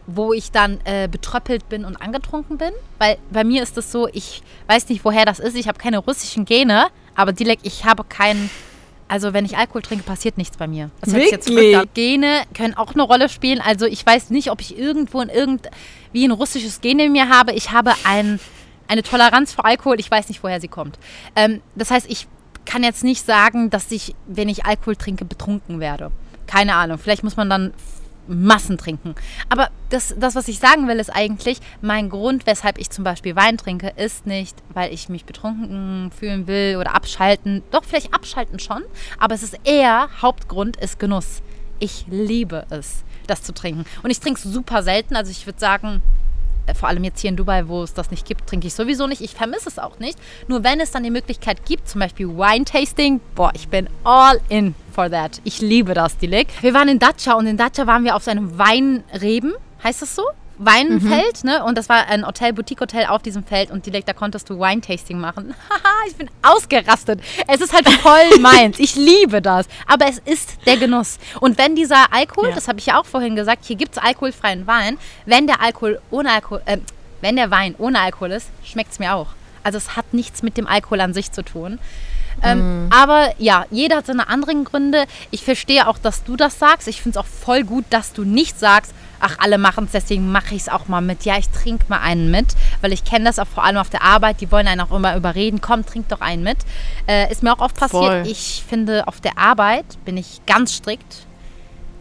wo 0.07 0.33
ich 0.33 0.51
dann 0.51 0.79
äh, 0.85 1.07
betröppelt 1.07 1.69
bin 1.69 1.85
und 1.85 1.97
angetrunken 1.97 2.57
bin. 2.57 2.71
Weil 2.97 3.17
bei 3.29 3.43
mir 3.43 3.61
ist 3.61 3.77
es 3.77 3.91
so, 3.91 4.07
ich 4.07 4.41
weiß 4.67 4.89
nicht, 4.89 5.05
woher 5.05 5.25
das 5.25 5.39
ist. 5.39 5.55
Ich 5.55 5.67
habe 5.67 5.77
keine 5.77 5.99
russischen 5.99 6.45
Gene, 6.45 6.87
aber 7.15 7.31
Dilek, 7.31 7.59
ich 7.61 7.85
habe 7.85 8.03
keinen 8.03 8.49
also 9.09 9.33
wenn 9.33 9.43
ich 9.43 9.57
Alkohol 9.57 9.81
trinke, 9.81 10.03
passiert 10.03 10.37
nichts 10.37 10.55
bei 10.55 10.67
mir. 10.67 10.91
Das 11.01 11.13
Wirklich? 11.13 11.31
Jetzt 11.31 11.49
verrückt. 11.49 11.95
Gene 11.95 12.43
können 12.53 12.75
auch 12.75 12.93
eine 12.93 13.01
Rolle 13.01 13.27
spielen. 13.27 13.59
Also 13.59 13.85
ich 13.85 14.05
weiß 14.05 14.29
nicht, 14.29 14.51
ob 14.51 14.61
ich 14.61 14.77
irgendwo 14.77 15.19
in 15.19 15.29
irgend 15.29 15.67
wie 16.13 16.25
ein 16.25 16.31
russisches 16.31 16.79
Gen 16.79 16.99
in 16.99 17.11
mir 17.11 17.27
habe. 17.27 17.53
Ich 17.53 17.71
habe 17.71 17.93
ein, 18.03 18.39
eine 18.87 19.01
Toleranz 19.01 19.51
vor 19.51 19.65
Alkohol. 19.65 19.99
Ich 19.99 20.09
weiß 20.09 20.29
nicht, 20.29 20.43
woher 20.43 20.61
sie 20.61 20.67
kommt. 20.67 20.99
Ähm, 21.35 21.61
das 21.75 21.89
heißt, 21.89 22.05
ich 22.07 22.27
kann 22.65 22.83
jetzt 22.83 23.03
nicht 23.03 23.25
sagen, 23.25 23.71
dass 23.71 23.91
ich, 23.91 24.13
wenn 24.27 24.47
ich 24.47 24.65
Alkohol 24.65 24.95
trinke, 24.95 25.25
betrunken 25.25 25.79
werde. 25.79 26.11
Keine 26.45 26.75
Ahnung. 26.75 26.99
Vielleicht 26.99 27.23
muss 27.23 27.35
man 27.35 27.49
dann 27.49 27.73
Massen 28.29 28.77
trinken. 28.77 29.15
Aber 29.49 29.69
das, 29.89 30.15
das, 30.17 30.35
was 30.35 30.47
ich 30.47 30.59
sagen 30.59 30.87
will, 30.87 30.99
ist 30.99 31.09
eigentlich, 31.09 31.59
mein 31.81 32.09
Grund, 32.09 32.45
weshalb 32.45 32.77
ich 32.77 32.89
zum 32.89 33.03
Beispiel 33.03 33.35
Wein 33.35 33.57
trinke, 33.57 33.91
ist 33.95 34.25
nicht, 34.25 34.55
weil 34.73 34.93
ich 34.93 35.09
mich 35.09 35.25
betrunken 35.25 36.11
fühlen 36.17 36.47
will 36.47 36.77
oder 36.77 36.95
abschalten. 36.95 37.63
Doch, 37.71 37.83
vielleicht 37.83 38.13
abschalten 38.13 38.59
schon. 38.59 38.83
Aber 39.17 39.35
es 39.35 39.43
ist 39.43 39.57
eher, 39.63 40.09
Hauptgrund 40.21 40.77
ist 40.77 40.99
Genuss. 40.99 41.41
Ich 41.79 42.05
liebe 42.09 42.65
es, 42.69 43.03
das 43.27 43.41
zu 43.41 43.53
trinken. 43.53 43.85
Und 44.03 44.11
ich 44.11 44.19
trinke 44.19 44.39
es 44.39 44.43
super 44.43 44.83
selten. 44.83 45.15
Also 45.15 45.31
ich 45.31 45.45
würde 45.45 45.59
sagen, 45.59 46.01
äh, 46.69 46.73
vor 46.73 46.89
allem 46.89 47.03
jetzt 47.03 47.21
hier 47.21 47.29
in 47.29 47.35
Dubai, 47.35 47.67
wo 47.67 47.83
es 47.83 47.93
das 47.93 48.11
nicht 48.11 48.25
gibt, 48.25 48.47
trinke 48.47 48.67
ich 48.67 48.73
sowieso 48.73 49.07
nicht. 49.07 49.21
Ich 49.21 49.33
vermisse 49.33 49.69
es 49.69 49.79
auch 49.79 49.99
nicht. 49.99 50.19
Nur 50.47 50.63
wenn 50.63 50.79
es 50.79 50.91
dann 50.91 51.03
die 51.03 51.11
Möglichkeit 51.11 51.65
gibt, 51.65 51.87
zum 51.89 51.99
Beispiel 51.99 52.27
Wine-Tasting, 52.27 53.21
boah, 53.35 53.51
ich 53.53 53.67
bin 53.69 53.89
all 54.03 54.39
in 54.49 54.75
for 54.99 55.09
that. 55.09 55.39
Ich 55.45 55.61
liebe 55.61 55.93
das, 55.93 56.17
Dilek. 56.17 56.49
Wir 56.59 56.73
waren 56.73 56.89
in 56.89 56.99
Dacia 56.99 57.33
und 57.35 57.47
in 57.47 57.55
Dacia 57.55 57.87
waren 57.87 58.03
wir 58.03 58.17
auf 58.17 58.23
so 58.23 58.31
einem 58.31 58.57
Weinreben, 58.57 59.53
heißt 59.81 60.01
das 60.01 60.13
so? 60.13 60.23
Weinfeld, 60.57 61.41
mhm. 61.45 61.49
ne? 61.49 61.63
Und 61.63 61.77
das 61.77 61.87
war 61.87 62.07
ein 62.09 62.27
Hotel, 62.27 62.51
Boutique-Hotel 62.51 63.05
auf 63.05 63.21
diesem 63.21 63.45
Feld 63.45 63.71
und 63.71 63.85
direkt 63.85 64.09
da 64.09 64.13
konntest 64.13 64.49
du 64.49 64.59
Wine-Tasting 64.59 65.17
machen. 65.17 65.55
Haha, 65.69 65.93
ich 66.09 66.17
bin 66.17 66.29
ausgerastet. 66.41 67.21
Es 67.47 67.61
ist 67.61 67.71
halt 67.71 67.87
voll 67.87 68.39
meins. 68.41 68.77
Ich 68.77 68.95
liebe 68.95 69.41
das. 69.41 69.67
Aber 69.87 70.05
es 70.09 70.17
ist 70.17 70.57
der 70.65 70.75
Genuss. 70.75 71.17
Und 71.39 71.57
wenn 71.57 71.77
dieser 71.77 72.11
Alkohol, 72.11 72.49
ja. 72.49 72.55
das 72.55 72.67
habe 72.67 72.79
ich 72.79 72.87
ja 72.87 72.99
auch 72.99 73.05
vorhin 73.05 73.37
gesagt, 73.37 73.63
hier 73.63 73.77
gibt 73.77 73.93
es 73.93 74.03
alkoholfreien 74.03 74.67
Wein, 74.67 74.97
wenn 75.25 75.47
der 75.47 75.61
Alkohol 75.61 76.01
ohne 76.11 76.29
Alkohol, 76.29 76.61
äh, 76.65 76.79
wenn 77.21 77.37
der 77.37 77.51
Wein 77.51 77.73
ohne 77.77 78.01
Alkohol 78.01 78.31
ist, 78.31 78.49
schmeckt 78.65 78.91
es 78.91 78.99
mir 78.99 79.15
auch. 79.15 79.27
Also 79.63 79.77
es 79.77 79.95
hat 79.95 80.13
nichts 80.13 80.43
mit 80.43 80.57
dem 80.57 80.67
Alkohol 80.67 80.99
an 80.99 81.13
sich 81.13 81.31
zu 81.31 81.41
tun. 81.41 81.79
Ähm, 82.43 82.87
mm. 82.87 82.91
Aber 82.91 83.33
ja, 83.37 83.65
jeder 83.71 83.97
hat 83.97 84.05
seine 84.05 84.27
anderen 84.27 84.63
Gründe. 84.63 85.05
Ich 85.31 85.43
verstehe 85.43 85.87
auch, 85.87 85.97
dass 85.97 86.23
du 86.23 86.35
das 86.35 86.59
sagst. 86.59 86.87
Ich 86.87 87.01
finde 87.01 87.19
es 87.19 87.25
auch 87.25 87.29
voll 87.29 87.63
gut, 87.63 87.85
dass 87.89 88.13
du 88.13 88.23
nicht 88.23 88.59
sagst, 88.59 88.93
ach, 89.19 89.37
alle 89.39 89.57
machen 89.57 89.85
es, 89.85 89.91
deswegen 89.91 90.31
mache 90.31 90.55
ich 90.55 90.63
es 90.63 90.69
auch 90.69 90.87
mal 90.87 91.01
mit. 91.01 91.25
Ja, 91.25 91.37
ich 91.37 91.49
trinke 91.49 91.85
mal 91.89 91.99
einen 91.99 92.31
mit, 92.31 92.55
weil 92.81 92.93
ich 92.93 93.03
kenne 93.03 93.25
das 93.25 93.39
auch 93.39 93.47
vor 93.47 93.63
allem 93.63 93.77
auf 93.77 93.89
der 93.89 94.01
Arbeit. 94.01 94.41
Die 94.41 94.51
wollen 94.51 94.67
einen 94.67 94.81
auch 94.81 94.91
immer 94.91 95.15
überreden, 95.15 95.61
komm, 95.61 95.85
trink 95.85 96.07
doch 96.09 96.21
einen 96.21 96.43
mit. 96.43 96.57
Äh, 97.07 97.31
ist 97.31 97.43
mir 97.43 97.53
auch 97.53 97.59
oft 97.59 97.75
passiert. 97.75 98.03
Voll. 98.03 98.23
Ich 98.25 98.63
finde, 98.67 99.07
auf 99.07 99.19
der 99.21 99.37
Arbeit 99.37 99.85
bin 100.05 100.17
ich 100.17 100.41
ganz 100.45 100.73
strikt. 100.73 101.25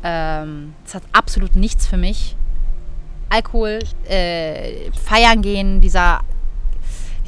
Ähm, 0.04 0.74
hat 0.92 1.02
absolut 1.12 1.56
nichts 1.56 1.86
für 1.86 1.96
mich. 1.96 2.36
Alkohol, 3.30 3.80
äh, 4.08 4.90
feiern 4.92 5.42
gehen, 5.42 5.80
dieser 5.80 6.20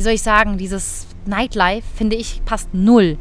wie 0.01 0.03
soll 0.03 0.15
ich 0.15 0.23
sagen, 0.23 0.57
dieses 0.57 1.07
Nightlife, 1.27 1.87
finde 1.95 2.17
ich, 2.17 2.43
passt 2.45 2.73
null 2.73 3.19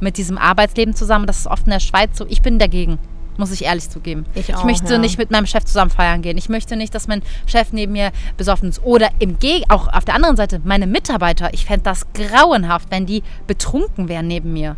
mit 0.00 0.16
diesem 0.16 0.38
Arbeitsleben 0.38 0.94
zusammen. 0.94 1.26
Das 1.26 1.38
ist 1.38 1.46
oft 1.46 1.66
in 1.66 1.72
der 1.72 1.80
Schweiz 1.80 2.16
so. 2.16 2.26
Ich 2.28 2.42
bin 2.42 2.58
dagegen 2.58 2.98
muss 3.40 3.50
ich 3.50 3.64
ehrlich 3.64 3.90
zugeben. 3.90 4.26
Ich, 4.34 4.54
auch, 4.54 4.60
ich 4.60 4.64
möchte 4.64 4.92
ja. 4.92 4.98
nicht 4.98 5.18
mit 5.18 5.32
meinem 5.32 5.46
Chef 5.46 5.64
zusammen 5.64 5.90
feiern 5.90 6.22
gehen. 6.22 6.38
Ich 6.38 6.48
möchte 6.48 6.76
nicht, 6.76 6.94
dass 6.94 7.08
mein 7.08 7.22
Chef 7.46 7.72
neben 7.72 7.92
mir 7.92 8.12
besoffen 8.36 8.68
ist. 8.68 8.82
Oder 8.84 9.10
im 9.18 9.40
Geg 9.40 9.64
auch 9.68 9.88
auf 9.88 10.04
der 10.04 10.14
anderen 10.14 10.36
Seite, 10.36 10.60
meine 10.62 10.86
Mitarbeiter. 10.86 11.52
Ich 11.52 11.64
fände 11.64 11.82
das 11.82 12.06
grauenhaft, 12.12 12.90
wenn 12.90 13.06
die 13.06 13.22
betrunken 13.48 14.08
wären 14.08 14.28
neben 14.28 14.52
mir. 14.52 14.76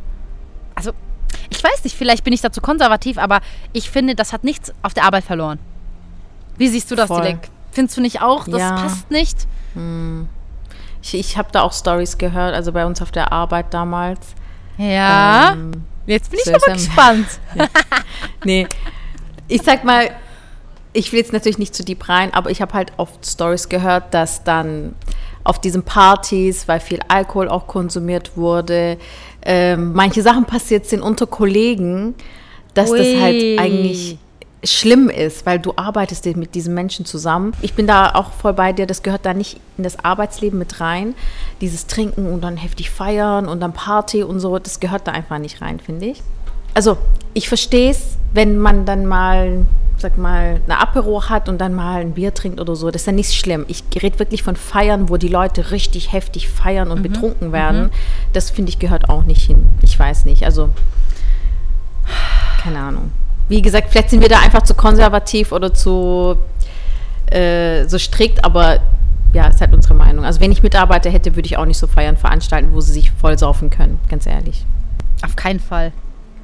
Also, 0.74 0.92
ich 1.50 1.62
weiß 1.62 1.84
nicht, 1.84 1.96
vielleicht 1.96 2.24
bin 2.24 2.32
ich 2.32 2.40
dazu 2.40 2.60
konservativ, 2.60 3.18
aber 3.18 3.40
ich 3.72 3.90
finde, 3.90 4.14
das 4.14 4.32
hat 4.32 4.44
nichts 4.44 4.72
auf 4.82 4.94
der 4.94 5.04
Arbeit 5.04 5.24
verloren. 5.24 5.58
Wie 6.56 6.68
siehst 6.68 6.90
du 6.90 6.94
das, 6.94 7.08
Dilek? 7.08 7.50
Findest 7.72 7.96
du 7.96 8.00
nicht 8.00 8.22
auch? 8.22 8.46
Das 8.46 8.60
ja. 8.60 8.76
passt 8.76 9.10
nicht? 9.10 9.46
Hm. 9.74 10.28
Ich, 11.02 11.14
ich 11.14 11.36
habe 11.36 11.48
da 11.52 11.62
auch 11.62 11.72
Stories 11.72 12.16
gehört, 12.16 12.54
also 12.54 12.72
bei 12.72 12.86
uns 12.86 13.02
auf 13.02 13.10
der 13.10 13.32
Arbeit 13.32 13.74
damals. 13.74 14.20
Ja. 14.78 15.52
Ähm, 15.52 15.72
Jetzt 16.06 16.30
bin 16.30 16.40
ich 16.44 16.54
aber 16.54 16.72
gespannt. 16.72 17.26
ja. 17.54 17.66
Nee. 18.44 18.66
Ich 19.48 19.62
sag 19.62 19.84
mal, 19.84 20.10
ich 20.92 21.12
will 21.12 21.20
jetzt 21.20 21.32
natürlich 21.32 21.58
nicht 21.58 21.74
zu 21.74 21.84
deep 21.84 22.08
rein, 22.08 22.32
aber 22.34 22.50
ich 22.50 22.60
habe 22.60 22.74
halt 22.74 22.92
oft 22.96 23.24
Stories 23.26 23.68
gehört, 23.68 24.14
dass 24.14 24.44
dann 24.44 24.94
auf 25.44 25.60
diesen 25.60 25.82
Partys, 25.82 26.68
weil 26.68 26.80
viel 26.80 27.00
Alkohol 27.08 27.48
auch 27.48 27.66
konsumiert 27.66 28.36
wurde, 28.36 28.98
ähm, 29.42 29.92
manche 29.92 30.22
Sachen 30.22 30.44
passiert 30.44 30.86
sind 30.86 31.02
unter 31.02 31.26
Kollegen, 31.26 32.14
dass 32.74 32.90
Ui. 32.90 32.98
das 32.98 33.20
halt 33.20 33.58
eigentlich 33.58 34.18
schlimm 34.64 35.08
ist, 35.08 35.44
weil 35.44 35.58
du 35.58 35.72
arbeitest 35.76 36.24
mit 36.36 36.54
diesen 36.54 36.74
Menschen 36.74 37.04
zusammen. 37.04 37.52
Ich 37.62 37.74
bin 37.74 37.86
da 37.86 38.14
auch 38.14 38.32
voll 38.32 38.52
bei 38.52 38.72
dir, 38.72 38.86
das 38.86 39.02
gehört 39.02 39.26
da 39.26 39.34
nicht 39.34 39.60
in 39.76 39.84
das 39.84 40.04
Arbeitsleben 40.04 40.58
mit 40.58 40.80
rein. 40.80 41.14
Dieses 41.60 41.86
Trinken 41.86 42.26
und 42.32 42.42
dann 42.42 42.56
heftig 42.56 42.90
feiern 42.90 43.48
und 43.48 43.60
dann 43.60 43.72
Party 43.72 44.22
und 44.22 44.40
so, 44.40 44.58
das 44.58 44.80
gehört 44.80 45.06
da 45.08 45.12
einfach 45.12 45.38
nicht 45.38 45.60
rein, 45.60 45.80
finde 45.80 46.06
ich. 46.06 46.22
Also, 46.74 46.96
ich 47.34 47.48
verstehe 47.48 47.90
es, 47.90 48.16
wenn 48.32 48.58
man 48.58 48.86
dann 48.86 49.04
mal, 49.04 49.66
sag 49.98 50.16
mal, 50.16 50.60
eine 50.64 50.78
Apero 50.78 51.28
hat 51.28 51.48
und 51.48 51.60
dann 51.60 51.74
mal 51.74 52.00
ein 52.00 52.12
Bier 52.12 52.32
trinkt 52.32 52.60
oder 52.60 52.76
so, 52.76 52.90
das 52.90 53.02
ist 53.02 53.06
ja 53.06 53.12
nicht 53.12 53.34
schlimm. 53.34 53.64
Ich 53.68 53.82
rede 54.00 54.18
wirklich 54.20 54.42
von 54.42 54.56
Feiern, 54.56 55.08
wo 55.08 55.16
die 55.16 55.28
Leute 55.28 55.72
richtig 55.72 56.12
heftig 56.12 56.48
feiern 56.48 56.90
und 56.90 57.00
mhm. 57.00 57.02
betrunken 57.02 57.52
werden. 57.52 57.84
Mhm. 57.84 57.90
Das 58.32 58.50
finde 58.50 58.70
ich 58.70 58.78
gehört 58.78 59.08
auch 59.08 59.24
nicht 59.24 59.42
hin. 59.42 59.66
Ich 59.82 59.98
weiß 59.98 60.24
nicht, 60.24 60.44
also 60.44 60.70
keine 62.62 62.78
Ahnung 62.78 63.10
wie 63.48 63.62
gesagt, 63.62 63.88
vielleicht 63.90 64.10
sind 64.10 64.20
wir 64.20 64.28
da 64.28 64.40
einfach 64.40 64.62
zu 64.62 64.74
konservativ 64.74 65.52
oder 65.52 65.72
zu 65.74 66.36
äh, 67.26 67.86
so 67.88 67.98
strikt, 67.98 68.44
aber 68.44 68.80
ja, 69.32 69.46
ist 69.46 69.60
halt 69.60 69.72
unsere 69.72 69.94
Meinung. 69.94 70.24
Also 70.24 70.40
wenn 70.40 70.52
ich 70.52 70.62
Mitarbeiter 70.62 71.10
hätte, 71.10 71.36
würde 71.36 71.46
ich 71.46 71.56
auch 71.56 71.64
nicht 71.64 71.78
so 71.78 71.86
Feiern 71.86 72.16
veranstalten, 72.16 72.72
wo 72.72 72.80
sie 72.80 72.92
sich 72.92 73.10
voll 73.10 73.38
saufen 73.38 73.70
können, 73.70 73.98
ganz 74.08 74.26
ehrlich. 74.26 74.64
Auf 75.24 75.36
keinen 75.36 75.60
Fall. 75.60 75.92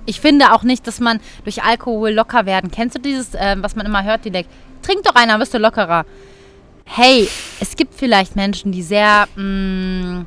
Ich 0.06 0.20
finde 0.20 0.54
auch 0.54 0.62
nicht, 0.62 0.86
dass 0.86 1.00
man 1.00 1.20
durch 1.44 1.62
Alkohol 1.62 2.12
locker 2.12 2.46
werden. 2.46 2.70
Kennst 2.70 2.96
du 2.96 3.00
dieses, 3.00 3.34
äh, 3.34 3.56
was 3.60 3.76
man 3.76 3.84
immer 3.84 4.04
hört, 4.04 4.24
die 4.24 4.30
direkt, 4.30 4.48
trink 4.82 5.02
doch 5.04 5.14
einer, 5.14 5.38
wirst 5.38 5.52
du 5.52 5.58
lockerer. 5.58 6.06
Hey, 6.86 7.28
es 7.60 7.76
gibt 7.76 7.94
vielleicht 7.94 8.34
Menschen, 8.34 8.72
die 8.72 8.82
sehr 8.82 9.28
mh, 9.36 9.42
mm, 9.42 10.26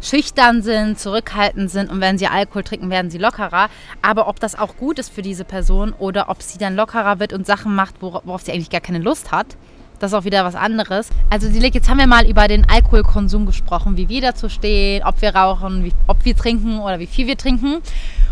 schüchtern 0.00 0.62
sind, 0.62 0.98
zurückhaltend 0.98 1.70
sind 1.70 1.90
und 1.90 2.00
wenn 2.00 2.18
sie 2.18 2.26
Alkohol 2.26 2.64
trinken, 2.64 2.90
werden 2.90 3.10
sie 3.10 3.18
lockerer. 3.18 3.68
Aber 4.02 4.28
ob 4.28 4.40
das 4.40 4.58
auch 4.58 4.76
gut 4.76 4.98
ist 4.98 5.12
für 5.12 5.22
diese 5.22 5.44
Person 5.44 5.92
oder 5.98 6.28
ob 6.28 6.42
sie 6.42 6.58
dann 6.58 6.76
lockerer 6.76 7.18
wird 7.20 7.32
und 7.32 7.46
Sachen 7.46 7.74
macht, 7.74 7.96
worauf 8.00 8.42
sie 8.42 8.52
eigentlich 8.52 8.70
gar 8.70 8.80
keine 8.80 8.98
Lust 8.98 9.32
hat, 9.32 9.56
das 10.00 10.12
ist 10.12 10.18
auch 10.18 10.24
wieder 10.24 10.44
was 10.44 10.54
anderes. 10.54 11.10
Also 11.28 11.50
Dilek, 11.50 11.74
jetzt 11.74 11.90
haben 11.90 11.98
wir 11.98 12.06
mal 12.06 12.26
über 12.26 12.48
den 12.48 12.66
Alkoholkonsum 12.68 13.44
gesprochen, 13.44 13.98
wie 13.98 14.08
wir 14.08 14.22
dazu 14.22 14.48
stehen, 14.48 15.02
ob 15.04 15.20
wir 15.20 15.36
rauchen, 15.36 15.84
wie, 15.84 15.92
ob 16.06 16.24
wir 16.24 16.34
trinken 16.34 16.80
oder 16.80 16.98
wie 16.98 17.06
viel 17.06 17.26
wir 17.26 17.36
trinken. 17.36 17.82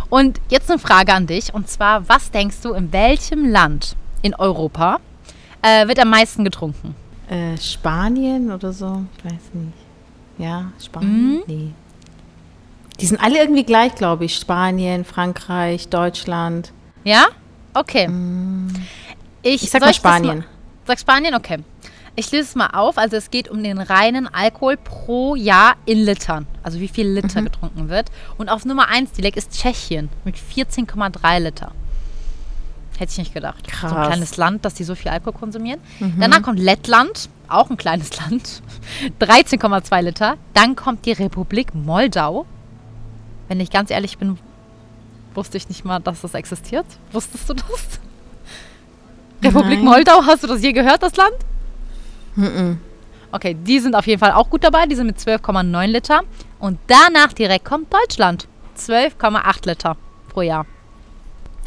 Und 0.09 0.41
jetzt 0.49 0.71
eine 0.71 0.79
Frage 0.79 1.13
an 1.13 1.27
dich 1.27 1.53
und 1.53 1.69
zwar, 1.69 2.09
was 2.09 2.31
denkst 2.31 2.63
du, 2.63 2.73
in 2.73 2.91
welchem 2.93 3.45
Land 3.45 3.97
in 4.23 4.35
Europa 4.35 4.99
äh, 5.61 5.87
wird 5.87 5.99
am 5.99 6.09
meisten 6.09 6.43
getrunken? 6.43 6.95
Äh, 7.29 7.59
Spanien 7.59 8.51
oder 8.51 8.73
so, 8.73 9.05
ich 9.19 9.25
weiß 9.27 9.53
nicht. 9.53 9.88
Ja, 10.39 10.73
Spanien? 10.83 11.11
Mhm. 11.11 11.43
Nee. 11.47 11.71
Die 13.01 13.07
sind 13.07 13.21
alle 13.21 13.39
irgendwie 13.39 13.65
gleich, 13.65 13.95
glaube 13.95 14.25
ich. 14.25 14.37
Spanien, 14.37 15.05
Frankreich, 15.05 15.89
Deutschland. 15.89 16.73
Ja? 17.05 17.27
Okay. 17.75 18.09
Mhm. 18.09 18.75
Ich, 19.43 19.63
ich 19.63 19.71
sag 19.71 19.83
mal 19.83 19.95
Spanien. 19.95 20.39
Mal, 20.39 20.47
sag 20.87 20.99
Spanien? 20.99 21.35
Okay. 21.35 21.59
Ich 22.17 22.33
lese 22.33 22.49
es 22.49 22.55
mal 22.57 22.71
auf. 22.71 22.99
Also 22.99 23.17
es 23.17 23.31
geht 23.31 23.49
um 23.49 23.63
den 23.63 23.79
reinen 23.79 24.27
Alkohol 24.27 24.77
pro 24.77 25.37
Jahr 25.37 25.77
in 25.87 25.99
Litern. 25.99 26.49
Also 26.65 26.81
wie 26.81 26.89
viel 26.89 27.07
Liter 27.07 27.41
mhm. 27.41 27.45
getrunken 27.45 27.89
wird. 27.89 28.11
Und 28.37 28.49
auf 28.49 28.65
Nummer 28.65 28.89
1 28.89 29.13
direkt 29.13 29.37
ist 29.37 29.53
Tschechien 29.53 30.09
mit 30.25 30.35
14,3 30.35 31.39
Liter. 31.39 31.71
Hätte 32.99 33.13
ich 33.13 33.19
nicht 33.19 33.35
gedacht. 33.35 33.69
Krass. 33.69 33.91
So 33.93 33.97
ein 33.97 34.07
kleines 34.07 34.37
Land, 34.37 34.65
dass 34.65 34.75
die 34.75 34.83
so 34.83 34.97
viel 34.97 35.13
Alkohol 35.13 35.35
konsumieren. 35.35 35.81
Mhm. 36.01 36.17
Danach 36.19 36.43
kommt 36.43 36.59
Lettland, 36.59 37.29
auch 37.49 37.71
ein 37.71 37.77
kleines 37.77 38.17
Land. 38.19 38.63
13,2 39.21 40.03
Liter. 40.03 40.37
Dann 40.55 40.77
kommt 40.77 41.07
die 41.07 41.13
Republik 41.13 41.75
Moldau. 41.75 42.47
Wenn 43.49 43.61
ich 43.61 43.71
ganz 43.71 43.91
ehrlich 43.91 44.19
bin, 44.19 44.39
wusste 45.35 45.57
ich 45.57 45.69
nicht 45.69 45.85
mal, 45.85 46.01
dass 46.01 46.21
das 46.21 46.35
existiert. 46.35 46.87
Wusstest 47.13 47.49
du 47.49 47.55
das? 47.55 48.01
Nein. 49.41 49.53
Republik 49.53 49.83
Moldau, 49.83 50.23
hast 50.27 50.43
du 50.43 50.47
das 50.49 50.63
je 50.63 50.73
gehört, 50.73 51.03
das 51.03 51.17
Land? 51.17 51.37
Mhm. 52.35 52.81
Okay, 53.31 53.55
die 53.55 53.79
sind 53.79 53.95
auf 53.95 54.07
jeden 54.07 54.19
Fall 54.21 54.33
auch 54.33 54.49
gut 54.49 54.65
dabei. 54.65 54.87
Die 54.87 54.95
sind 54.95 55.07
mit 55.07 55.19
12,9 55.19 55.87
Liter. 55.87 56.23
Und 56.59 56.79
danach 56.87 57.33
direkt 57.33 57.65
kommt 57.65 57.93
Deutschland. 57.93 58.49
12,8 58.77 59.67
Liter 59.67 59.97
pro 60.29 60.43
Jahr. 60.43 60.67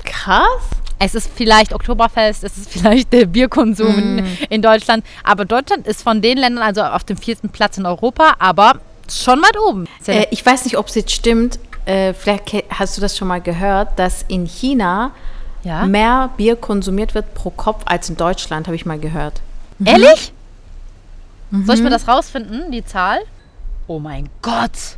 Krass. 0.04 0.70
Es 1.04 1.16
ist 1.16 1.32
vielleicht 1.34 1.74
Oktoberfest, 1.74 2.44
es 2.44 2.58
ist 2.58 2.70
vielleicht 2.70 3.12
der 3.12 3.26
Bierkonsum 3.26 3.96
mm. 3.96 4.18
in, 4.20 4.38
in, 4.50 4.62
Deutschland. 4.62 5.04
Aber 5.24 5.46
Deutschland 5.46 5.88
ist 5.88 6.04
von 6.04 6.22
den 6.22 6.38
Ländern 6.38 6.64
also 6.64 6.84
auf 6.84 7.04
dem 7.04 7.18
vierten 7.18 7.50
Platz 7.50 7.80
in 7.80 7.88
Europa, 7.88 8.36
aber 8.38 8.76
schon 9.10 9.42
weit 9.42 9.58
oben. 9.60 9.88
Äh, 10.06 10.28
ich 10.30 10.46
weiß 10.46 10.64
nicht, 10.66 10.78
ob 10.78 10.88
es 10.88 10.96
jetzt 10.96 11.12
stimmt. 11.12 11.58
Äh, 11.86 12.14
vielleicht 12.14 12.54
hast 12.70 12.98
du 12.98 13.02
das 13.02 13.18
schon 13.18 13.28
mal 13.28 13.42
gehört, 13.42 13.98
dass 13.98 14.24
in 14.28 14.46
China 14.46 15.12
ja? 15.64 15.86
mehr 15.86 16.30
Bier 16.38 16.56
konsumiert 16.56 17.16
wird 17.16 17.34
pro 17.34 17.50
Kopf 17.50 17.82
als 17.86 18.08
in 18.08 18.16
Deutschland, 18.18 18.68
habe 18.68 18.76
ich 18.76 18.86
mal 18.86 19.00
gehört. 19.00 19.42
Mhm. 19.80 19.88
Ehrlich? 19.88 20.34
Mhm. 21.50 21.66
Soll 21.66 21.76
ich 21.78 21.82
mir 21.82 21.90
das 21.90 22.08
rausfinden, 22.08 22.72
die 22.72 22.86
Zahl? 22.86 23.22
Oh 23.88 23.98
mein 23.98 24.30
Gott! 24.44 24.98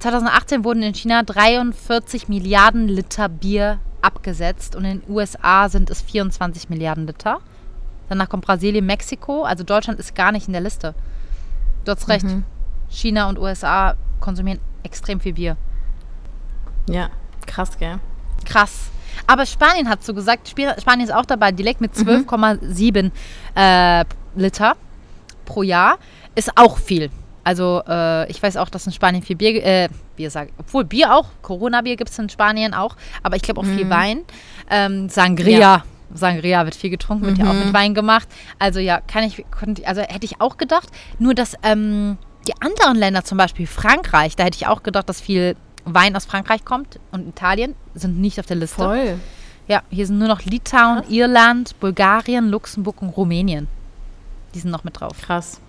2018 0.00 0.64
wurden 0.64 0.82
in 0.82 0.94
China 0.94 1.22
43 1.22 2.28
Milliarden 2.28 2.88
Liter 2.88 3.28
Bier 3.28 3.78
abgesetzt 4.04 4.76
und 4.76 4.84
in 4.84 5.00
den 5.00 5.10
USA 5.10 5.68
sind 5.68 5.90
es 5.90 6.02
24 6.02 6.68
Milliarden 6.68 7.06
Liter. 7.06 7.40
Danach 8.08 8.28
kommt 8.28 8.44
Brasilien, 8.44 8.84
Mexiko. 8.86 9.44
Also 9.44 9.64
Deutschland 9.64 9.98
ist 9.98 10.14
gar 10.14 10.30
nicht 10.32 10.46
in 10.46 10.52
der 10.52 10.62
Liste. 10.62 10.94
Du 11.84 11.92
hast 11.92 12.08
recht. 12.08 12.24
Mhm. 12.24 12.44
China 12.90 13.28
und 13.28 13.38
USA 13.38 13.96
konsumieren 14.20 14.60
extrem 14.82 15.20
viel 15.20 15.32
Bier. 15.32 15.56
Ja, 16.88 17.08
krass, 17.46 17.78
gell? 17.78 17.98
Krass. 18.44 18.90
Aber 19.26 19.46
Spanien 19.46 19.88
hat 19.88 20.04
so 20.04 20.12
gesagt, 20.12 20.48
Spanien 20.48 21.08
ist 21.08 21.14
auch 21.14 21.24
dabei, 21.24 21.52
direkt 21.52 21.80
mit 21.80 21.94
12,7 21.94 23.02
mhm. 23.04 23.12
äh, 23.54 24.04
Liter 24.36 24.76
pro 25.44 25.62
Jahr. 25.62 25.98
Ist 26.34 26.56
auch 26.56 26.78
viel. 26.78 27.10
Also 27.44 27.82
äh, 27.86 28.30
ich 28.30 28.42
weiß 28.42 28.56
auch, 28.56 28.68
dass 28.68 28.86
in 28.86 28.92
Spanien 28.92 29.22
viel 29.22 29.36
Bier, 29.36 29.64
äh, 29.64 29.88
Bier 30.16 30.30
sag, 30.30 30.48
obwohl 30.58 30.84
Bier 30.84 31.14
auch, 31.14 31.26
Corona-Bier 31.42 31.96
gibt 31.96 32.10
es 32.10 32.18
in 32.18 32.28
Spanien 32.28 32.74
auch, 32.74 32.96
aber 33.22 33.36
ich 33.36 33.42
glaube 33.42 33.60
auch 33.60 33.64
mhm. 33.64 33.76
viel 33.76 33.90
Wein. 33.90 34.20
Ähm, 34.70 35.08
Sangria. 35.08 35.58
Ja. 35.58 35.84
Sangria 36.12 36.64
wird 36.64 36.74
viel 36.74 36.90
getrunken, 36.90 37.26
wird 37.26 37.38
mhm. 37.38 37.44
ja 37.44 37.50
auch 37.50 37.54
mit 37.54 37.66
mhm. 37.66 37.72
Wein 37.72 37.94
gemacht. 37.94 38.28
Also 38.58 38.80
ja, 38.80 39.00
kann 39.00 39.24
ich, 39.24 39.44
also 39.86 40.00
hätte 40.00 40.24
ich 40.24 40.40
auch 40.40 40.56
gedacht. 40.56 40.88
Nur 41.18 41.34
dass 41.34 41.54
ähm, 41.62 42.18
die 42.46 42.54
anderen 42.60 42.96
Länder, 42.96 43.24
zum 43.24 43.38
Beispiel 43.38 43.66
Frankreich, 43.66 44.36
da 44.36 44.44
hätte 44.44 44.56
ich 44.56 44.66
auch 44.66 44.82
gedacht, 44.82 45.08
dass 45.08 45.20
viel 45.20 45.56
Wein 45.84 46.16
aus 46.16 46.24
Frankreich 46.24 46.64
kommt 46.64 46.98
und 47.10 47.28
Italien 47.28 47.74
sind 47.94 48.18
nicht 48.20 48.40
auf 48.40 48.46
der 48.46 48.56
Liste. 48.56 48.76
Voll. 48.76 49.18
Ja, 49.66 49.82
hier 49.90 50.06
sind 50.06 50.18
nur 50.18 50.28
noch 50.28 50.42
Litauen, 50.42 51.02
Irland, 51.08 51.78
Bulgarien, 51.80 52.48
Luxemburg 52.48 53.00
und 53.02 53.10
Rumänien. 53.10 53.66
Die 54.54 54.58
sind 54.60 54.70
noch 54.70 54.84
mit 54.84 55.00
drauf. 55.00 55.20
Krass. 55.22 55.60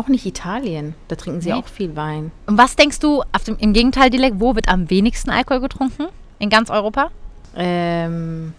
Auch 0.00 0.08
nicht 0.08 0.24
Italien. 0.24 0.94
Da 1.08 1.16
trinken 1.16 1.42
sie 1.42 1.50
nee. 1.50 1.54
auch 1.54 1.66
viel 1.66 1.94
Wein. 1.94 2.32
Und 2.46 2.56
was 2.56 2.74
denkst 2.74 3.00
du, 3.00 3.22
dem, 3.46 3.58
im 3.58 3.74
Gegenteil, 3.74 4.08
Dilek, 4.08 4.32
wo 4.38 4.54
wird 4.54 4.66
am 4.68 4.88
wenigsten 4.88 5.28
Alkohol 5.28 5.60
getrunken? 5.60 6.06
In 6.38 6.48
ganz 6.48 6.70
Europa? 6.70 7.10
Ähm, 7.54 8.54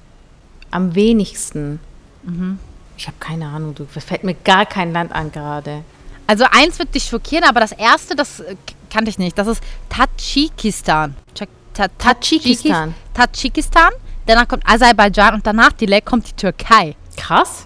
am 0.70 0.94
wenigsten. 0.94 1.80
Mhm. 2.22 2.60
Ich 2.96 3.08
habe 3.08 3.18
keine 3.20 3.48
Ahnung, 3.48 3.74
du. 3.74 3.86
Fällt 3.86 4.24
mir 4.24 4.36
gar 4.36 4.68
kein 4.68 4.94
Land 4.94 5.14
an 5.14 5.32
gerade. 5.32 5.84
Also 6.28 6.46
eins 6.52 6.78
wird 6.78 6.94
dich 6.94 7.06
schockieren, 7.06 7.46
aber 7.46 7.60
das 7.60 7.72
erste, 7.72 8.16
das 8.16 8.42
äh, 8.42 8.56
kannte 8.92 9.10
ich 9.10 9.18
nicht. 9.18 9.36
Das 9.36 9.48
ist 9.48 9.64
Tadschikistan. 9.90 11.16
Tadschikistan. 11.98 12.94
Tadschikistan. 13.16 13.90
Danach 14.28 14.48
kommt 14.48 14.64
Aserbaidschan 14.70 15.34
und 15.34 15.48
danach 15.48 15.72
Dilek 15.72 16.06
kommt 16.06 16.30
die 16.30 16.36
Türkei. 16.36 16.96
Krass. 17.18 17.66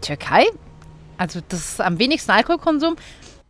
Türkei? 0.00 0.46
Also 1.22 1.38
das 1.48 1.60
ist 1.60 1.80
am 1.80 2.00
wenigsten 2.00 2.32
Alkoholkonsum. 2.32 2.96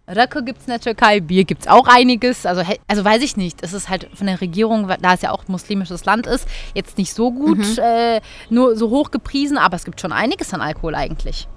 Rakı 0.06 0.44
gibt 0.44 0.60
es 0.60 0.66
in 0.66 0.72
der 0.72 0.80
Türkei, 0.80 1.20
Bier 1.20 1.44
gibt 1.44 1.62
es 1.62 1.68
auch 1.68 1.86
einiges. 1.86 2.44
Also, 2.44 2.62
also 2.86 3.04
weiß 3.04 3.22
ich 3.22 3.38
nicht. 3.38 3.62
Es 3.62 3.72
ist 3.72 3.88
halt 3.88 4.10
von 4.14 4.26
der 4.26 4.42
Regierung, 4.42 4.88
da 5.00 5.14
es 5.14 5.22
ja 5.22 5.30
auch 5.30 5.44
ein 5.48 5.52
muslimisches 5.52 6.04
Land 6.04 6.26
ist, 6.26 6.46
jetzt 6.74 6.98
nicht 6.98 7.14
so 7.14 7.30
gut, 7.30 7.56
mhm. 7.56 7.78
äh, 7.78 8.20
nur 8.50 8.76
so 8.76 8.90
hoch 8.90 9.10
gepriesen, 9.10 9.56
aber 9.56 9.76
es 9.76 9.86
gibt 9.86 10.02
schon 10.02 10.12
einiges 10.12 10.52
an 10.52 10.60
Alkohol 10.60 10.94
eigentlich. 10.94 11.48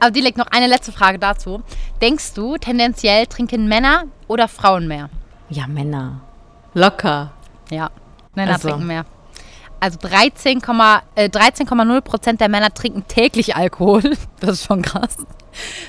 Aber 0.00 0.10
Dilek, 0.10 0.36
noch 0.36 0.48
eine 0.48 0.66
letzte 0.66 0.92
Frage 0.92 1.18
dazu. 1.18 1.62
Denkst 2.02 2.34
du, 2.34 2.58
tendenziell 2.58 3.26
trinken 3.26 3.68
Männer 3.68 4.04
oder 4.26 4.48
Frauen 4.48 4.86
mehr? 4.86 5.08
Ja, 5.48 5.66
Männer. 5.66 6.20
Locker. 6.74 7.32
Ja, 7.70 7.90
Männer 8.34 8.52
also. 8.52 8.68
trinken 8.68 8.86
mehr. 8.86 9.06
Also 9.80 9.98
13,0 9.98 11.00
äh, 11.14 11.28
13 11.28 11.66
Prozent 12.02 12.40
der 12.40 12.48
Männer 12.48 12.72
trinken 12.72 13.04
täglich 13.06 13.56
Alkohol. 13.56 14.02
Das 14.40 14.50
ist 14.50 14.66
schon 14.66 14.82
krass. 14.82 15.16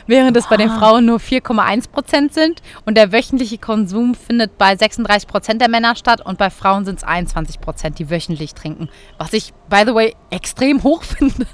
Während 0.07 0.35
es 0.35 0.47
bei 0.47 0.57
den 0.57 0.69
Frauen 0.69 1.05
nur 1.05 1.19
4,1 1.19 1.91
Prozent 1.91 2.33
sind. 2.33 2.61
Und 2.85 2.95
der 2.95 3.11
wöchentliche 3.11 3.59
Konsum 3.59 4.15
findet 4.15 4.57
bei 4.57 4.75
36 4.75 5.27
Prozent 5.27 5.61
der 5.61 5.69
Männer 5.69 5.95
statt 5.95 6.25
und 6.25 6.39
bei 6.39 6.49
Frauen 6.49 6.85
sind 6.85 6.97
es 6.97 7.03
21 7.03 7.61
Prozent, 7.61 7.99
die 7.99 8.09
wöchentlich 8.09 8.55
trinken. 8.55 8.89
Was 9.19 9.33
ich, 9.33 9.53
by 9.69 9.83
the 9.85 9.93
way, 9.93 10.15
extrem 10.31 10.83
hoch 10.83 11.03
finde. 11.17 11.45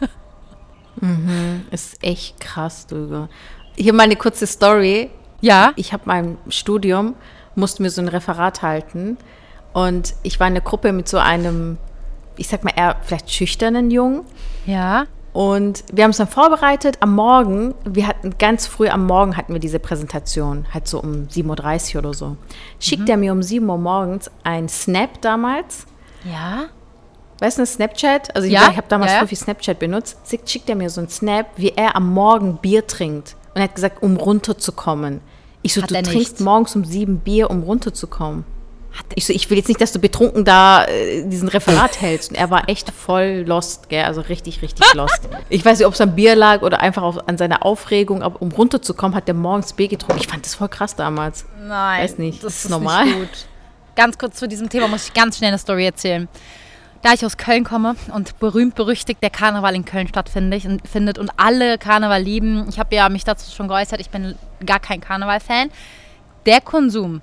Mhm, 1.01 1.65
ist 1.71 2.01
echt 2.03 2.39
krass, 2.39 2.87
du. 2.87 3.27
Hier 3.75 3.93
mal 3.93 4.03
eine 4.03 4.15
kurze 4.15 4.47
Story. 4.47 5.09
Ja. 5.41 5.73
Ich 5.75 5.91
habe 5.91 6.03
mein 6.05 6.37
Studium, 6.47 7.15
musste 7.55 7.81
mir 7.81 7.89
so 7.89 8.01
ein 8.01 8.07
Referat 8.07 8.61
halten. 8.61 9.17
Und 9.73 10.15
ich 10.23 10.39
war 10.39 10.47
in 10.47 10.53
der 10.53 10.63
Gruppe 10.63 10.93
mit 10.93 11.09
so 11.09 11.17
einem, 11.17 11.77
ich 12.37 12.47
sag 12.47 12.63
mal 12.63 12.73
eher 12.75 12.97
vielleicht 13.01 13.31
schüchternen 13.31 13.91
Jungen. 13.91 14.21
Ja. 14.65 15.05
Und 15.33 15.83
wir 15.91 16.05
haben 16.05 16.11
es 16.11 16.17
dann 16.17 16.29
vorbereitet 16.29 16.97
am 17.01 17.13
Morgen. 17.13 17.75
Wir 17.83 18.07
hatten 18.07 18.37
ganz 18.37 18.67
früh 18.67 18.87
am 18.87 19.05
Morgen 19.05 19.35
hatten 19.35 19.51
wir 19.51 19.59
diese 19.59 19.79
Präsentation, 19.79 20.65
halt 20.73 20.87
so 20.87 21.01
um 21.01 21.27
7.30 21.27 21.95
Uhr 21.95 21.99
oder 21.99 22.13
so. 22.13 22.37
Schickt 22.79 23.03
mhm. 23.03 23.09
er 23.09 23.17
mir 23.17 23.31
um 23.33 23.43
7 23.43 23.69
Uhr 23.69 23.77
morgens 23.77 24.31
ein 24.43 24.69
Snap 24.69 25.21
damals. 25.21 25.87
Ja. 26.23 26.67
Weißt 27.39 27.59
du, 27.59 27.65
Snapchat? 27.65 28.33
Also 28.33 28.47
ja, 28.47 28.69
ich 28.71 28.77
habe 28.77 28.87
damals 28.87 29.11
ja, 29.11 29.19
ja. 29.19 29.27
viel 29.27 29.37
Snapchat 29.37 29.77
benutzt. 29.77 30.17
Schickt 30.45 30.69
er 30.69 30.75
mir 30.75 30.89
so 30.89 31.01
ein 31.01 31.09
Snap, 31.09 31.47
wie 31.57 31.73
er 31.75 31.97
am 31.97 32.13
Morgen 32.13 32.57
Bier 32.57 32.87
trinkt. 32.87 33.35
Und 33.53 33.57
er 33.61 33.63
hat 33.63 33.75
gesagt, 33.75 34.01
um 34.01 34.15
runterzukommen. 34.15 35.19
Ich 35.61 35.73
so, 35.73 35.81
Hat 35.81 35.91
du 35.91 36.01
trinkst 36.01 36.33
nicht. 36.33 36.41
morgens 36.41 36.75
um 36.75 36.85
sieben 36.85 37.19
Bier, 37.19 37.49
um 37.49 37.63
runterzukommen. 37.63 38.45
Ich 39.15 39.25
so, 39.25 39.33
ich 39.33 39.49
will 39.49 39.57
jetzt 39.57 39.67
nicht, 39.67 39.81
dass 39.81 39.91
du 39.91 39.99
betrunken 39.99 40.45
da 40.45 40.85
äh, 40.85 41.23
diesen 41.27 41.47
Referat 41.47 42.01
hältst. 42.01 42.31
Und 42.31 42.37
er 42.37 42.49
war 42.49 42.69
echt 42.69 42.91
voll 42.91 43.43
lost, 43.45 43.89
gell? 43.89 44.03
Also 44.03 44.21
richtig, 44.21 44.61
richtig 44.61 44.93
lost. 44.93 45.21
Ich 45.49 45.63
weiß 45.63 45.79
nicht, 45.79 45.87
ob 45.87 45.93
es 45.93 46.01
am 46.01 46.15
Bier 46.15 46.35
lag 46.35 46.61
oder 46.61 46.81
einfach 46.81 47.03
auf, 47.03 47.27
an 47.27 47.37
seiner 47.37 47.65
Aufregung, 47.65 48.23
aber 48.23 48.41
um 48.41 48.51
runterzukommen, 48.51 49.15
hat 49.15 49.27
der 49.27 49.35
morgens 49.35 49.73
Bier 49.73 49.87
getrunken. 49.87 50.21
Ich 50.21 50.27
fand 50.27 50.45
das 50.45 50.55
voll 50.55 50.69
krass 50.69 50.95
damals. 50.95 51.45
Nein. 51.65 52.03
Weiß 52.03 52.17
nicht. 52.17 52.43
Das, 52.43 52.55
ist, 52.55 52.65
ist 52.65 52.71
normal. 52.71 53.05
Ganz 53.95 54.17
kurz 54.17 54.37
zu 54.37 54.47
diesem 54.47 54.69
Thema 54.69 54.87
muss 54.87 55.07
ich 55.07 55.13
ganz 55.13 55.37
schnell 55.37 55.49
eine 55.49 55.59
Story 55.59 55.85
erzählen 55.85 56.27
da 57.05 57.13
ich 57.13 57.23
aus 57.23 57.37
Köln 57.37 57.63
komme 57.63 57.95
und 58.15 58.39
berühmt 58.39 58.73
berüchtigt 58.73 59.21
der 59.21 59.29
Karneval 59.29 59.75
in 59.75 59.85
Köln 59.85 60.07
stattfindet 60.07 61.19
und 61.19 61.29
alle 61.37 61.77
Karneval 61.77 62.23
lieben, 62.23 62.65
ich 62.67 62.79
habe 62.79 62.95
ja 62.95 63.09
mich 63.09 63.23
dazu 63.23 63.51
schon 63.51 63.67
geäußert, 63.67 64.01
ich 64.01 64.09
bin 64.09 64.33
gar 64.65 64.79
kein 64.79 65.01
Karneval-Fan. 65.01 65.69
Der 66.47 66.61
Konsum 66.61 67.21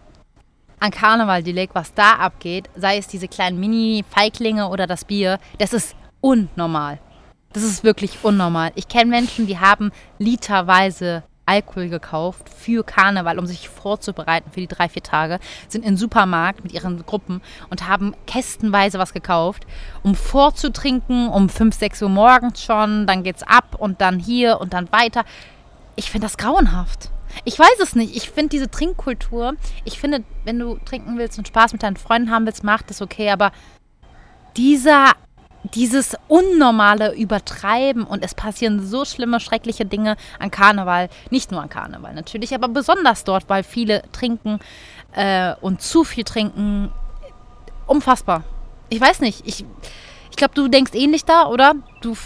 an 0.82 0.90
Karneval, 0.90 1.44
die 1.44 1.52
Lake, 1.52 1.74
was 1.74 1.94
da 1.94 2.14
abgeht, 2.14 2.68
sei 2.74 2.98
es 2.98 3.06
diese 3.06 3.28
kleinen 3.28 3.60
Mini-Feiglinge 3.60 4.68
oder 4.68 4.88
das 4.88 5.04
Bier, 5.04 5.38
das 5.58 5.72
ist 5.72 5.94
unnormal. 6.20 6.98
Das 7.52 7.62
ist 7.62 7.84
wirklich 7.84 8.18
unnormal. 8.24 8.72
Ich 8.74 8.88
kenne 8.88 9.10
Menschen, 9.10 9.46
die 9.46 9.58
haben 9.58 9.92
literweise 10.18 11.22
Alkohol 11.46 11.88
gekauft 11.88 12.48
für 12.48 12.82
Karneval, 12.82 13.38
um 13.38 13.46
sich 13.46 13.68
vorzubereiten 13.68 14.50
für 14.50 14.60
die 14.60 14.66
drei, 14.66 14.88
vier 14.88 15.02
Tage, 15.02 15.38
sind 15.68 15.82
in 15.82 15.92
den 15.92 15.96
Supermarkt 15.96 16.64
mit 16.64 16.72
ihren 16.72 17.04
Gruppen 17.06 17.42
und 17.70 17.86
haben 17.86 18.14
kästenweise 18.26 18.98
was 18.98 19.12
gekauft, 19.12 19.64
um 20.02 20.16
vorzutrinken, 20.16 21.28
um 21.28 21.48
5, 21.48 21.76
6 21.76 22.02
Uhr 22.02 22.08
morgens 22.08 22.62
schon, 22.62 23.06
dann 23.06 23.22
geht's 23.22 23.44
ab 23.44 23.76
und 23.78 24.00
dann 24.00 24.18
hier 24.18 24.60
und 24.60 24.72
dann 24.72 24.90
weiter. 24.90 25.24
Ich 25.94 26.10
finde 26.10 26.26
das 26.26 26.38
grauenhaft. 26.38 27.11
Ich 27.44 27.58
weiß 27.58 27.80
es 27.80 27.94
nicht. 27.94 28.16
Ich 28.16 28.30
finde 28.30 28.50
diese 28.50 28.70
Trinkkultur, 28.70 29.54
ich 29.84 29.98
finde, 29.98 30.24
wenn 30.44 30.58
du 30.58 30.76
trinken 30.84 31.18
willst 31.18 31.38
und 31.38 31.48
Spaß 31.48 31.72
mit 31.72 31.82
deinen 31.82 31.96
Freunden 31.96 32.30
haben 32.30 32.46
willst, 32.46 32.64
macht 32.64 32.90
das 32.90 33.02
okay, 33.02 33.30
aber 33.30 33.52
dieser 34.56 35.12
dieses 35.64 36.16
unnormale 36.28 37.14
Übertreiben 37.14 38.04
und 38.04 38.24
es 38.24 38.34
passieren 38.34 38.84
so 38.84 39.04
schlimme, 39.04 39.40
schreckliche 39.40 39.86
Dinge 39.86 40.16
an 40.38 40.50
Karneval. 40.50 41.08
Nicht 41.30 41.52
nur 41.52 41.62
an 41.62 41.68
Karneval 41.68 42.14
natürlich, 42.14 42.54
aber 42.54 42.68
besonders 42.68 43.24
dort, 43.24 43.48
weil 43.48 43.62
viele 43.62 44.02
trinken 44.12 44.58
äh, 45.12 45.54
und 45.60 45.80
zu 45.80 46.04
viel 46.04 46.24
trinken. 46.24 46.90
Unfassbar. 47.86 48.44
Ich 48.88 49.00
weiß 49.00 49.20
nicht. 49.20 49.46
Ich, 49.46 49.64
ich 50.30 50.36
glaube, 50.36 50.54
du 50.54 50.68
denkst 50.68 50.92
ähnlich 50.94 51.24
da, 51.24 51.46
oder? 51.46 51.74
Du 52.00 52.16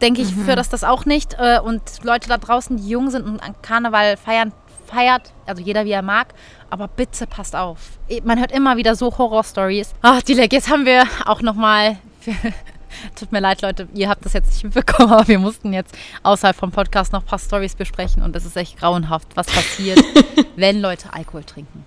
denke 0.00 0.22
ich, 0.22 0.34
mhm. 0.34 0.44
für 0.44 0.56
das 0.56 0.68
das 0.68 0.84
auch 0.84 1.04
nicht. 1.04 1.36
Äh, 1.38 1.60
und 1.60 1.82
Leute 2.02 2.28
da 2.28 2.38
draußen, 2.38 2.76
die 2.76 2.88
jung 2.88 3.10
sind 3.10 3.24
und 3.24 3.40
an 3.40 3.54
Karneval 3.62 4.16
feiern, 4.16 4.52
feiert, 4.86 5.32
also 5.46 5.62
jeder 5.62 5.84
wie 5.84 5.92
er 5.92 6.02
mag, 6.02 6.34
aber 6.70 6.88
bitte 6.88 7.26
passt 7.26 7.56
auf. 7.56 7.98
Man 8.24 8.38
hört 8.38 8.52
immer 8.52 8.76
wieder 8.76 8.96
so 8.96 9.16
Horror-Stories. 9.16 9.94
Ach, 10.02 10.22
Dilek, 10.22 10.52
jetzt 10.52 10.70
haben 10.70 10.84
wir 10.86 11.04
auch 11.26 11.42
nochmal 11.42 11.98
Tut 13.14 13.32
mir 13.32 13.40
leid, 13.40 13.62
Leute, 13.62 13.88
ihr 13.94 14.08
habt 14.08 14.24
das 14.24 14.32
jetzt 14.32 14.52
nicht 14.52 14.64
mitbekommen, 14.64 15.12
aber 15.12 15.28
wir 15.28 15.38
mussten 15.38 15.72
jetzt 15.72 15.94
außerhalb 16.22 16.56
vom 16.56 16.70
Podcast 16.70 17.12
noch 17.12 17.22
ein 17.22 17.26
paar 17.26 17.38
Stories 17.38 17.74
besprechen 17.74 18.22
und 18.22 18.34
es 18.36 18.44
ist 18.44 18.56
echt 18.56 18.78
grauenhaft, 18.78 19.28
was 19.34 19.46
passiert, 19.46 20.00
wenn 20.56 20.80
Leute 20.80 21.12
Alkohol 21.12 21.44
trinken. 21.44 21.84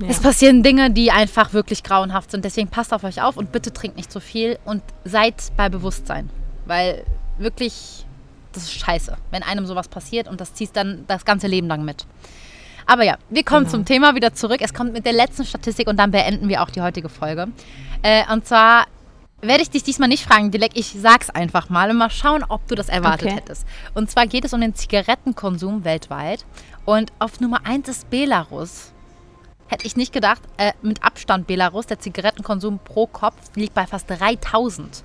Ja. 0.00 0.08
Es 0.08 0.20
passieren 0.20 0.62
Dinge, 0.62 0.90
die 0.90 1.10
einfach 1.10 1.52
wirklich 1.52 1.82
grauenhaft 1.82 2.30
sind. 2.30 2.44
Deswegen 2.44 2.68
passt 2.68 2.92
auf 2.92 3.02
euch 3.02 3.20
auf 3.20 3.36
und 3.36 3.50
bitte 3.50 3.72
trinkt 3.72 3.96
nicht 3.96 4.12
zu 4.12 4.20
viel 4.20 4.56
und 4.64 4.82
seid 5.04 5.34
bei 5.56 5.68
Bewusstsein. 5.68 6.30
Weil 6.68 7.04
wirklich, 7.38 8.06
das 8.52 8.64
ist 8.64 8.74
scheiße, 8.74 9.16
wenn 9.30 9.42
einem 9.42 9.66
sowas 9.66 9.88
passiert 9.88 10.28
und 10.28 10.40
das 10.40 10.54
zieht 10.54 10.76
dann 10.76 11.04
das 11.08 11.24
ganze 11.24 11.46
Leben 11.46 11.66
lang 11.66 11.84
mit. 11.84 12.06
Aber 12.86 13.02
ja, 13.02 13.16
wir 13.30 13.42
kommen 13.42 13.64
genau. 13.64 13.70
zum 13.70 13.84
Thema 13.84 14.14
wieder 14.14 14.32
zurück. 14.32 14.60
Es 14.60 14.72
kommt 14.72 14.92
mit 14.92 15.04
der 15.04 15.12
letzten 15.12 15.44
Statistik 15.44 15.88
und 15.88 15.98
dann 15.98 16.10
beenden 16.10 16.48
wir 16.48 16.62
auch 16.62 16.70
die 16.70 16.80
heutige 16.80 17.08
Folge. 17.08 17.48
Äh, 18.02 18.22
und 18.32 18.46
zwar 18.46 18.86
werde 19.40 19.62
ich 19.62 19.70
dich 19.70 19.82
diesmal 19.82 20.08
nicht 20.08 20.24
fragen, 20.24 20.50
Dilek. 20.50 20.72
Ich 20.74 20.94
sag's 20.98 21.30
einfach 21.30 21.70
mal 21.70 21.90
und 21.90 21.96
mal 21.96 22.10
schauen, 22.10 22.44
ob 22.48 22.66
du 22.68 22.74
das 22.74 22.88
erwartet 22.88 23.28
okay. 23.28 23.36
hättest. 23.36 23.66
Und 23.94 24.10
zwar 24.10 24.26
geht 24.26 24.44
es 24.44 24.52
um 24.52 24.60
den 24.60 24.74
Zigarettenkonsum 24.74 25.84
weltweit. 25.84 26.44
Und 26.84 27.12
auf 27.18 27.40
Nummer 27.40 27.64
1 27.64 27.88
ist 27.88 28.10
Belarus. 28.10 28.92
Hätte 29.68 29.86
ich 29.86 29.96
nicht 29.96 30.12
gedacht. 30.12 30.42
Äh, 30.56 30.72
mit 30.82 31.02
Abstand 31.02 31.46
Belarus. 31.46 31.86
Der 31.86 31.98
Zigarettenkonsum 31.98 32.78
pro 32.78 33.06
Kopf 33.06 33.36
liegt 33.54 33.74
bei 33.74 33.86
fast 33.86 34.08
3000 34.10 35.04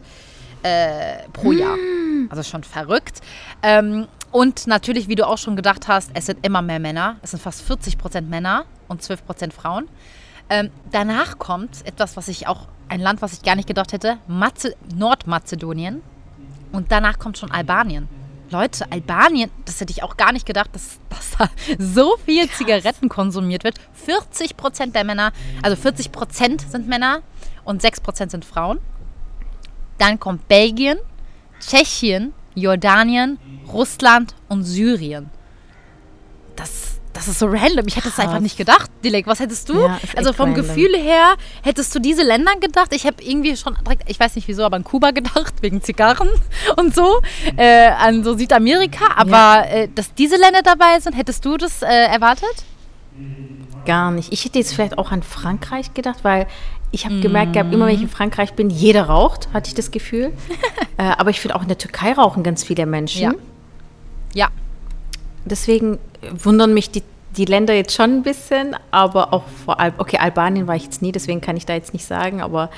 äh, 0.64 1.28
pro 1.32 1.52
Jahr. 1.52 1.76
Mm. 1.76 2.28
Also 2.30 2.44
schon 2.44 2.64
verrückt. 2.64 3.22
Ähm, 3.62 4.08
und 4.32 4.66
natürlich, 4.66 5.08
wie 5.08 5.16
du 5.16 5.28
auch 5.28 5.38
schon 5.38 5.56
gedacht 5.56 5.88
hast, 5.88 6.10
es 6.16 6.26
sind 6.26 6.44
immer 6.46 6.62
mehr 6.62 6.80
Männer. 6.80 7.18
Es 7.22 7.32
sind 7.32 7.42
fast 7.42 7.62
40 7.62 7.98
Prozent 7.98 8.30
Männer 8.30 8.66
und 8.88 9.04
12 9.04 9.26
Prozent 9.26 9.54
Frauen. 9.54 9.88
Ähm, 10.50 10.72
danach 10.92 11.38
kommt 11.38 11.86
etwas, 11.86 12.18
was 12.18 12.28
ich 12.28 12.48
auch, 12.48 12.68
ein 12.90 13.00
Land, 13.00 13.22
was 13.22 13.34
ich 13.34 13.44
gar 13.44 13.56
nicht 13.56 13.68
gedacht 13.68 13.94
hätte, 13.94 14.18
Maze 14.28 14.76
Nordmazedonien. 14.96 16.02
Und 16.72 16.92
danach 16.92 17.20
kommt 17.20 17.38
schon 17.38 17.52
Albanien. 17.52 18.10
Leute, 18.50 18.92
Albanien, 18.92 19.50
das 19.66 19.80
hätte 19.80 19.92
ich 19.92 20.04
auch 20.04 20.18
gar 20.18 20.32
nicht 20.32 20.46
gedacht, 20.46 20.70
dass, 20.74 21.00
dass 21.10 21.32
da 21.38 21.50
so 21.78 22.18
viel 22.26 22.48
Krass. 22.48 22.58
Zigaretten 22.58 23.10
konsumiert 23.10 23.64
wird. 23.64 23.76
40 23.94 24.58
Prozent 24.58 24.96
der 24.96 25.04
Männer, 25.04 25.32
also 25.62 25.76
40 25.76 26.12
Prozent 26.12 26.62
sind 26.62 26.88
Männer 26.88 27.22
und 27.64 27.82
6 27.82 28.02
Prozent 28.02 28.32
sind 28.32 28.46
Frauen. 28.46 28.80
Dann 29.98 30.20
kommt 30.20 30.48
Belgien, 30.48 30.98
Tschechien, 31.60 32.34
Jordanien, 32.56 33.40
Russland 33.72 34.36
und 34.50 34.64
Syrien. 34.64 35.30
Das 36.56 36.94
das 37.14 37.28
ist 37.28 37.40
so 37.40 37.46
random. 37.46 37.86
Ich 37.88 37.96
hätte 37.96 38.10
es 38.10 38.18
einfach 38.18 38.40
nicht 38.40 38.58
gedacht. 38.58 38.90
Dilek, 39.04 39.28
was 39.28 39.40
hättest 39.40 39.70
du? 39.70 39.80
Ja, 39.80 40.00
also 40.16 40.34
vom 40.34 40.50
random. 40.50 40.66
Gefühl 40.66 40.98
her, 40.98 41.36
hättest 41.62 41.94
du 41.94 42.00
diese 42.00 42.24
Länder 42.24 42.56
gedacht? 42.60 42.92
Ich 42.92 43.06
habe 43.06 43.22
irgendwie 43.24 43.56
schon 43.56 43.78
direkt, 43.86 44.10
ich 44.10 44.20
weiß 44.20 44.36
nicht 44.36 44.48
wieso, 44.48 44.64
aber 44.64 44.78
an 44.78 44.84
Kuba 44.84 45.12
gedacht, 45.12 45.54
wegen 45.62 45.82
Zigarren 45.82 46.30
und 46.76 46.96
so. 46.96 47.22
Äh, 47.56 47.90
an 47.90 48.24
so 48.24 48.36
Südamerika. 48.36 49.06
Aber 49.16 49.28
ja. 49.28 49.64
äh, 49.64 49.90
dass 49.94 50.14
diese 50.16 50.38
Länder 50.38 50.64
dabei 50.64 51.00
sind, 51.00 51.16
hättest 51.16 51.46
du 51.46 51.58
das 51.58 51.84
äh, 51.84 51.86
erwartet? 51.86 52.66
Gar 53.86 54.12
nicht. 54.12 54.34
Ich 54.34 54.44
hätte 54.46 54.58
jetzt 54.58 54.74
vielleicht 54.74 54.98
auch 54.98 55.12
an 55.12 55.22
Frankreich 55.22 55.94
gedacht, 55.94 56.24
weil 56.24 56.48
ich 56.94 57.06
habe 57.06 57.16
mm. 57.16 57.22
gemerkt, 57.22 57.54
gehabt, 57.54 57.74
immer 57.74 57.88
wenn 57.88 57.96
ich 57.96 58.04
in 58.04 58.08
Frankreich 58.08 58.54
bin, 58.54 58.70
jeder 58.70 59.06
raucht, 59.06 59.50
hatte 59.52 59.68
ich 59.68 59.76
das 59.76 59.92
Gefühl. 59.92 60.32
Äh, 60.96 61.06
aber 61.18 61.32
ich 61.32 61.42
finde 61.42 61.56
auch 61.56 61.64
in 61.64 61.68
der 61.68 61.80
Türkei 61.80 62.14
rauchen 62.14 62.44
ganz 62.44 62.64
viele 62.64 62.86
Menschen. 62.86 63.24
Ja. 63.24 63.34
ja. 64.36 64.48
Deswegen 65.44 65.98
wundern 66.32 66.76
mich 66.76 66.92
die, 66.92 67.02
die 67.36 67.46
Länder 67.46 67.74
jetzt 67.74 67.96
schon 67.96 68.18
ein 68.18 68.22
bisschen, 68.22 68.76
aber 68.92 69.34
auch 69.34 69.46
vor 69.66 69.80
allem, 69.80 69.96
okay, 69.98 70.18
Albanien 70.20 70.68
war 70.68 70.76
ich 70.76 70.84
jetzt 70.84 71.02
nie, 71.02 71.12
deswegen 71.12 71.42
kann 71.42 71.58
ich 71.58 71.66
da 71.66 71.74
jetzt 71.74 71.94
nicht 71.94 72.06
sagen, 72.06 72.44
aber 72.44 72.70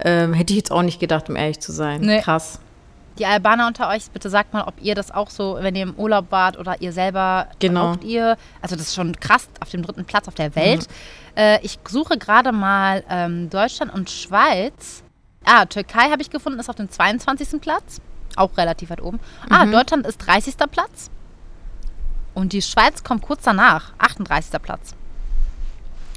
ähm, 0.00 0.32
hätte 0.34 0.52
ich 0.52 0.56
jetzt 0.56 0.72
auch 0.72 0.82
nicht 0.82 0.98
gedacht, 0.98 1.28
um 1.28 1.36
ehrlich 1.36 1.60
zu 1.60 1.70
sein. 1.70 2.00
Nee. 2.00 2.20
Krass. 2.22 2.58
die 3.18 3.26
Albaner 3.26 3.68
unter 3.68 3.88
euch, 3.88 4.10
bitte 4.10 4.28
sagt 4.30 4.52
mal, 4.52 4.64
ob 4.64 4.74
ihr 4.82 4.96
das 4.96 5.12
auch 5.12 5.30
so, 5.30 5.58
wenn 5.60 5.76
ihr 5.76 5.84
im 5.84 5.94
Urlaub 5.94 6.26
wart 6.30 6.58
oder 6.58 6.82
ihr 6.82 6.92
selber 6.92 7.46
genau. 7.60 7.94
ihr. 8.02 8.36
Also 8.62 8.74
das 8.74 8.88
ist 8.88 8.96
schon 8.96 9.14
krass, 9.20 9.48
auf 9.60 9.70
dem 9.70 9.82
dritten 9.82 10.06
Platz 10.06 10.26
auf 10.26 10.34
der 10.34 10.56
Welt. 10.56 10.88
Mhm. 10.88 10.94
Äh, 11.36 11.64
ich 11.64 11.78
suche 11.88 12.18
gerade 12.18 12.52
mal 12.52 13.04
ähm, 13.08 13.50
Deutschland 13.50 13.92
und 13.92 14.10
Schweiz. 14.10 15.02
Ah, 15.44 15.64
Türkei 15.64 16.10
habe 16.10 16.22
ich 16.22 16.30
gefunden, 16.30 16.58
ist 16.58 16.68
auf 16.68 16.76
dem 16.76 16.90
22. 16.90 17.60
Platz. 17.60 18.00
Auch 18.36 18.56
relativ 18.56 18.90
weit 18.90 19.02
oben. 19.02 19.20
Ah, 19.48 19.64
mhm. 19.64 19.72
Deutschland 19.72 20.06
ist 20.06 20.18
30. 20.18 20.54
Platz. 20.70 21.10
Und 22.34 22.52
die 22.52 22.62
Schweiz 22.62 23.02
kommt 23.02 23.22
kurz 23.22 23.42
danach, 23.42 23.92
38. 23.98 24.62
Platz. 24.62 24.94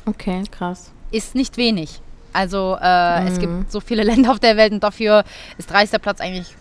Okay, 0.06 0.44
krass. 0.52 0.92
Ist 1.12 1.36
nicht 1.36 1.58
wenig. 1.58 2.02
Also 2.34 2.78
äh, 2.82 3.22
mhm. 3.22 3.28
es 3.28 3.40
gibt 3.40 3.72
so 3.72 3.80
viele 3.80 4.04
Länder 4.10 4.32
auf 4.32 4.40
der 4.40 4.58
Welt 4.58 4.74
und 4.74 4.84
dafür 4.84 5.24
ist 5.58 5.72
30. 5.72 6.02
Platz 6.02 6.20
eigentlich 6.20 6.56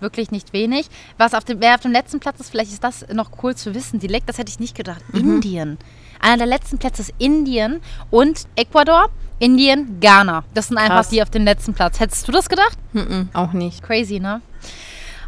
wirklich 0.00 0.30
nicht 0.30 0.52
wenig. 0.52 0.88
Was 1.18 1.34
auf 1.34 1.44
dem, 1.44 1.60
wer 1.60 1.74
auf 1.74 1.80
dem 1.80 1.92
letzten 1.92 2.20
Platz 2.20 2.40
ist, 2.40 2.50
vielleicht 2.50 2.72
ist 2.72 2.84
das 2.84 3.06
noch 3.12 3.30
cool 3.42 3.54
zu 3.54 3.74
wissen. 3.74 3.98
Die 3.98 4.08
das 4.26 4.38
hätte 4.38 4.50
ich 4.50 4.60
nicht 4.60 4.76
gedacht. 4.76 5.02
Mhm. 5.12 5.20
Indien. 5.20 5.78
Einer 6.24 6.38
der 6.38 6.46
letzten 6.46 6.78
Plätze 6.78 7.02
ist 7.02 7.12
Indien 7.18 7.82
und 8.10 8.46
Ecuador. 8.56 9.10
Indien, 9.40 10.00
Ghana. 10.00 10.44
Das 10.54 10.68
sind 10.68 10.78
einfach 10.78 10.96
Krass. 10.96 11.08
die 11.10 11.20
auf 11.22 11.28
dem 11.28 11.44
letzten 11.44 11.74
Platz. 11.74 12.00
Hättest 12.00 12.26
du 12.26 12.32
das 12.32 12.48
gedacht? 12.48 12.78
Mhm, 12.94 13.28
auch 13.34 13.52
nicht. 13.52 13.82
Crazy, 13.82 14.20
ne? 14.20 14.40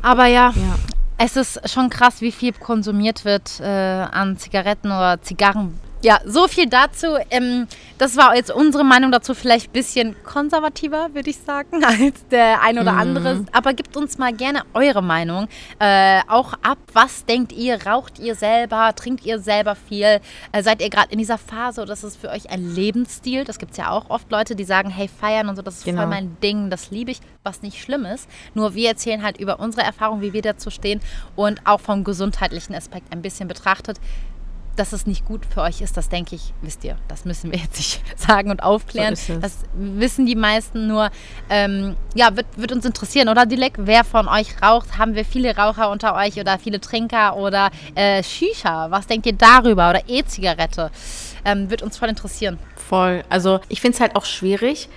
Aber 0.00 0.24
ja, 0.24 0.52
ja, 0.54 0.78
es 1.18 1.36
ist 1.36 1.68
schon 1.68 1.90
krass, 1.90 2.22
wie 2.22 2.32
viel 2.32 2.54
konsumiert 2.54 3.26
wird 3.26 3.60
äh, 3.60 3.66
an 3.66 4.38
Zigaretten 4.38 4.86
oder 4.86 5.20
Zigarren 5.20 5.78
ja, 6.06 6.20
so 6.24 6.46
viel 6.46 6.68
dazu. 6.68 7.16
Ähm, 7.30 7.66
das 7.98 8.16
war 8.16 8.36
jetzt 8.36 8.52
unsere 8.52 8.84
Meinung 8.84 9.10
dazu, 9.10 9.34
vielleicht 9.34 9.70
ein 9.70 9.72
bisschen 9.72 10.14
konservativer, 10.22 11.08
würde 11.14 11.30
ich 11.30 11.38
sagen, 11.38 11.82
als 11.84 12.24
der 12.30 12.62
ein 12.62 12.78
oder 12.78 12.92
mhm. 12.92 12.98
andere. 12.98 13.44
Aber 13.50 13.74
gebt 13.74 13.96
uns 13.96 14.16
mal 14.16 14.32
gerne 14.32 14.62
eure 14.72 15.02
Meinung 15.02 15.48
äh, 15.80 16.20
auch 16.28 16.52
ab. 16.62 16.78
Was 16.92 17.24
denkt 17.24 17.50
ihr? 17.50 17.84
Raucht 17.84 18.20
ihr 18.20 18.36
selber? 18.36 18.94
Trinkt 18.94 19.26
ihr 19.26 19.40
selber 19.40 19.74
viel? 19.74 20.20
Äh, 20.52 20.62
seid 20.62 20.80
ihr 20.80 20.90
gerade 20.90 21.10
in 21.10 21.18
dieser 21.18 21.38
Phase 21.38 21.82
oder 21.82 21.94
ist 21.94 22.04
es 22.04 22.14
für 22.14 22.30
euch 22.30 22.50
ein 22.50 22.72
Lebensstil? 22.72 23.42
Das 23.42 23.58
gibt 23.58 23.72
es 23.72 23.78
ja 23.78 23.90
auch 23.90 24.08
oft 24.08 24.30
Leute, 24.30 24.54
die 24.54 24.64
sagen, 24.64 24.90
hey, 24.90 25.08
feiern 25.08 25.48
und 25.48 25.56
so, 25.56 25.62
das 25.62 25.78
ist 25.78 25.84
genau. 25.86 26.02
voll 26.02 26.10
mein 26.10 26.36
Ding, 26.40 26.70
das 26.70 26.92
liebe 26.92 27.10
ich, 27.10 27.18
was 27.42 27.62
nicht 27.62 27.82
schlimm 27.82 28.04
ist. 28.04 28.28
Nur 28.54 28.76
wir 28.76 28.90
erzählen 28.90 29.24
halt 29.24 29.38
über 29.38 29.58
unsere 29.58 29.84
Erfahrung, 29.84 30.20
wie 30.20 30.32
wir 30.32 30.42
dazu 30.42 30.70
stehen 30.70 31.00
und 31.34 31.66
auch 31.66 31.80
vom 31.80 32.04
gesundheitlichen 32.04 32.76
Aspekt 32.76 33.12
ein 33.12 33.22
bisschen 33.22 33.48
betrachtet 33.48 33.98
dass 34.76 34.92
es 34.92 35.06
nicht 35.06 35.24
gut 35.24 35.46
für 35.46 35.62
euch 35.62 35.80
ist, 35.80 35.96
das 35.96 36.08
denke 36.08 36.34
ich, 36.34 36.52
wisst 36.62 36.84
ihr. 36.84 36.96
Das 37.08 37.24
müssen 37.24 37.50
wir 37.50 37.58
jetzt 37.62 37.76
nicht 37.76 38.02
sagen 38.18 38.50
und 38.50 38.62
aufklären. 38.62 39.16
So 39.16 39.38
das 39.38 39.58
wissen 39.74 40.26
die 40.26 40.36
meisten 40.36 40.86
nur. 40.86 41.10
Ähm, 41.50 41.96
ja, 42.14 42.36
wird, 42.36 42.46
wird 42.56 42.72
uns 42.72 42.84
interessieren, 42.84 43.28
oder 43.28 43.46
Dilek? 43.46 43.74
Wer 43.78 44.04
von 44.04 44.28
euch 44.28 44.62
raucht? 44.62 44.98
Haben 44.98 45.14
wir 45.14 45.24
viele 45.24 45.56
Raucher 45.56 45.90
unter 45.90 46.14
euch 46.14 46.38
oder 46.38 46.58
viele 46.58 46.80
Trinker 46.80 47.36
oder 47.36 47.70
äh, 47.94 48.22
Shisha? 48.22 48.90
Was 48.90 49.06
denkt 49.06 49.26
ihr 49.26 49.34
darüber? 49.34 49.90
Oder 49.90 50.02
E-Zigarette? 50.08 50.90
Ähm, 51.44 51.70
wird 51.70 51.82
uns 51.82 51.96
voll 51.96 52.08
interessieren. 52.08 52.58
Voll. 52.76 53.24
Also 53.28 53.60
ich 53.68 53.80
finde 53.80 53.96
es 53.96 54.00
halt 54.00 54.16
auch 54.16 54.24
schwierig, 54.24 54.88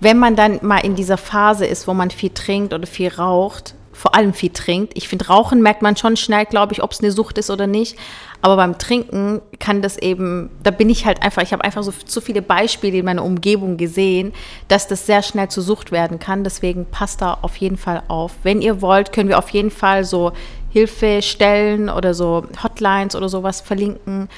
wenn 0.00 0.18
man 0.18 0.36
dann 0.36 0.60
mal 0.62 0.78
in 0.78 0.94
dieser 0.94 1.16
Phase 1.16 1.66
ist, 1.66 1.88
wo 1.88 1.94
man 1.94 2.10
viel 2.10 2.30
trinkt 2.30 2.72
oder 2.72 2.86
viel 2.86 3.08
raucht, 3.08 3.74
vor 3.98 4.14
allem 4.14 4.32
viel 4.32 4.50
trinkt. 4.50 4.96
Ich 4.96 5.08
finde, 5.08 5.26
Rauchen 5.26 5.60
merkt 5.60 5.82
man 5.82 5.96
schon 5.96 6.16
schnell, 6.16 6.46
glaube 6.46 6.72
ich, 6.72 6.84
ob 6.84 6.92
es 6.92 7.00
eine 7.00 7.10
Sucht 7.10 7.36
ist 7.36 7.50
oder 7.50 7.66
nicht. 7.66 7.98
Aber 8.42 8.54
beim 8.54 8.78
Trinken 8.78 9.42
kann 9.58 9.82
das 9.82 9.98
eben, 9.98 10.50
da 10.62 10.70
bin 10.70 10.88
ich 10.88 11.04
halt 11.04 11.20
einfach, 11.20 11.42
ich 11.42 11.52
habe 11.52 11.64
einfach 11.64 11.82
so, 11.82 11.92
so 12.06 12.20
viele 12.20 12.40
Beispiele 12.40 12.98
in 12.98 13.04
meiner 13.04 13.24
Umgebung 13.24 13.76
gesehen, 13.76 14.32
dass 14.68 14.86
das 14.86 15.04
sehr 15.04 15.22
schnell 15.22 15.48
zur 15.48 15.64
Sucht 15.64 15.90
werden 15.90 16.20
kann. 16.20 16.44
Deswegen 16.44 16.86
passt 16.86 17.22
da 17.22 17.38
auf 17.42 17.56
jeden 17.56 17.76
Fall 17.76 18.04
auf. 18.06 18.36
Wenn 18.44 18.62
ihr 18.62 18.80
wollt, 18.80 19.12
können 19.12 19.28
wir 19.28 19.38
auf 19.38 19.50
jeden 19.50 19.72
Fall 19.72 20.04
so 20.04 20.30
Hilfestellen 20.70 21.90
oder 21.90 22.14
so 22.14 22.44
Hotlines 22.62 23.16
oder 23.16 23.28
sowas 23.28 23.60
verlinken, 23.60 24.28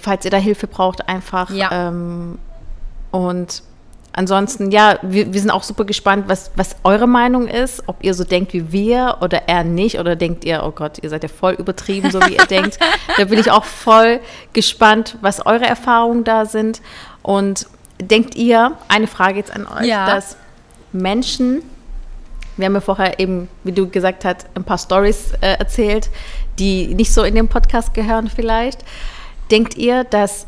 falls 0.00 0.24
ihr 0.24 0.30
da 0.30 0.36
Hilfe 0.36 0.68
braucht, 0.68 1.08
einfach. 1.08 1.50
Ja. 1.50 1.88
Ähm, 1.88 2.38
und 3.10 3.64
ansonsten, 4.16 4.70
ja, 4.70 4.98
wir, 5.02 5.32
wir, 5.32 5.40
sind 5.40 5.50
auch 5.50 5.62
super 5.62 5.84
gespannt, 5.84 6.24
was, 6.26 6.50
was 6.56 6.74
eure 6.82 7.06
Meinung 7.06 7.46
ist, 7.46 7.84
ob 7.86 8.02
ihr 8.02 8.14
so 8.14 8.24
denkt 8.24 8.52
wie 8.54 8.72
wir 8.72 9.18
oder 9.20 9.46
eher 9.46 9.62
nicht 9.62 10.00
oder 10.00 10.16
denkt 10.16 10.44
ihr, 10.44 10.62
oh 10.64 10.72
Gott, 10.72 10.98
ihr 11.02 11.10
seid 11.10 11.22
ja 11.22 11.28
voll 11.28 11.52
übertrieben, 11.52 12.10
so 12.10 12.20
wie 12.22 12.34
ihr 12.36 12.46
denkt. 12.46 12.78
Da 13.16 13.26
bin 13.26 13.38
ich 13.38 13.50
auch 13.50 13.64
voll 13.64 14.20
gespannt, 14.52 15.16
was 15.20 15.44
eure 15.44 15.66
Erfahrungen 15.66 16.24
da 16.24 16.46
sind. 16.46 16.80
Und 17.22 17.66
denkt 18.00 18.34
ihr, 18.34 18.72
eine 18.88 19.06
Frage 19.06 19.36
jetzt 19.36 19.54
an 19.54 19.66
euch, 19.66 19.86
ja. 19.86 20.06
dass 20.06 20.36
Menschen, 20.92 21.62
wir 22.56 22.66
haben 22.66 22.74
ja 22.74 22.80
vorher 22.80 23.20
eben, 23.20 23.48
wie 23.64 23.72
du 23.72 23.88
gesagt 23.88 24.24
hast, 24.24 24.46
ein 24.54 24.64
paar 24.64 24.78
Stories 24.78 25.32
äh, 25.42 25.58
erzählt, 25.58 26.08
die 26.58 26.94
nicht 26.94 27.12
so 27.12 27.22
in 27.22 27.34
den 27.34 27.48
Podcast 27.48 27.92
gehören 27.92 28.30
vielleicht. 28.34 28.82
Denkt 29.50 29.76
ihr, 29.76 30.04
dass 30.04 30.46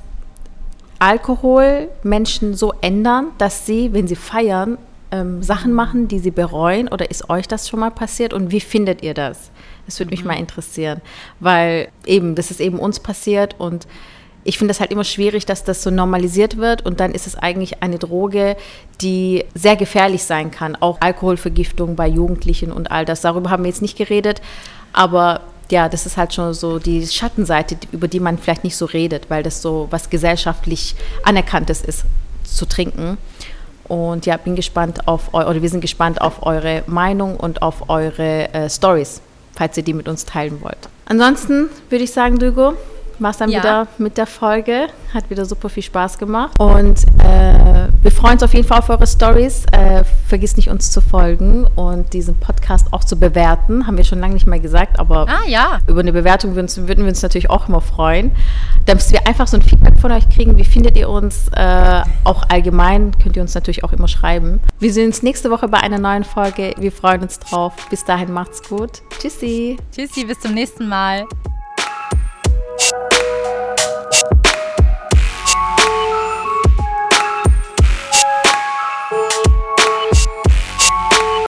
Alkohol 0.99 1.89
Menschen 2.03 2.55
so 2.55 2.73
ändern, 2.81 3.29
dass 3.39 3.67
sie, 3.67 3.93
wenn 3.93 4.09
sie 4.09 4.17
feiern, 4.17 4.79
ähm, 5.11 5.43
Sachen 5.43 5.73
machen, 5.73 6.09
die 6.09 6.19
sie 6.19 6.31
bereuen? 6.31 6.89
Oder 6.89 7.11
ist 7.11 7.31
euch 7.31 7.49
das 7.49 7.69
schon 7.69 7.81
mal 7.81 7.91
passiert? 7.91 8.33
Und 8.33 8.51
wie 8.51 8.61
findet 8.61 9.03
ihr 9.03 9.15
das? 9.15 9.51
Das 9.87 9.99
würde 9.99 10.11
mich 10.11 10.21
mhm. 10.21 10.29
mal 10.29 10.39
interessieren, 10.39 11.01
weil 11.41 11.89
eben, 12.05 12.35
das 12.35 12.51
ist 12.51 12.61
eben 12.61 12.79
uns 12.79 13.01
passiert 13.01 13.57
und 13.59 13.87
ich 14.45 14.57
finde 14.57 14.73
es 14.73 14.81
halt 14.81 14.93
immer 14.93 15.05
schwierig, 15.05 15.47
dass 15.47 15.65
das 15.65 15.83
so 15.83 15.91
normalisiert 15.91 16.57
wird 16.57 16.85
und 16.87 17.01
dann 17.01 17.13
ist 17.13 17.27
es 17.27 17.37
eigentlich 17.37 17.83
eine 17.83 17.99
Droge, 17.99 18.57
die 19.01 19.45
sehr 19.55 19.77
gefährlich 19.77 20.23
sein 20.23 20.51
kann. 20.51 20.77
Auch 20.77 20.99
Alkoholvergiftung 21.01 21.97
bei 21.97 22.07
Jugendlichen 22.07 22.73
und 22.73 22.91
all 22.91 23.05
das. 23.05 23.21
Darüber 23.21 23.51
haben 23.51 23.65
wir 23.65 23.69
jetzt 23.69 23.83
nicht 23.83 23.99
geredet, 23.99 24.41
aber 24.93 25.41
ja, 25.71 25.89
das 25.89 26.07
ist 26.07 26.17
halt 26.17 26.33
schon 26.35 26.55
so 26.55 26.79
die 26.79 27.07
Schattenseite, 27.07 27.77
über 27.93 28.09
die 28.09 28.21
man 28.21 28.39
vielleicht 28.39 28.65
nicht 28.65 28.77
so 28.77 28.87
redet, 28.87 29.29
weil 29.29 29.43
das 29.43 29.63
so 29.63 29.87
was 29.91 30.11
gesellschaftlich 30.11 30.95
anerkanntes 31.25 31.83
ist, 31.83 32.05
zu 32.45 32.67
trinken. 32.67 33.19
Und 33.85 34.27
ja, 34.27 34.37
bin 34.37 34.55
gespannt 34.55 35.09
auf 35.09 35.33
oder 35.33 35.63
wir 35.63 35.69
sind 35.69 35.81
gespannt 35.81 36.21
auf 36.21 36.45
eure 36.47 36.85
Meinung 36.87 37.37
und 37.37 37.63
auf 37.63 37.89
eure 37.89 38.53
äh, 38.53 38.69
Stories, 38.69 39.23
falls 39.55 39.77
ihr 39.77 39.83
die 39.83 39.95
mit 39.95 40.09
uns 40.09 40.25
teilen 40.27 40.61
wollt. 40.61 40.89
Ansonsten 41.07 41.71
würde 41.89 42.05
ich 42.05 42.13
sagen, 42.13 42.39
Dugo, 42.39 42.75
war 43.21 43.31
es 43.31 43.39
dann 43.39 43.51
ja. 43.51 43.59
wieder 43.61 43.87
mit 43.99 44.17
der 44.17 44.27
Folge. 44.27 44.89
Hat 45.13 45.29
wieder 45.31 45.45
super 45.45 45.69
viel 45.69 45.83
Spaß 45.83 46.19
gemacht. 46.19 46.59
Und 46.59 47.03
äh, 47.19 47.89
wir 48.03 48.11
freuen 48.11 48.35
uns 48.35 48.43
auf 48.43 48.55
jeden 48.55 48.67
Fall 48.67 48.79
auf 48.79 48.91
eure 48.91 49.07
Stories. 49.07 49.65
Äh, 49.73 50.05
vergiss 50.27 50.57
nicht, 50.57 50.69
uns 50.69 50.91
zu 50.91 51.01
folgen 51.01 51.67
und 51.75 52.13
diesen 52.13 52.37
Podcast 52.39 52.93
auch 52.93 53.05
zu 53.05 53.19
bewerten. 53.19 53.87
Haben 53.87 53.97
wir 53.97 54.05
schon 54.05 54.21
lange 54.21 54.35
nicht 54.35 54.47
mehr 54.47 54.61
gesagt, 54.61 54.99
aber 54.99 55.27
ah, 55.29 55.47
ja. 55.47 55.79
über 55.87 56.01
eine 56.01 56.13
Bewertung 56.13 56.55
würden, 56.55 56.69
würden, 56.89 57.05
wir 57.05 57.09
uns 57.09 57.23
natürlich 57.23 57.51
auch 57.51 57.69
immer 57.69 57.81
freuen. 57.81 58.33
Damit 58.87 59.11
wir 59.11 59.27
einfach 59.27 59.47
so 59.47 59.57
ein 59.57 59.63
Feedback 59.63 59.99
von 59.99 60.13
euch 60.13 60.29
kriegen. 60.29 60.57
Wie 60.59 60.65
findet 60.65 60.97
ihr 60.97 61.09
uns? 61.09 61.49
Äh, 61.55 62.03
auch 62.25 62.45
allgemein 62.49 63.13
könnt 63.23 63.37
ihr 63.37 63.43
uns 63.43 63.55
natürlich 63.55 63.85
auch 63.85 63.93
immer 63.93 64.09
schreiben. 64.09 64.61
Wir 64.79 64.93
sehen 64.93 65.07
uns 65.07 65.23
nächste 65.23 65.51
Woche 65.51 65.69
bei 65.69 65.79
einer 65.79 65.99
neuen 65.99 66.25
Folge. 66.25 66.75
Wir 66.79 66.93
freuen 66.93 67.23
uns 67.23 67.39
drauf. 67.39 67.75
Bis 67.91 68.05
dahin 68.05 68.33
macht's 68.33 68.63
gut. 68.69 69.03
Tschüssi. 69.19 69.77
Tschüssi, 69.93 70.25
bis 70.25 70.39
zum 70.41 70.55
nächsten 70.55 70.89
Mal. 70.89 71.27